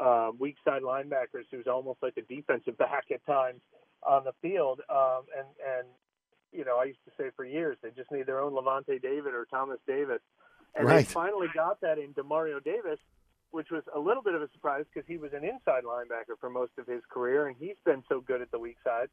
[0.00, 3.60] uh, weak side linebackers who's almost like a defensive back at times
[4.06, 4.80] on the field.
[4.88, 5.46] Um, and,
[5.76, 5.88] and,
[6.52, 9.34] you know, I used to say for years, they just need their own Lavonte David
[9.34, 10.20] or Thomas Davis.
[10.74, 10.98] And right.
[10.98, 12.98] they finally got that in Demario Davis,
[13.50, 16.50] which was a little bit of a surprise because he was an inside linebacker for
[16.50, 19.08] most of his career, and he's been so good at the weak side.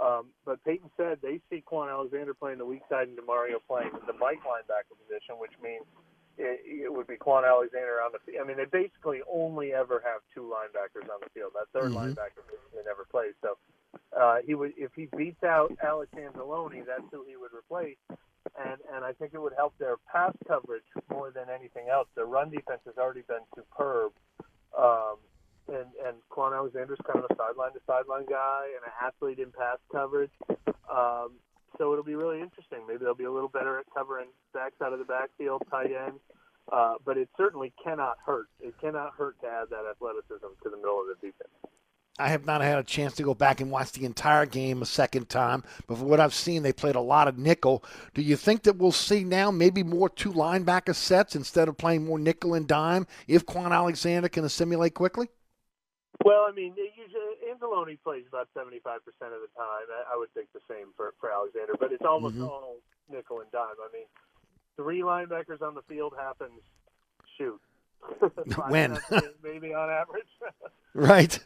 [0.00, 3.92] Um, but Payton said they see Kwon Alexander playing the weak side and Demario playing
[4.06, 5.84] the Mike linebacker position, which means
[6.38, 8.40] it, it would be Kwon Alexander on the field.
[8.42, 11.52] I mean, they basically only ever have two linebackers on the field.
[11.52, 11.98] That 3rd mm-hmm.
[11.98, 12.40] linebacker
[12.72, 13.34] they never plays.
[13.42, 13.58] So
[14.18, 18.00] uh, he would, if he beats out Alex Anzalone, that's who he would replace.
[18.58, 22.08] And and I think it would help their pass coverage more than anything else.
[22.16, 24.12] Their run defense has already been superb.
[24.76, 25.16] Um,
[25.70, 29.52] and and Kwon Alexander's kind of a sideline to sideline guy and an athlete in
[29.52, 30.32] pass coverage.
[30.90, 31.38] Um,
[31.78, 32.80] so it'll be really interesting.
[32.86, 36.18] Maybe they'll be a little better at covering backs out of the backfield, tight end.
[36.70, 38.46] Uh, but it certainly cannot hurt.
[38.60, 41.50] It cannot hurt to add that athleticism to the middle of the defense.
[42.18, 44.86] I have not had a chance to go back and watch the entire game a
[44.86, 47.82] second time, but from what I've seen, they played a lot of nickel.
[48.12, 52.04] Do you think that we'll see now maybe more two linebacker sets instead of playing
[52.04, 55.28] more nickel and dime if Kwon Alexander can assimilate quickly?
[56.24, 59.86] Well, I mean, usually Anzalone plays about seventy-five percent of the time.
[59.88, 62.48] I, I would think the same for for Alexander, but it's almost Mhm.
[62.48, 62.76] all
[63.08, 63.76] nickel and dime.
[63.80, 64.06] I mean,
[64.76, 66.60] three linebackers on the field happens.
[67.38, 67.60] Shoot,
[68.68, 68.98] When?
[69.42, 70.28] maybe on average.
[70.94, 71.38] Right.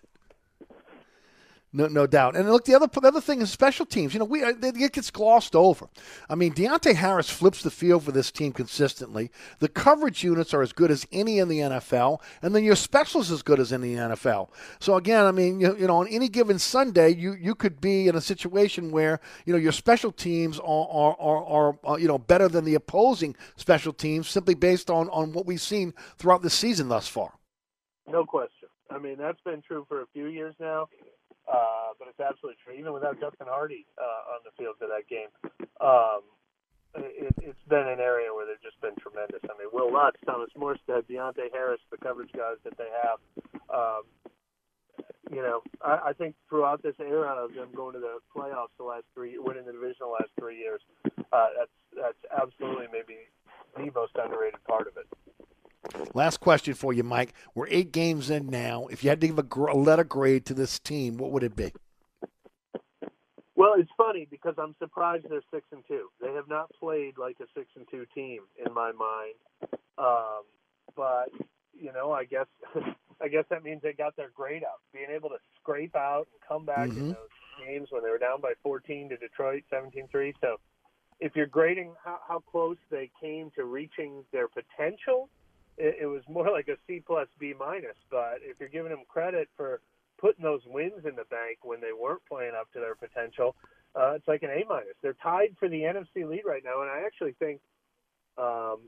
[1.76, 2.36] No, no doubt.
[2.36, 4.14] And look, the other the other thing is special teams.
[4.14, 5.88] You know, we uh, it gets glossed over.
[6.30, 9.32] I mean, Deonte Harris flips the field for this team consistently.
[9.58, 13.32] The coverage units are as good as any in the NFL, and then your specials
[13.32, 14.50] as good as in the NFL.
[14.78, 18.06] So again, I mean, you, you know, on any given Sunday, you you could be
[18.06, 22.06] in a situation where you know your special teams are are, are, are uh, you
[22.06, 26.42] know better than the opposing special teams simply based on on what we've seen throughout
[26.42, 27.32] the season thus far.
[28.06, 28.68] No question.
[28.90, 30.88] I mean, that's been true for a few years now,
[31.50, 32.74] uh, but it's absolutely true.
[32.74, 35.30] Even without Justin Hardy uh, on the field for that game,
[35.80, 36.24] um,
[36.96, 39.42] it, it's been an area where they've just been tremendous.
[39.44, 43.18] I mean, Wil Lutz, Thomas Morstead, Deonte Harris, the coverage guys that they have.
[43.68, 44.04] Um,
[45.32, 48.84] you know, I, I think throughout this era of them going to the playoffs the
[48.84, 50.80] last three, winning the division the last three years,
[51.32, 53.26] uh, that's that's absolutely maybe
[53.76, 55.06] the most underrated part of it.
[56.14, 57.34] Last question for you, Mike.
[57.54, 58.86] We're eight games in now.
[58.86, 61.42] If you had to give a, gr- a letter grade to this team, what would
[61.42, 61.72] it be?
[63.56, 66.08] Well, it's funny because I'm surprised they're six and two.
[66.20, 69.34] They have not played like a six and two team in my mind.
[69.96, 70.42] Um,
[70.96, 71.30] but
[71.72, 72.46] you know, I guess
[73.22, 74.80] I guess that means they got their grade up.
[74.92, 77.08] Being able to scrape out and come back in Mhm.
[77.10, 80.34] those games when they were down by 14 to Detroit, 17-3.
[80.40, 80.56] So,
[81.20, 85.28] if you're grading how, how close they came to reaching their potential,
[85.78, 87.96] it, it was more like a C plus B minus.
[88.10, 89.80] But if you're giving them credit for
[90.18, 93.56] putting those wins in the bank when they weren't playing up to their potential,
[93.94, 94.94] uh, it's like an A minus.
[95.02, 97.60] They're tied for the NFC lead right now, and I actually think
[98.36, 98.80] um,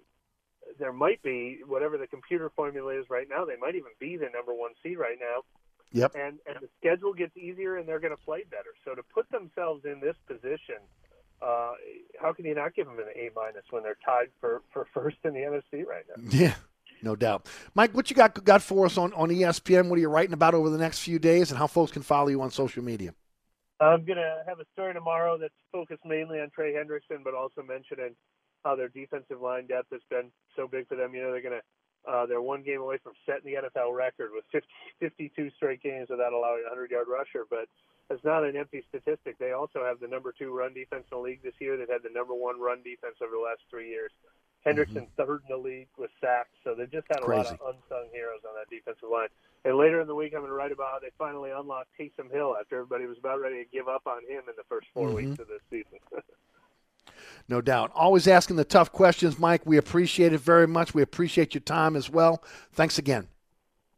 [0.79, 3.45] there might be whatever the computer formula is right now.
[3.45, 5.43] They might even be the number one seed right now.
[5.93, 6.17] Yep.
[6.17, 8.75] And and the schedule gets easier, and they're going to play better.
[8.85, 10.83] So to put themselves in this position,
[11.41, 11.73] uh,
[12.21, 15.19] how can you not give them an A minus when they're tied for, for first
[15.25, 16.23] in the NFC right now?
[16.31, 16.55] Yeah,
[17.07, 17.47] no doubt.
[17.75, 19.89] Mike, what you got got for us on, on ESPN?
[19.89, 22.29] What are you writing about over the next few days, and how folks can follow
[22.29, 23.15] you on social media?
[23.81, 27.63] I'm going to have a story tomorrow that's focused mainly on Trey Hendrickson, but also
[27.63, 28.17] mentioning
[28.65, 31.15] how their defensive line depth has been so big for them.
[31.15, 31.65] You know, they're going to
[32.11, 34.69] uh, they're one game away from setting the NFL record with 50,
[35.01, 37.67] 52 straight games without allowing a 100 yard rusher, but
[38.11, 39.39] it's not an empty statistic.
[39.39, 41.77] They also have the number two run defense in the league this year.
[41.77, 44.13] They've had the number one run defense over the last three years.
[44.67, 48.09] Hendrickson third in the league with sacks, so they just had a lot of unsung
[48.13, 49.29] heroes on that defensive line.
[49.65, 52.31] And later in the week, I'm going to write about how they finally unlocked Taysom
[52.33, 55.09] Hill after everybody was about ready to give up on him in the first 4
[55.09, 55.15] Mhm.
[55.15, 55.99] weeks of this season.
[57.49, 57.93] No doubt.
[57.95, 59.63] Always asking the tough questions, Mike.
[59.65, 60.93] We appreciate it very much.
[60.95, 62.43] We appreciate your time as well.
[62.73, 63.29] Thanks again.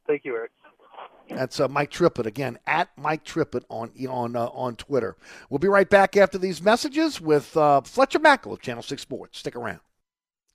[0.07, 0.51] Thank you, Eric.
[1.31, 5.17] That's uh, Mike Triplett again at Mike Triplett on on uh, on Twitter.
[5.51, 9.39] We'll be right back after these messages with uh, Fletcher Mackel of Channel Six Sports.
[9.39, 9.81] Stick around.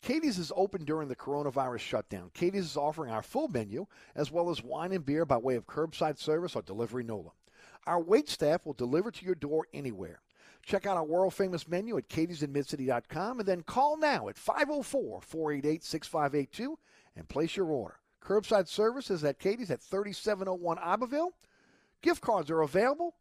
[0.04, 2.30] Katie's is open during the coronavirus shutdown.
[2.34, 5.66] Katie's is offering our full menu as well as wine and beer by way of
[5.66, 7.32] curbside service or delivery NOLA.
[7.88, 10.20] Our wait staff will deliver to your door anywhere.
[10.62, 15.84] Check out our world famous menu at katiesinmidcity.com and then call now at 504 488
[15.86, 16.78] 6582
[17.16, 17.96] and place your order.
[18.22, 21.32] Curbside service is at Katie's at 3701 Iberville.
[22.02, 23.16] Gift cards are available.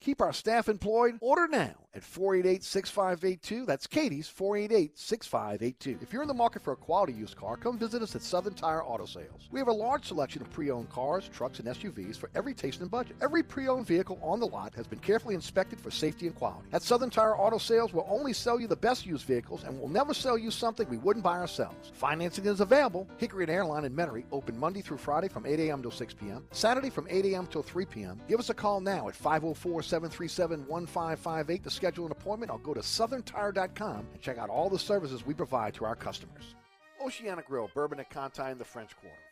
[0.00, 1.18] Keep our staff employed.
[1.20, 3.66] Order now at 488 6582.
[3.66, 5.98] That's Katie's 488 6582.
[6.00, 8.54] If you're in the market for a quality used car, come visit us at Southern
[8.54, 9.48] Tire Auto Sales.
[9.50, 12.80] We have a large selection of pre owned cars, trucks, and SUVs for every taste
[12.80, 13.16] and budget.
[13.20, 16.68] Every pre owned vehicle on the lot has been carefully inspected for safety and quality.
[16.72, 19.88] At Southern Tire Auto Sales, we'll only sell you the best used vehicles and we'll
[19.88, 21.90] never sell you something we wouldn't buy ourselves.
[21.94, 23.08] Financing is available.
[23.16, 25.82] Hickory and Airline in Metairie open Monday through Friday from 8 a.m.
[25.82, 27.48] till 6 p.m., Saturday from 8 a.m.
[27.48, 28.20] till 3 p.m.
[28.28, 32.74] Give us a call now at 504 737 1558 to schedule an appointment or go
[32.74, 36.54] to southerntire.com and check out all the services we provide to our customers.
[37.00, 39.16] Oceana Grill, Bourbon at Conti in the French Quarter.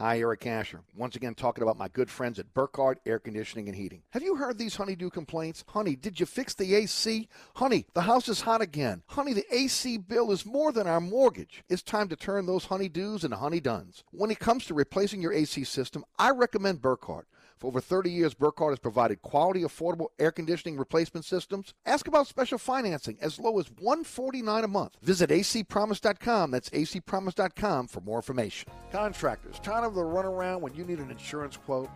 [0.00, 0.80] Hi, Eric Asher.
[0.96, 4.00] Once again, talking about my good friends at Burkhardt Air Conditioning and Heating.
[4.12, 5.62] Have you heard these honeydew complaints?
[5.68, 7.28] Honey, did you fix the AC?
[7.56, 9.02] Honey, the house is hot again.
[9.08, 11.62] Honey, the AC bill is more than our mortgage.
[11.68, 14.02] It's time to turn those honeydews into honeyduns.
[14.10, 17.26] When it comes to replacing your AC system, I recommend Burkhardt.
[17.60, 21.74] For over 30 years, Burkhardt has provided quality, affordable air conditioning replacement systems.
[21.84, 24.96] Ask about special financing as low as 149 a month.
[25.02, 26.52] Visit acpromise.com.
[26.52, 28.70] That's acpromise.com for more information.
[28.90, 31.90] Contractors, tired of the runaround when you need an insurance quote?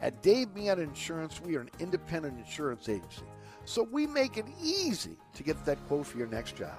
[0.00, 3.24] At Dave Millet Insurance, we are an independent insurance agency,
[3.64, 6.78] so we make it easy to get that quote for your next job.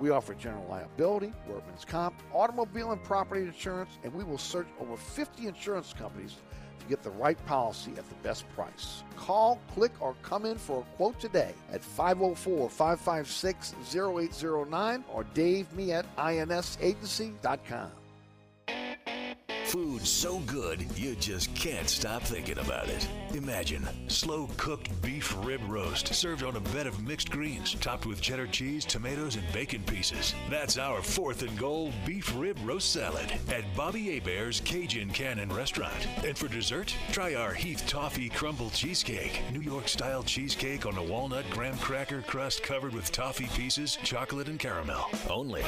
[0.00, 4.96] We offer general liability, workman's comp, automobile and property insurance, and we will search over
[4.96, 6.36] 50 insurance companies
[6.84, 9.02] to get the right policy at the best price.
[9.16, 15.72] Call, click, or come in for a quote today at 504 556 0809 or Dave
[15.72, 17.90] me at insagency.com.
[19.74, 23.08] Food so good, you just can't stop thinking about it.
[23.34, 28.20] Imagine slow cooked beef rib roast served on a bed of mixed greens, topped with
[28.20, 30.32] cheddar cheese, tomatoes, and bacon pieces.
[30.48, 36.06] That's our fourth and goal beef rib roast salad at Bobby Hebert's Cajun Cannon Restaurant.
[36.24, 41.02] And for dessert, try our Heath Toffee Crumble Cheesecake, New York style cheesecake on a
[41.02, 45.10] walnut graham cracker crust covered with toffee pieces, chocolate, and caramel.
[45.28, 45.64] Only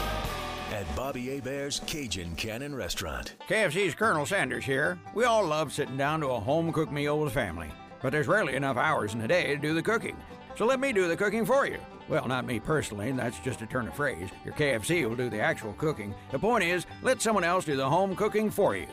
[0.72, 3.34] at Bobby Hebert's Cajun Cannon Restaurant.
[3.48, 4.98] KFC's Colonel Sanders here.
[5.14, 7.70] We all love sitting down to a home cooked meal with family,
[8.02, 10.16] but there's rarely enough hours in the day to do the cooking.
[10.54, 11.78] So let me do the cooking for you.
[12.06, 14.28] Well, not me personally, that's just a turn of phrase.
[14.44, 16.14] Your KFC will do the actual cooking.
[16.30, 18.86] The point is, let someone else do the home cooking for you.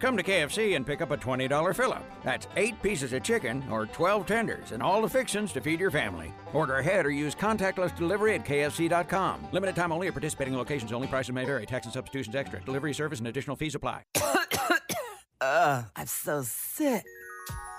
[0.00, 2.04] Come to KFC and pick up a $20 fill up.
[2.24, 5.90] That's 8 pieces of chicken or 12 tenders and all the fixins to feed your
[5.90, 6.32] family.
[6.54, 9.48] Order ahead or use contactless delivery at KFC.com.
[9.52, 11.06] Limited time only at participating locations only.
[11.06, 11.66] Prices may vary.
[11.66, 12.60] Tax and substitutions extra.
[12.64, 14.04] Delivery service and additional fees apply.
[15.42, 17.04] Ugh, I'm so sick.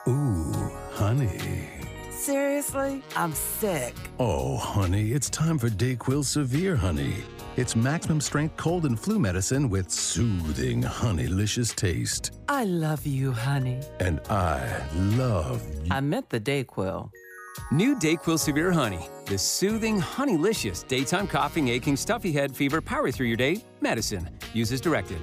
[0.08, 0.54] Ooh,
[0.94, 1.70] honey.
[2.12, 3.02] Seriously?
[3.16, 3.96] I'm sick.
[4.20, 7.16] Oh, honey, it's time for Dayquil Severe Honey.
[7.58, 12.32] It's maximum strength cold and flu medicine with soothing, honeylicious taste.
[12.48, 13.82] I love you, honey.
[14.00, 15.88] And I love you.
[15.92, 17.10] I meant the Dayquil.
[17.70, 23.28] New Dayquil Severe Honey, the soothing, honeylicious daytime coughing, aching, stuffy head, fever, power through
[23.28, 24.30] your day medicine.
[24.54, 25.20] Use as directed.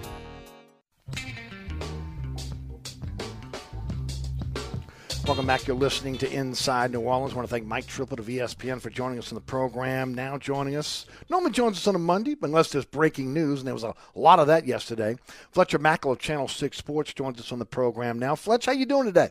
[5.28, 5.66] Welcome back.
[5.66, 7.34] You're listening to Inside New Orleans.
[7.34, 10.14] I want to thank Mike Triplett of ESPN for joining us in the program.
[10.14, 13.66] Now joining us, Norman joins us on a Monday, but unless there's breaking news, and
[13.66, 15.16] there was a lot of that yesterday.
[15.50, 18.36] Fletcher Mackel of Channel 6 Sports joins us on the program now.
[18.36, 19.28] Fletch, how you doing today?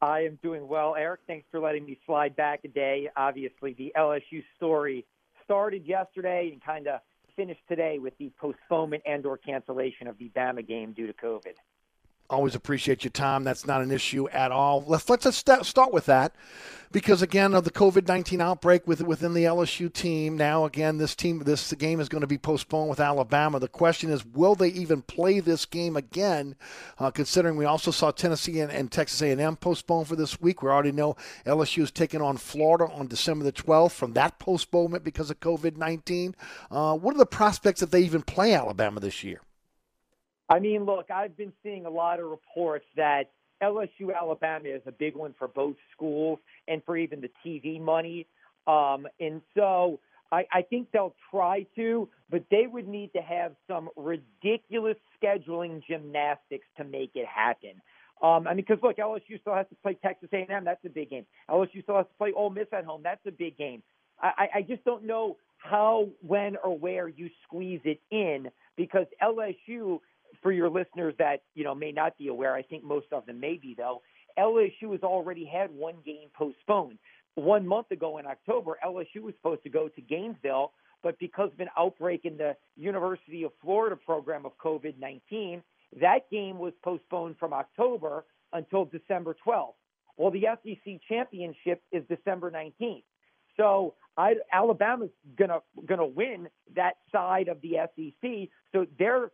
[0.00, 1.20] I am doing well, Eric.
[1.26, 3.10] Thanks for letting me slide back a day.
[3.14, 5.04] Obviously, the LSU story
[5.44, 7.00] started yesterday and kind of
[7.36, 11.56] finished today with the postponement and/or cancellation of the Bama game due to COVID.
[12.28, 13.44] Always appreciate your time.
[13.44, 14.82] That's not an issue at all.
[14.84, 16.34] Let's let's st- start with that,
[16.90, 20.36] because again of the COVID nineteen outbreak with, within the LSU team.
[20.36, 23.60] Now again, this team this game is going to be postponed with Alabama.
[23.60, 26.56] The question is, will they even play this game again?
[26.98, 30.40] Uh, considering we also saw Tennessee and, and Texas A and M postponed for this
[30.40, 30.64] week.
[30.64, 31.14] We already know
[31.46, 35.76] LSU is taking on Florida on December the twelfth from that postponement because of COVID
[35.76, 36.34] nineteen.
[36.72, 39.42] Uh, what are the prospects that they even play Alabama this year?
[40.48, 43.30] I mean, look, I've been seeing a lot of reports that
[43.62, 48.26] LSU Alabama is a big one for both schools and for even the TV money.
[48.66, 50.00] Um, and so
[50.30, 55.82] I, I think they'll try to, but they would need to have some ridiculous scheduling
[55.86, 57.80] gymnastics to make it happen.
[58.22, 60.64] Um, I mean, because look, LSU still has to play Texas A&M.
[60.64, 61.26] That's a big game.
[61.50, 63.02] LSU still has to play Ole Miss at home.
[63.02, 63.82] That's a big game.
[64.20, 70.00] I, I just don't know how, when, or where you squeeze it in because LSU
[70.42, 73.40] for your listeners that you know may not be aware, I think most of them
[73.40, 74.02] may be though.
[74.38, 76.98] LSU has already had one game postponed.
[77.36, 80.72] One month ago in October, LSU was supposed to go to Gainesville,
[81.02, 85.62] but because of an outbreak in the University of Florida program of COVID 19,
[86.00, 89.74] that game was postponed from October until December 12th.
[90.16, 93.04] Well, the SEC championship is December 19th.
[93.56, 98.48] So I, Alabama's gonna gonna win that side of the SEC.
[98.72, 99.30] So they're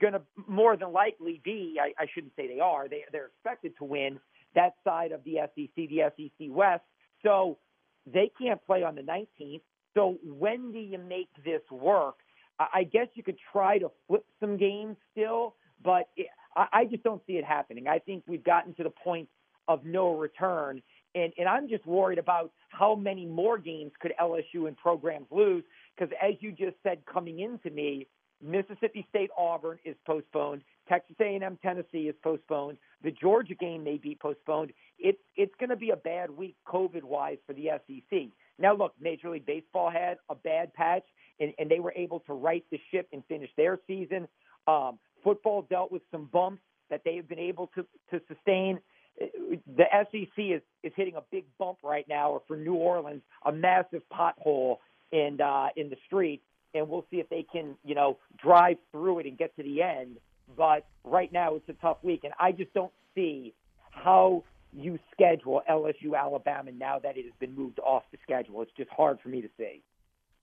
[0.00, 3.72] going to more than likely be, I, I shouldn't say they are, they, they're expected
[3.78, 4.18] to win
[4.54, 6.82] that side of the SEC, the SEC West.
[7.22, 7.58] So
[8.06, 9.60] they can't play on the 19th.
[9.94, 12.16] So when do you make this work?
[12.58, 17.02] I guess you could try to flip some games still, but it, I, I just
[17.02, 17.86] don't see it happening.
[17.86, 19.28] I think we've gotten to the point
[19.68, 20.82] of no return,
[21.14, 25.64] and and I'm just worried about how many more games could LSU and programs lose
[25.96, 28.06] because as you just said coming into me,
[28.42, 30.62] Mississippi State Auburn is postponed.
[30.88, 32.78] Texas A&M Tennessee is postponed.
[33.02, 34.72] The Georgia game may be postponed.
[34.98, 38.28] It's it's going to be a bad week COVID wise for the SEC.
[38.58, 41.04] Now look, Major League Baseball had a bad patch
[41.40, 44.28] and, and they were able to right the ship and finish their season.
[44.66, 48.78] Um, football dealt with some bumps that they have been able to to sustain.
[49.18, 53.52] The SEC is is hitting a big bump right now, or for New Orleans, a
[53.52, 54.76] massive pothole
[55.10, 56.42] in uh, in the street
[56.78, 59.82] and we'll see if they can, you know, drive through it and get to the
[59.82, 60.16] end.
[60.56, 63.54] But right now, it's a tough week, and I just don't see
[63.90, 68.62] how you schedule LSU Alabama now that it has been moved off the schedule.
[68.62, 69.82] It's just hard for me to see.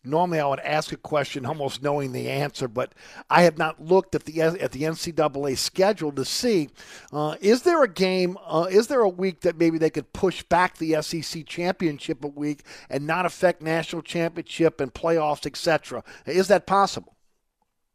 [0.05, 2.93] Normally, I would ask a question almost knowing the answer, but
[3.29, 6.69] I have not looked at the at the NCAA schedule to see
[7.13, 10.43] uh, is there a game, uh, is there a week that maybe they could push
[10.43, 16.03] back the SEC championship a week and not affect national championship and playoffs, etc.
[16.25, 17.15] Is that possible?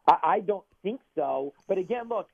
[0.07, 1.53] I, don't think so.
[1.67, 2.29] But again, look,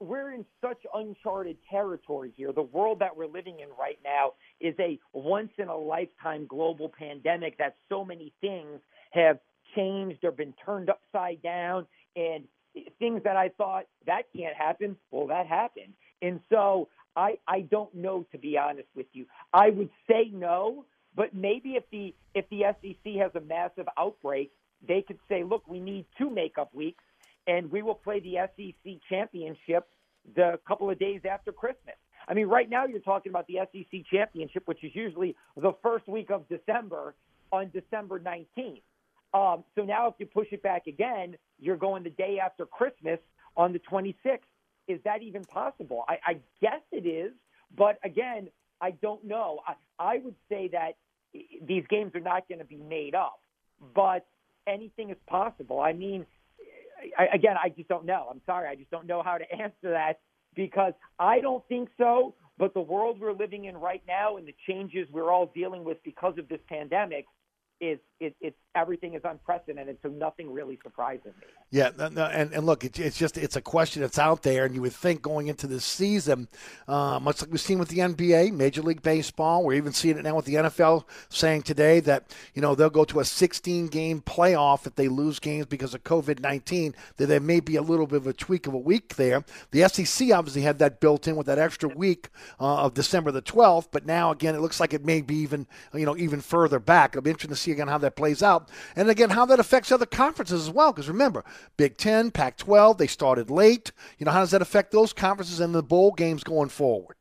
[0.00, 2.52] we're in such uncharted territory here.
[2.52, 6.88] The world that we're living in right now is a once in a lifetime global
[6.88, 8.80] pandemic that so many things
[9.14, 9.38] have
[9.74, 11.86] changed or been turned upside down
[12.16, 12.44] and
[12.98, 15.94] things that I thought that can't happen, well that happened.
[16.20, 19.26] And so I I don't know to be honest with you.
[19.52, 20.84] I would say no,
[21.14, 24.52] but maybe if the if the SEC has a massive outbreak,
[24.86, 27.04] they could say, look, we need two makeup weeks
[27.46, 29.86] and we will play the SEC championship
[30.34, 31.94] the couple of days after Christmas.
[32.26, 36.08] I mean, right now you're talking about the SEC championship, which is usually the first
[36.08, 37.14] week of December
[37.52, 38.80] on December 19th.
[39.34, 43.18] Um, so now if you push it back again, you're going the day after Christmas
[43.56, 44.38] on the 26th.
[44.86, 46.04] Is that even possible?
[46.08, 47.32] I, I guess it is,
[47.76, 48.48] but again,
[48.80, 49.60] I don't know.
[49.66, 50.92] I, I would say that
[51.66, 53.40] these games are not going to be made up,
[53.94, 54.26] but
[54.66, 55.80] anything is possible.
[55.80, 56.26] I mean,
[57.18, 58.28] I, again, I just don't know.
[58.30, 58.68] I'm sorry.
[58.68, 60.20] I just don't know how to answer that
[60.54, 62.34] because I don't think so.
[62.56, 66.00] But the world we're living in right now and the changes we're all dealing with
[66.04, 67.24] because of this pandemic
[67.80, 71.46] is it, it's everything is unprecedented, so nothing really surprises me.
[71.70, 74.74] Yeah, no, and, and look, it, it's just it's a question that's out there, and
[74.74, 76.48] you would think going into this season,
[76.88, 80.22] uh, much like we've seen with the NBA, Major League Baseball, we're even seeing it
[80.22, 84.20] now with the NFL, saying today that you know they'll go to a 16 game
[84.20, 86.94] playoff if they lose games because of COVID 19.
[87.16, 89.44] That there may be a little bit of a tweak of a week there.
[89.72, 92.28] The SEC obviously had that built in with that extra week
[92.60, 95.66] uh, of December the 12th, but now again it looks like it may be even
[95.92, 97.10] you know even further back.
[97.10, 99.92] It'll be interesting to see again how that plays out, and again how that affects
[99.92, 100.92] other conferences as well.
[100.92, 101.44] Because remember,
[101.76, 103.92] Big Ten, Pac 12, they started late.
[104.18, 107.16] You know, how does that affect those conferences and the bowl games going forward?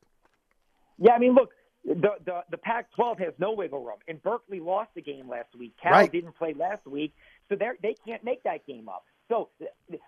[0.98, 1.50] Yeah, I mean, look,
[1.86, 5.74] the the, the Pac-12 has no wiggle room, and Berkeley lost the game last week.
[5.82, 6.12] Cal Right.
[6.12, 7.14] didn't play last week,
[7.50, 9.04] so they they can't make that game up.
[9.30, 9.50] So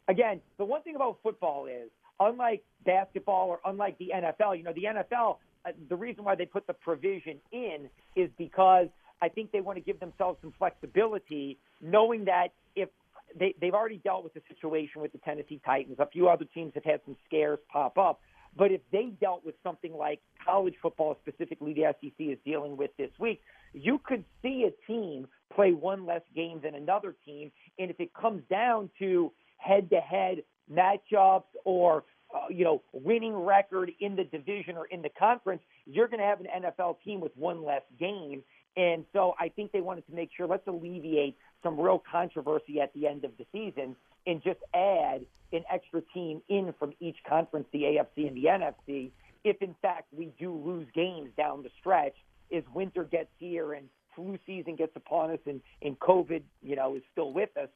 [0.08, 1.90] again, the one thing about football is,
[2.20, 6.46] unlike basketball or unlike the NFL, you know, the NFL, uh, the reason why they
[6.46, 8.88] put the provision in is because
[9.22, 12.90] I think they want to give themselves some flexibility, knowing that if
[13.38, 16.74] they, they've already dealt with the situation with the Tennessee Titans, a few other teams
[16.76, 18.20] have had some scares pop up.
[18.58, 22.92] But if they dealt with something like college football, specifically the SEC is dealing with
[22.98, 23.42] this week,
[23.74, 27.52] you could see a team play one less game than another team.
[27.78, 33.36] And if it comes down to head to head matchups or uh, you know, winning
[33.36, 37.22] record in the division or in the conference, you're going to have an NFL team
[37.22, 38.42] with one less game.
[38.78, 42.94] And so I think they wanted to make sure let's alleviate some real controversy at
[42.94, 43.96] the end of the season
[44.28, 49.12] and just add an extra team in from each conference, the AFC and the NFC,
[49.44, 52.16] if in fact we do lose games down the stretch
[52.56, 56.96] as winter gets here and flu season gets upon us and, and COVID, you know,
[56.96, 57.70] is still with us.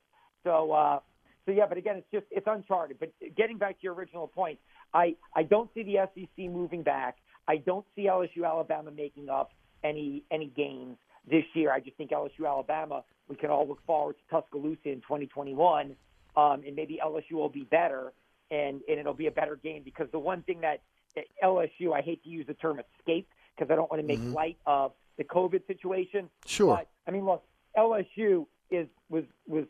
[0.44, 1.00] So, uh,
[1.46, 2.98] so yeah, but again, it's just it's uncharted.
[3.00, 4.60] But getting back to your original point,
[4.94, 7.18] I I don't see the SEC moving back.
[7.48, 9.52] I don't see LSU Alabama making up
[9.84, 10.98] any any games
[11.30, 11.72] this year.
[11.72, 15.96] I just think LSU Alabama we can all look forward to Tuscaloosa in 2021,
[16.36, 18.12] um, and maybe LSU will be better,
[18.52, 20.82] and and it'll be a better game because the one thing that
[21.44, 24.34] LSU I hate to use the term escape because I don't want to make Mhm.
[24.34, 26.30] light of the COVID situation.
[26.46, 26.76] Sure.
[26.78, 27.44] But I mean, look,
[27.78, 29.66] LSU is was was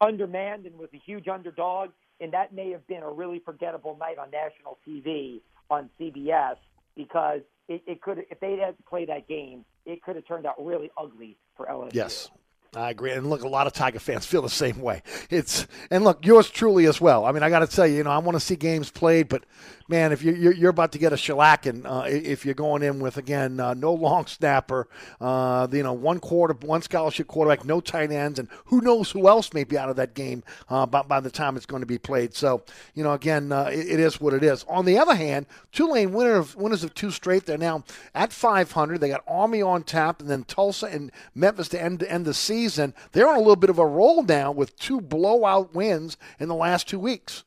[0.00, 4.18] undermanned and was a huge underdog, and that may have been a really forgettable night
[4.18, 6.56] on national TV on CBS
[6.96, 10.46] because it, it could if they had to play that game, it could have turned
[10.46, 11.94] out really ugly for LSU.
[11.94, 12.30] Yes.
[12.76, 13.12] I agree.
[13.12, 15.02] And look, a lot of Tiger fans feel the same way.
[15.30, 17.24] It's and look, yours truly as well.
[17.24, 19.28] I mean, I got to tell you, you know, I want to see games played,
[19.28, 19.44] but
[19.88, 23.16] man, if you're you're, about to get a shellacking, uh, if you're going in with
[23.16, 24.88] again uh, no long snapper,
[25.20, 29.28] uh, you know, one quarter, one scholarship quarterback, no tight ends, and who knows who
[29.28, 31.86] else may be out of that game uh, by, by the time it's going to
[31.86, 32.34] be played.
[32.34, 32.62] So,
[32.94, 34.64] you know, again, uh, it, it is what it is.
[34.68, 37.46] On the other hand, Tulane winner of, winners of two straight.
[37.46, 37.84] They're now
[38.14, 39.00] at 500.
[39.00, 42.63] They got Army on tap, and then Tulsa and Memphis to end end the season.
[42.78, 46.48] And they're on a little bit of a roll now with two blowout wins in
[46.48, 47.44] the last two weeks.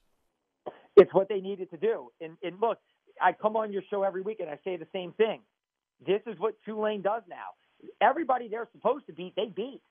[0.95, 2.11] It's what they needed to do.
[2.22, 2.80] And, and look,
[3.22, 5.41] I come on your show every week and I say the same thing.
[6.06, 7.56] This is what Tulane does now.
[8.02, 9.81] Everybody they're supposed to beat, they beat.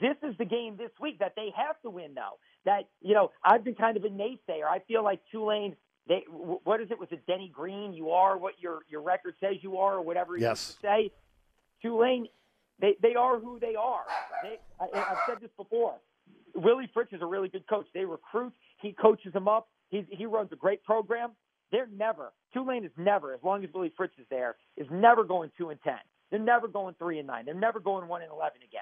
[0.00, 2.38] This is the game this week that they have to win, though.
[2.64, 4.64] That you know, I've been kind of a naysayer.
[4.68, 5.76] I feel like Tulane.
[6.08, 6.98] They what is it?
[6.98, 7.92] Was it Denny Green?
[7.92, 10.42] You are what your your record says you are, or whatever you
[10.80, 11.12] say.
[11.82, 12.26] Tulane,
[12.80, 14.04] they they are who they are.
[14.42, 15.94] They, I, I've said this before.
[16.54, 17.86] Willie Fritz is a really good coach.
[17.94, 18.52] They recruit.
[18.80, 19.68] He coaches them up.
[19.90, 21.30] He he runs a great program.
[21.70, 25.50] They're never Tulane is never, as long as Willie Fritz is there, is never going
[25.56, 25.98] two and ten.
[26.30, 27.44] They're never going three and nine.
[27.44, 28.80] They're never going one and eleven again.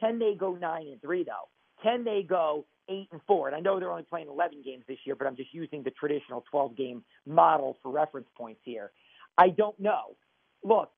[0.00, 1.48] Can they go nine and three though?
[1.82, 3.48] Can they go eight and four?
[3.48, 5.90] And I know they're only playing eleven games this year, but I'm just using the
[5.90, 8.90] traditional twelve game model for reference points here.
[9.38, 10.16] I don't know.
[10.64, 10.90] Look,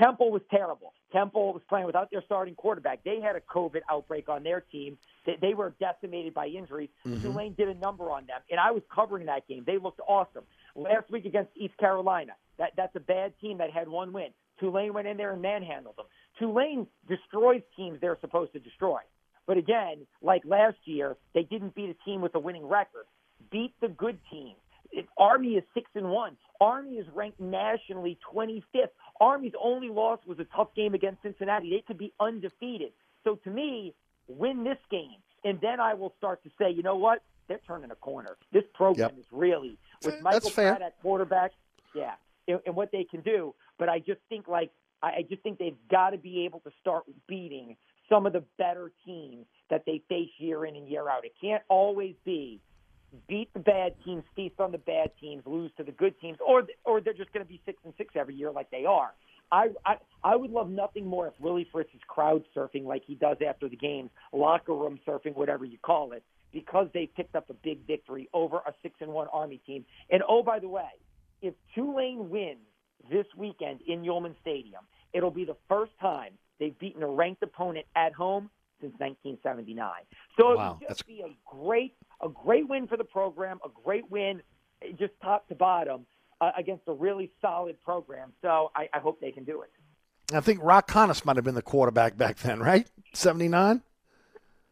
[0.00, 0.92] Temple was terrible.
[1.12, 3.02] Temple was playing without their starting quarterback.
[3.04, 4.98] They had a COVID outbreak on their team.
[5.26, 6.90] They, they were decimated by injuries.
[7.06, 7.22] Mm-hmm.
[7.22, 9.64] Tulane did a number on them, and I was covering that game.
[9.66, 10.44] They looked awesome.
[10.76, 14.28] Last week against East Carolina, that, that's a bad team that had one win.
[14.60, 16.06] Tulane went in there and manhandled them.
[16.38, 19.00] Tulane destroys teams they're supposed to destroy.
[19.46, 23.06] But again, like last year, they didn't beat a team with a winning record.
[23.50, 24.56] Beat the good teams.
[24.92, 26.36] It, Army is six and one.
[26.60, 28.88] Army is ranked nationally 25th.
[29.20, 31.70] Army's only loss was a tough game against Cincinnati.
[31.70, 32.92] They could be undefeated.
[33.24, 33.94] So to me,
[34.28, 37.22] win this game, and then I will start to say, you know what?
[37.48, 38.36] They're turning a corner.
[38.52, 39.18] This program Yep.
[39.18, 40.54] is really with Michael That's.
[40.54, 41.52] Pratt at quarterback.
[41.94, 42.12] Yeah,
[42.46, 43.54] and, and what they can do.
[43.78, 44.70] But I just think like
[45.02, 47.76] I, I just think they've got to be able to start beating
[48.08, 51.24] some of the better teams that they face year in and year out.
[51.24, 52.60] It can't always be
[53.28, 56.64] beat the bad teams, feast on the bad teams, lose to the good teams, or
[56.84, 59.12] or they're just going to be six and six every year like they are.
[59.52, 63.14] I, I I would love nothing more if Willie Fritz is crowd surfing like he
[63.14, 66.22] does after the games, locker room surfing, whatever you call it,
[66.52, 69.84] because they picked up a big victory over a six and one Army team.
[70.10, 70.90] And oh, by the way,
[71.42, 72.58] if Tulane wins
[73.10, 74.82] this weekend in Yulman Stadium,
[75.12, 78.50] it'll be the first time they've beaten a ranked opponent at home
[78.80, 79.90] since 1979.
[80.38, 83.58] So it Wow, would that's- just be a great, a great win for the program,
[83.64, 84.42] a great win,
[84.82, 86.06] eh, just top to bottom,
[86.40, 88.32] uh, against a really solid program.
[88.42, 89.70] So I, I hope they can do it.
[90.32, 92.88] I think Roch Hontas might have been the quarterback back then, right?
[93.14, 93.82] 79?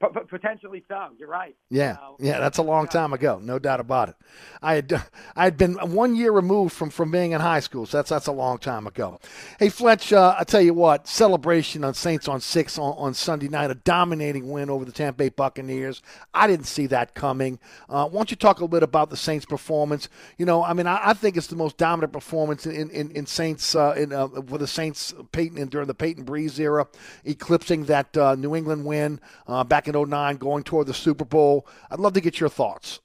[0.01, 1.09] P- potentially so.
[1.19, 1.57] You're right.
[1.71, 4.15] Yeah, So, yeah, that's a long time ago, no doubt about it.
[4.63, 4.93] I had
[5.37, 8.29] I had been one year removed from, from being in high school, so that's that's
[8.29, 9.19] a long time ago.
[9.59, 13.49] Hey Fletch, uh, I tell you what, celebration on Saints on six on, on Sunday
[13.49, 16.01] night, a dominating win over the Tampa Bay Buccaneers.
[16.33, 17.59] I didn't see that coming.
[17.89, 20.09] Uh, why don't you talk a little bit about the Saints' performance?
[20.37, 23.27] You know, I mean, I, I think it's the most dominant performance in in, in
[23.27, 26.87] Saints uh, in uh, for the Saints Payton and during the Payton Brees era,
[27.25, 31.67] eclipsing that uh, New England win uh, in 09, going toward the Super Bowl.
[31.91, 33.01] I'd love to get your thoughts.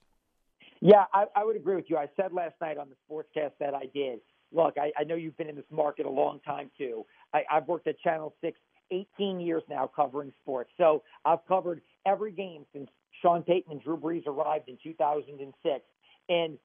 [0.82, 1.98] Yeah, I, I would agree with you.
[1.98, 4.20] I said last night on the sportscast that I did.
[4.52, 7.06] Look, I, I know you've been in this market a long time too.
[7.34, 8.60] I, I've worked at Channel Six
[8.92, 12.90] 18 years now covering sports, so I've covered every game since
[13.22, 15.86] Sean Payton and Drew Brees arrived in 2006,
[16.30, 16.58] and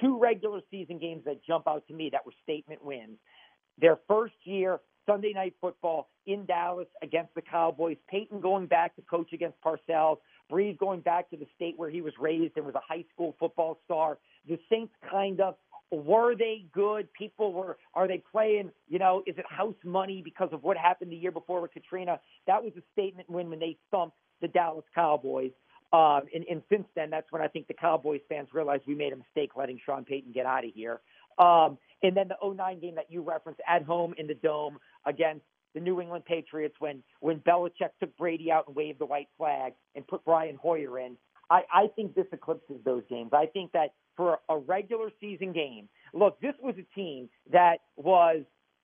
[0.00, 3.18] two regular season games that jump out to me that were statement wins.
[3.78, 7.96] Their first year, Sunday night football in Dallas against the Cowboys.
[8.10, 10.18] Payton going back to coach against Parcells.
[10.52, 13.34] Brees going back to the state where he was raised and was a high school
[13.40, 14.18] football star.
[14.46, 15.54] The Saints kind of
[15.90, 17.12] were they good?
[17.14, 21.10] People were are they playing, you know, is it house money because of what happened
[21.10, 22.20] the year before with Katrina?
[22.46, 25.52] That was a statement win when they thumped the Dallas Cowboys.
[25.90, 29.14] Um, and, and since then, that's when I think the Cowboys fans realized we made
[29.14, 31.00] a mistake letting Sean Payton get out of here.
[31.38, 35.44] Um, and then the 09 game that you referenced at home in the Dome against
[35.74, 39.74] the New England Patriots when, when Belichick took Brady out and waved the white flag
[39.94, 41.16] and put Brian Hoyer in.
[41.50, 43.30] I, I think this eclipses those games.
[43.32, 48.42] I think that for a regular season game, look, this was a team that was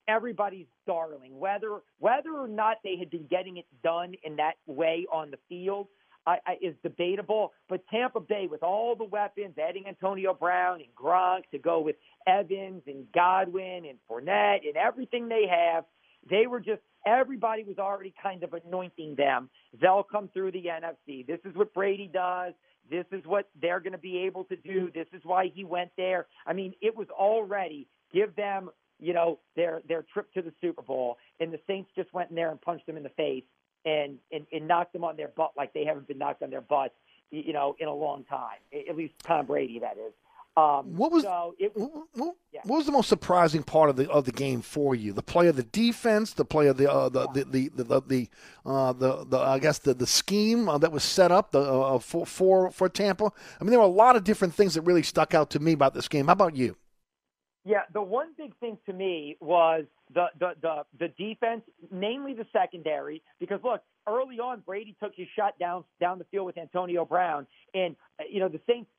[0.09, 1.39] everybody's darling.
[1.39, 5.39] Whether whether or not they had been getting it done in that way on the
[5.49, 5.89] field
[6.27, 7.53] I, I, is debatable.
[7.69, 11.97] But Tampa Bay, with all the weapons, adding Antonio Brown and Gronk to go with
[12.27, 15.85] Evans and Godwin and Fournette and everything they have,
[16.29, 19.51] they were just everybody was already kind of anointing them.
[19.81, 21.27] They'll come through the NFC.
[21.27, 22.55] This is what Brady does.
[22.91, 24.91] This is what they're going to be able to do.
[24.95, 26.27] This is why he went there.
[26.47, 28.71] I mean, it was already give them,
[29.01, 32.37] you know, their their trip to the Super Bowl, and the Saints just went in
[32.37, 33.45] there and punched them in the face
[33.85, 36.61] and and, and knocked them on their butt like they haven't been knocked on their
[36.61, 36.95] butts,
[37.31, 38.59] you know, in a long time.
[38.89, 40.13] At least Tom Brady, that is.
[40.57, 44.25] Um, What was so it, what, what was the most surprising part of the of
[44.25, 45.13] the game for you?
[45.13, 48.01] The play of the defense, the play of the uh, the, the the the the,
[48.07, 48.29] the,
[48.65, 51.99] uh, the the I guess the the scheme uh, that was set up the, uh,
[51.99, 53.33] for for for Tampa.
[53.61, 55.73] I mean, there were a lot of different things that really stuck out to me
[55.73, 56.27] about this game.
[56.27, 56.77] How about you?
[57.65, 59.85] Yeah, the one big thing to me was
[60.15, 65.29] the the the, the defense, namely the secondary, because look, early on Brady took his
[65.35, 68.91] shot down down the field with Antonio Brown, and uh, you know the Saints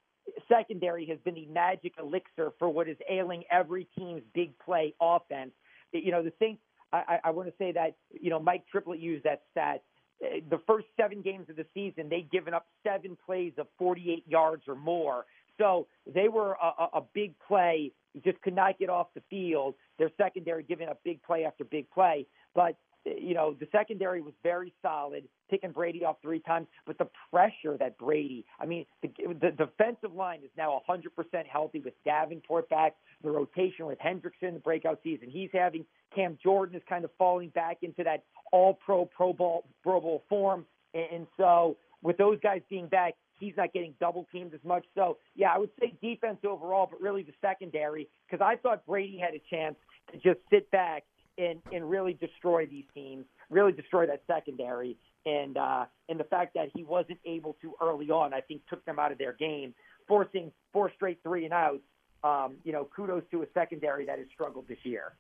[0.50, 5.52] secondary has been the magic elixir for what is ailing every team's big play offense.
[5.92, 6.62] You know the Saints.
[6.92, 9.84] I, I want to say that you know Mike Triplett used that stat.
[10.24, 14.24] Uh, The first seven games of the season, they'd given up seven plays of 48
[14.28, 15.26] yards or more.
[15.58, 17.92] So they were a, a, a big play,
[18.24, 19.76] just could not get off the field.
[19.98, 22.26] Their secondary giving up big play after big play.
[22.54, 22.76] But,
[23.06, 26.68] you know, the secondary was very solid, picking Brady off three times.
[26.86, 29.10] But the pressure that Brady, I mean, the,
[29.42, 34.62] the defensive line is now 100% healthy with Davenport back, the rotation with Hendrickson, the
[34.64, 35.86] breakout season he's having.
[36.16, 40.24] Cam Jordan is kind of falling back into that all pro, pro bowl, pro bowl
[40.30, 40.66] form.
[40.94, 44.86] And, and so with those guys being back, he's not getting double teamed as much.
[44.96, 49.18] So, yeah, I would say defense overall, but really the secondary, because I thought Brady
[49.18, 49.76] had a chance
[50.12, 51.04] to just sit back
[51.38, 54.98] and, and really destroy these teams, really destroy that secondary.
[55.26, 58.86] And uh, and the fact that he wasn't able to early on, I think, took
[58.86, 59.74] them out of their game,
[60.08, 61.82] forcing four straight three and outs.
[62.24, 65.14] Um, you know, kudos to a secondary that has struggled this year.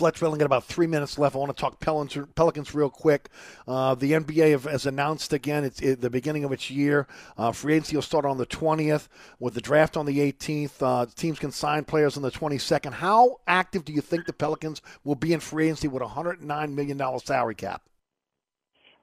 [0.00, 1.34] We only got about three minutes left.
[1.34, 3.28] I want to talk Pelicans, Pelicans real quick.
[3.66, 7.06] Uh, the NBA has announced again it's at the beginning of its year.
[7.36, 9.08] Uh, free agency will start on the 20th
[9.38, 10.72] with the draft on the 18th.
[10.80, 12.92] Uh, teams can sign players on the 22nd.
[12.92, 16.74] How active do you think the Pelicans will be in free agency with a $109
[16.74, 17.82] million salary cap?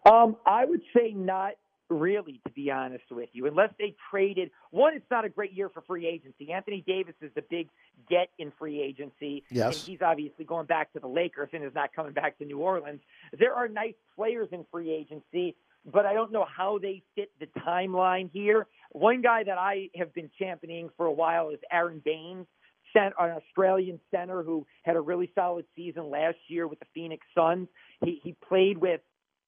[0.05, 1.53] Um, I would say not
[1.89, 4.51] really, to be honest with you, unless they traded.
[4.71, 6.51] One, it's not a great year for free agency.
[6.51, 7.69] Anthony Davis is the big
[8.09, 9.43] get in free agency.
[9.49, 9.65] Yes.
[9.65, 12.59] And he's obviously going back to the Lakers and is not coming back to New
[12.59, 13.01] Orleans.
[13.37, 15.55] There are nice players in free agency,
[15.85, 18.67] but I don't know how they fit the timeline here.
[18.91, 22.47] One guy that I have been championing for a while is Aron Baynes.
[22.95, 27.67] An Australian center who had a really solid season last year with the Phoenix Suns.
[28.03, 29.01] He he played with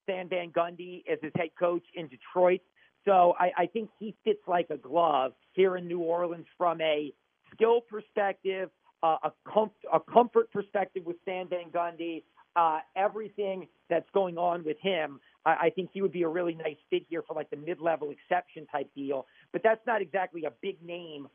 [0.09, 2.61] Stan Van Gundy as his head coach in Detroit.
[3.05, 7.13] So I, I think he fits like a glove here in New Orleans from a
[7.53, 8.69] skill perspective,
[9.03, 12.23] uh, a, com- a comfort perspective with Stan Van Gundy,
[12.55, 15.19] uh, everything that's going on with him.
[15.45, 18.09] I, I think he would be a really nice fit here for like the mid-level
[18.09, 19.27] exception type deal.
[19.53, 21.27] But that's not exactly a big name,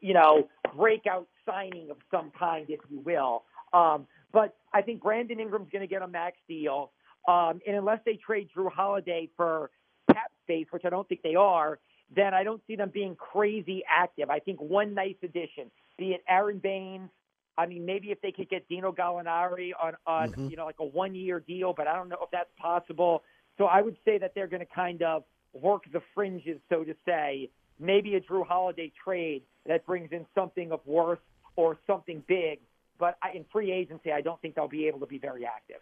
[0.00, 3.42] you know, breakout signing of some kind, if you will.
[3.72, 6.92] Um, but I think Brandon Ingram's going to get a max deal.
[7.30, 9.70] Um, and unless they trade Jrue Holiday for
[10.12, 11.78] cap space, which I don't think they are,
[12.14, 14.30] then I don't see them being crazy active.
[14.30, 17.10] I think one nice addition, be it Aron Baynes.
[17.56, 20.48] I mean, maybe if they could get Dino Gallinari on, on Mm-hmm.
[20.50, 23.22] you know, like a one year deal, but I don't know if that's possible.
[23.58, 26.94] So I would say that they're going to kind of work the fringes, so to
[27.06, 27.50] say.
[27.78, 31.20] Maybe a Jrue Holiday trade that brings in something of worth
[31.56, 32.58] or something big.
[32.98, 35.80] But I, in free agency, I don't think they'll be able to be very active.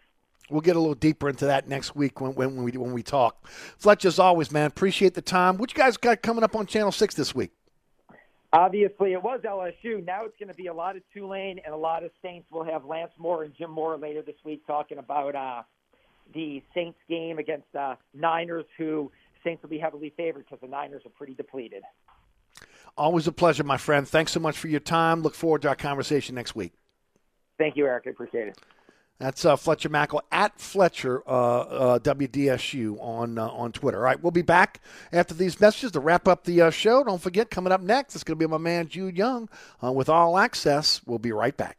[0.49, 3.47] We'll get a little deeper into that next week when, when we when we talk.
[3.77, 5.57] Fletcher, as always, man, appreciate the time.
[5.57, 7.51] What you guys got coming up on Channel Six this week?
[8.51, 10.03] Obviously, it was LSU.
[10.03, 12.47] Now it's going to be a lot of Tulane and a lot of Saints.
[12.51, 15.61] We'll have Lance Moore and Jim Moore later this week talking about uh,
[16.33, 19.11] the Saints game against uh, Niners, who
[19.43, 21.83] Saints will be heavily favored because the Niners are pretty depleted.
[22.97, 24.07] Always a pleasure, my friend.
[24.07, 25.21] Thanks so much for your time.
[25.21, 26.73] Look forward to our conversation next week.
[27.59, 28.05] Thank you, Eric.
[28.07, 28.57] I appreciate it.
[29.19, 33.97] That's uh, Fletcher Mackel at Fletcher uh, uh, WDSU on uh, on Twitter.
[33.97, 34.79] All right, we'll be back
[35.11, 37.03] after these messages to wrap up the uh, show.
[37.03, 39.49] Don't forget, coming up next, it's going to be my man Jude Young
[39.83, 41.01] uh, with All Access.
[41.05, 41.77] We'll be right back.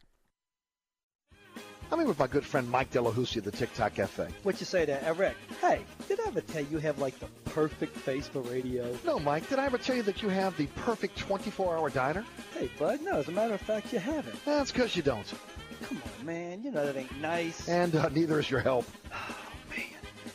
[1.91, 4.27] I'm here with my good friend Mike Delahoussi of the Tic Toc Cafe.
[4.43, 5.35] What you say there, Eric?
[5.59, 8.97] Hey, did I ever tell you you have like the perfect face for radio?
[9.03, 12.23] No, Mike, did I ever tell you that you have the perfect 24-hour diner?
[12.57, 14.45] Hey, bud, no, as a matter of fact, you haven't.
[14.45, 15.33] That's because you don't.
[15.81, 17.67] Come on, man, you know that ain't nice.
[17.67, 18.85] And uh, neither is your help.
[19.13, 19.85] Oh, man.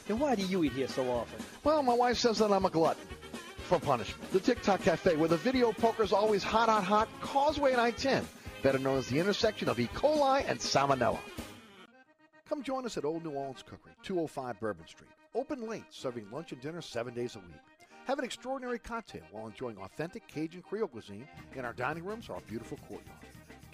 [0.06, 1.44] Then why do you eat here so often?
[1.64, 3.02] Well, my wife says that I'm a glutton
[3.64, 4.31] for punishment.
[4.32, 7.09] The Tic Toc Cafe, where the video poker is always hot, hot, hot.
[7.20, 8.24] Causeway and I-10,
[8.62, 9.89] better known as the intersection of E.
[9.93, 11.18] coli and salmonella.
[12.48, 15.10] Come join us at Old New Orleans Cookery, 205 Bourbon Street.
[15.35, 17.56] Open late, serving lunch and dinner seven days a week.
[18.06, 22.36] Have an extraordinary cocktail while enjoying authentic Cajun Creole cuisine in our dining rooms or
[22.36, 23.18] our beautiful courtyard.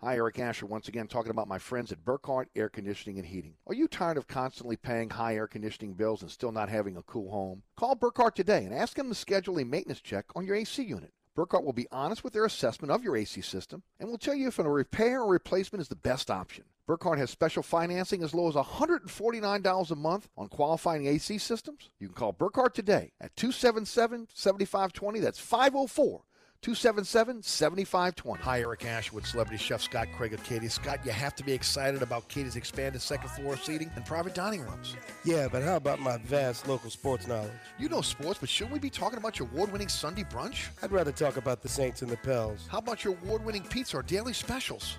[0.00, 3.54] Hi, Eric Asher, once again talking about my friends at Burkhardt Air Conditioning and Heating.
[3.66, 7.02] Are you tired of constantly paying high air conditioning bills and still not having a
[7.02, 7.64] cool home?
[7.76, 11.12] Call Burkhardt today and ask them to schedule a maintenance check on your AC unit.
[11.34, 14.46] Burkhardt will be honest with their assessment of your AC system and will tell you
[14.46, 16.62] if a repair or replacement is the best option.
[16.86, 21.90] Burkhardt has special financing as low as $149 a month on qualifying AC systems.
[21.98, 25.18] You can call Burkhardt today at 277 7520.
[25.18, 26.22] That's 504
[26.62, 28.42] 277 7520.
[28.42, 30.66] Hi, Eric Ashwood, celebrity chef Scott Craig of Katie.
[30.66, 34.62] Scott, you have to be excited about Katie's expanded second floor seating and private dining
[34.62, 34.96] rooms.
[35.24, 37.52] Yeah, but how about my vast local sports knowledge?
[37.78, 40.66] You know sports, but shouldn't we be talking about your award winning Sunday brunch?
[40.82, 42.66] I'd rather talk about the Saints and the Pels.
[42.68, 44.98] How about your award winning pizza or daily specials?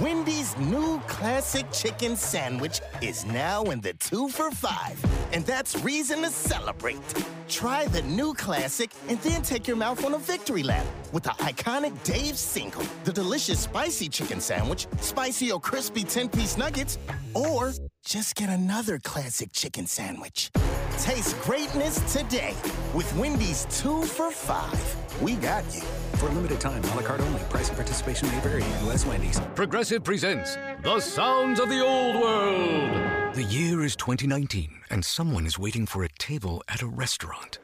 [0.00, 4.98] Wendy's new classic chicken sandwich is now in the two for five,
[5.34, 7.02] and that's reason to celebrate.
[7.48, 11.30] Try the new classic and then take your mouth on a victory lap with the
[11.30, 16.98] iconic Dave single, the delicious spicy chicken sandwich, spicy or crispy 10 piece nuggets,
[17.34, 20.50] or just get another classic chicken sandwich.
[20.98, 22.54] Taste greatness today
[22.94, 25.20] with Wendy's two for five.
[25.20, 25.82] We got you.
[26.22, 27.40] For a limited time, a la carte only.
[27.50, 28.62] Price and participation may vary.
[28.84, 29.04] U.S.
[29.04, 29.40] Wendy's.
[29.56, 30.54] Progressive presents
[30.84, 33.34] The Sounds of the Old World.
[33.34, 37.58] The year is 2019, and someone is waiting for a table at a restaurant.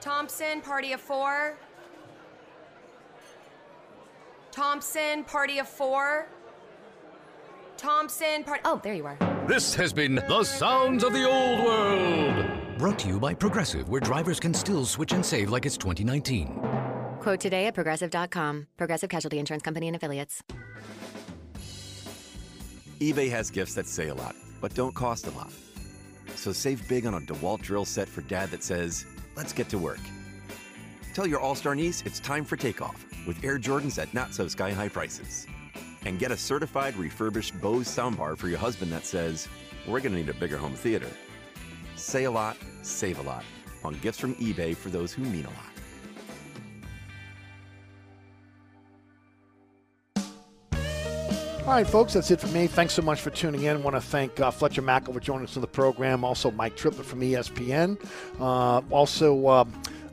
[0.00, 1.58] Thompson, party of four.
[4.50, 6.26] Thompson, party of four.
[7.76, 8.62] Thompson, part.
[8.64, 9.18] Oh, there you are.
[9.46, 12.78] This has been The Sounds of the Old World.
[12.78, 17.03] Brought to you by Progressive, where drivers can still switch and save like it's 2019.
[17.24, 18.66] Quote today at progressive.com.
[18.76, 20.42] Progressive Casualty Insurance Company and Affiliates.
[23.00, 25.50] eBay has gifts that say a lot, but don't cost a lot.
[26.34, 29.06] So save big on a DeWalt drill set for dad that says,
[29.36, 30.00] let's get to work.
[31.14, 34.46] Tell your All Star niece it's time for takeoff with Air Jordans at not so
[34.46, 35.46] sky high prices.
[36.04, 39.48] And get a certified refurbished Bose soundbar for your husband that says,
[39.88, 41.08] we're going to need a bigger home theater.
[41.96, 43.44] Say a lot, save a lot
[43.82, 45.73] on gifts from eBay for those who mean a lot.
[51.64, 52.66] All right, folks, that's it for me.
[52.66, 53.78] Thanks so much for tuning in.
[53.78, 56.22] I want to thank uh, Fletcher Mackel for joining us in the program.
[56.22, 57.98] Also, Mike Triplett from ESPN.
[58.38, 59.64] Uh, also, uh,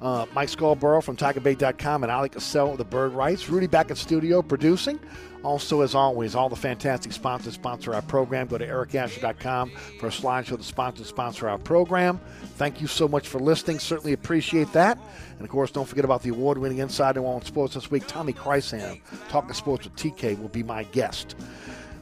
[0.02, 3.50] uh, Mike Scarborough from TigerBait.com and Oleh Kosel of the Bird Writes.
[3.50, 5.00] Rudy back in studio producing.
[5.44, 8.48] Also, as always, all the fantastic sponsors sponsor our program.
[8.48, 12.20] Go to ericasher.com for a slideshow that sponsors sponsor our program.
[12.58, 13.80] Thank you so much for listening.
[13.80, 15.00] Certainly appreciate that.
[15.34, 18.04] And of course, don't forget about the award-winning Inside New Orleans Sports this week.
[18.08, 21.36] Tommy Chrysan, Talking Sports with TK, will be my guest.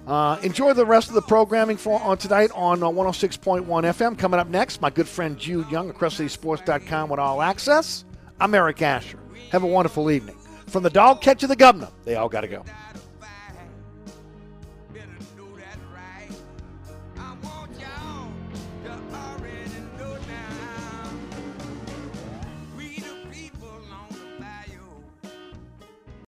[0.10, 4.18] Uh, enjoy the rest of the programming for on tonight on uh, 106.1 FM.
[4.18, 8.06] Coming up next, my good friend Jude Young of CrestCitySports.com with All Access.
[8.41, 9.19] I'm Eric Asher.
[9.52, 10.36] Have a wonderful evening.
[10.65, 12.65] From the dog catch to the governor, they all got to go.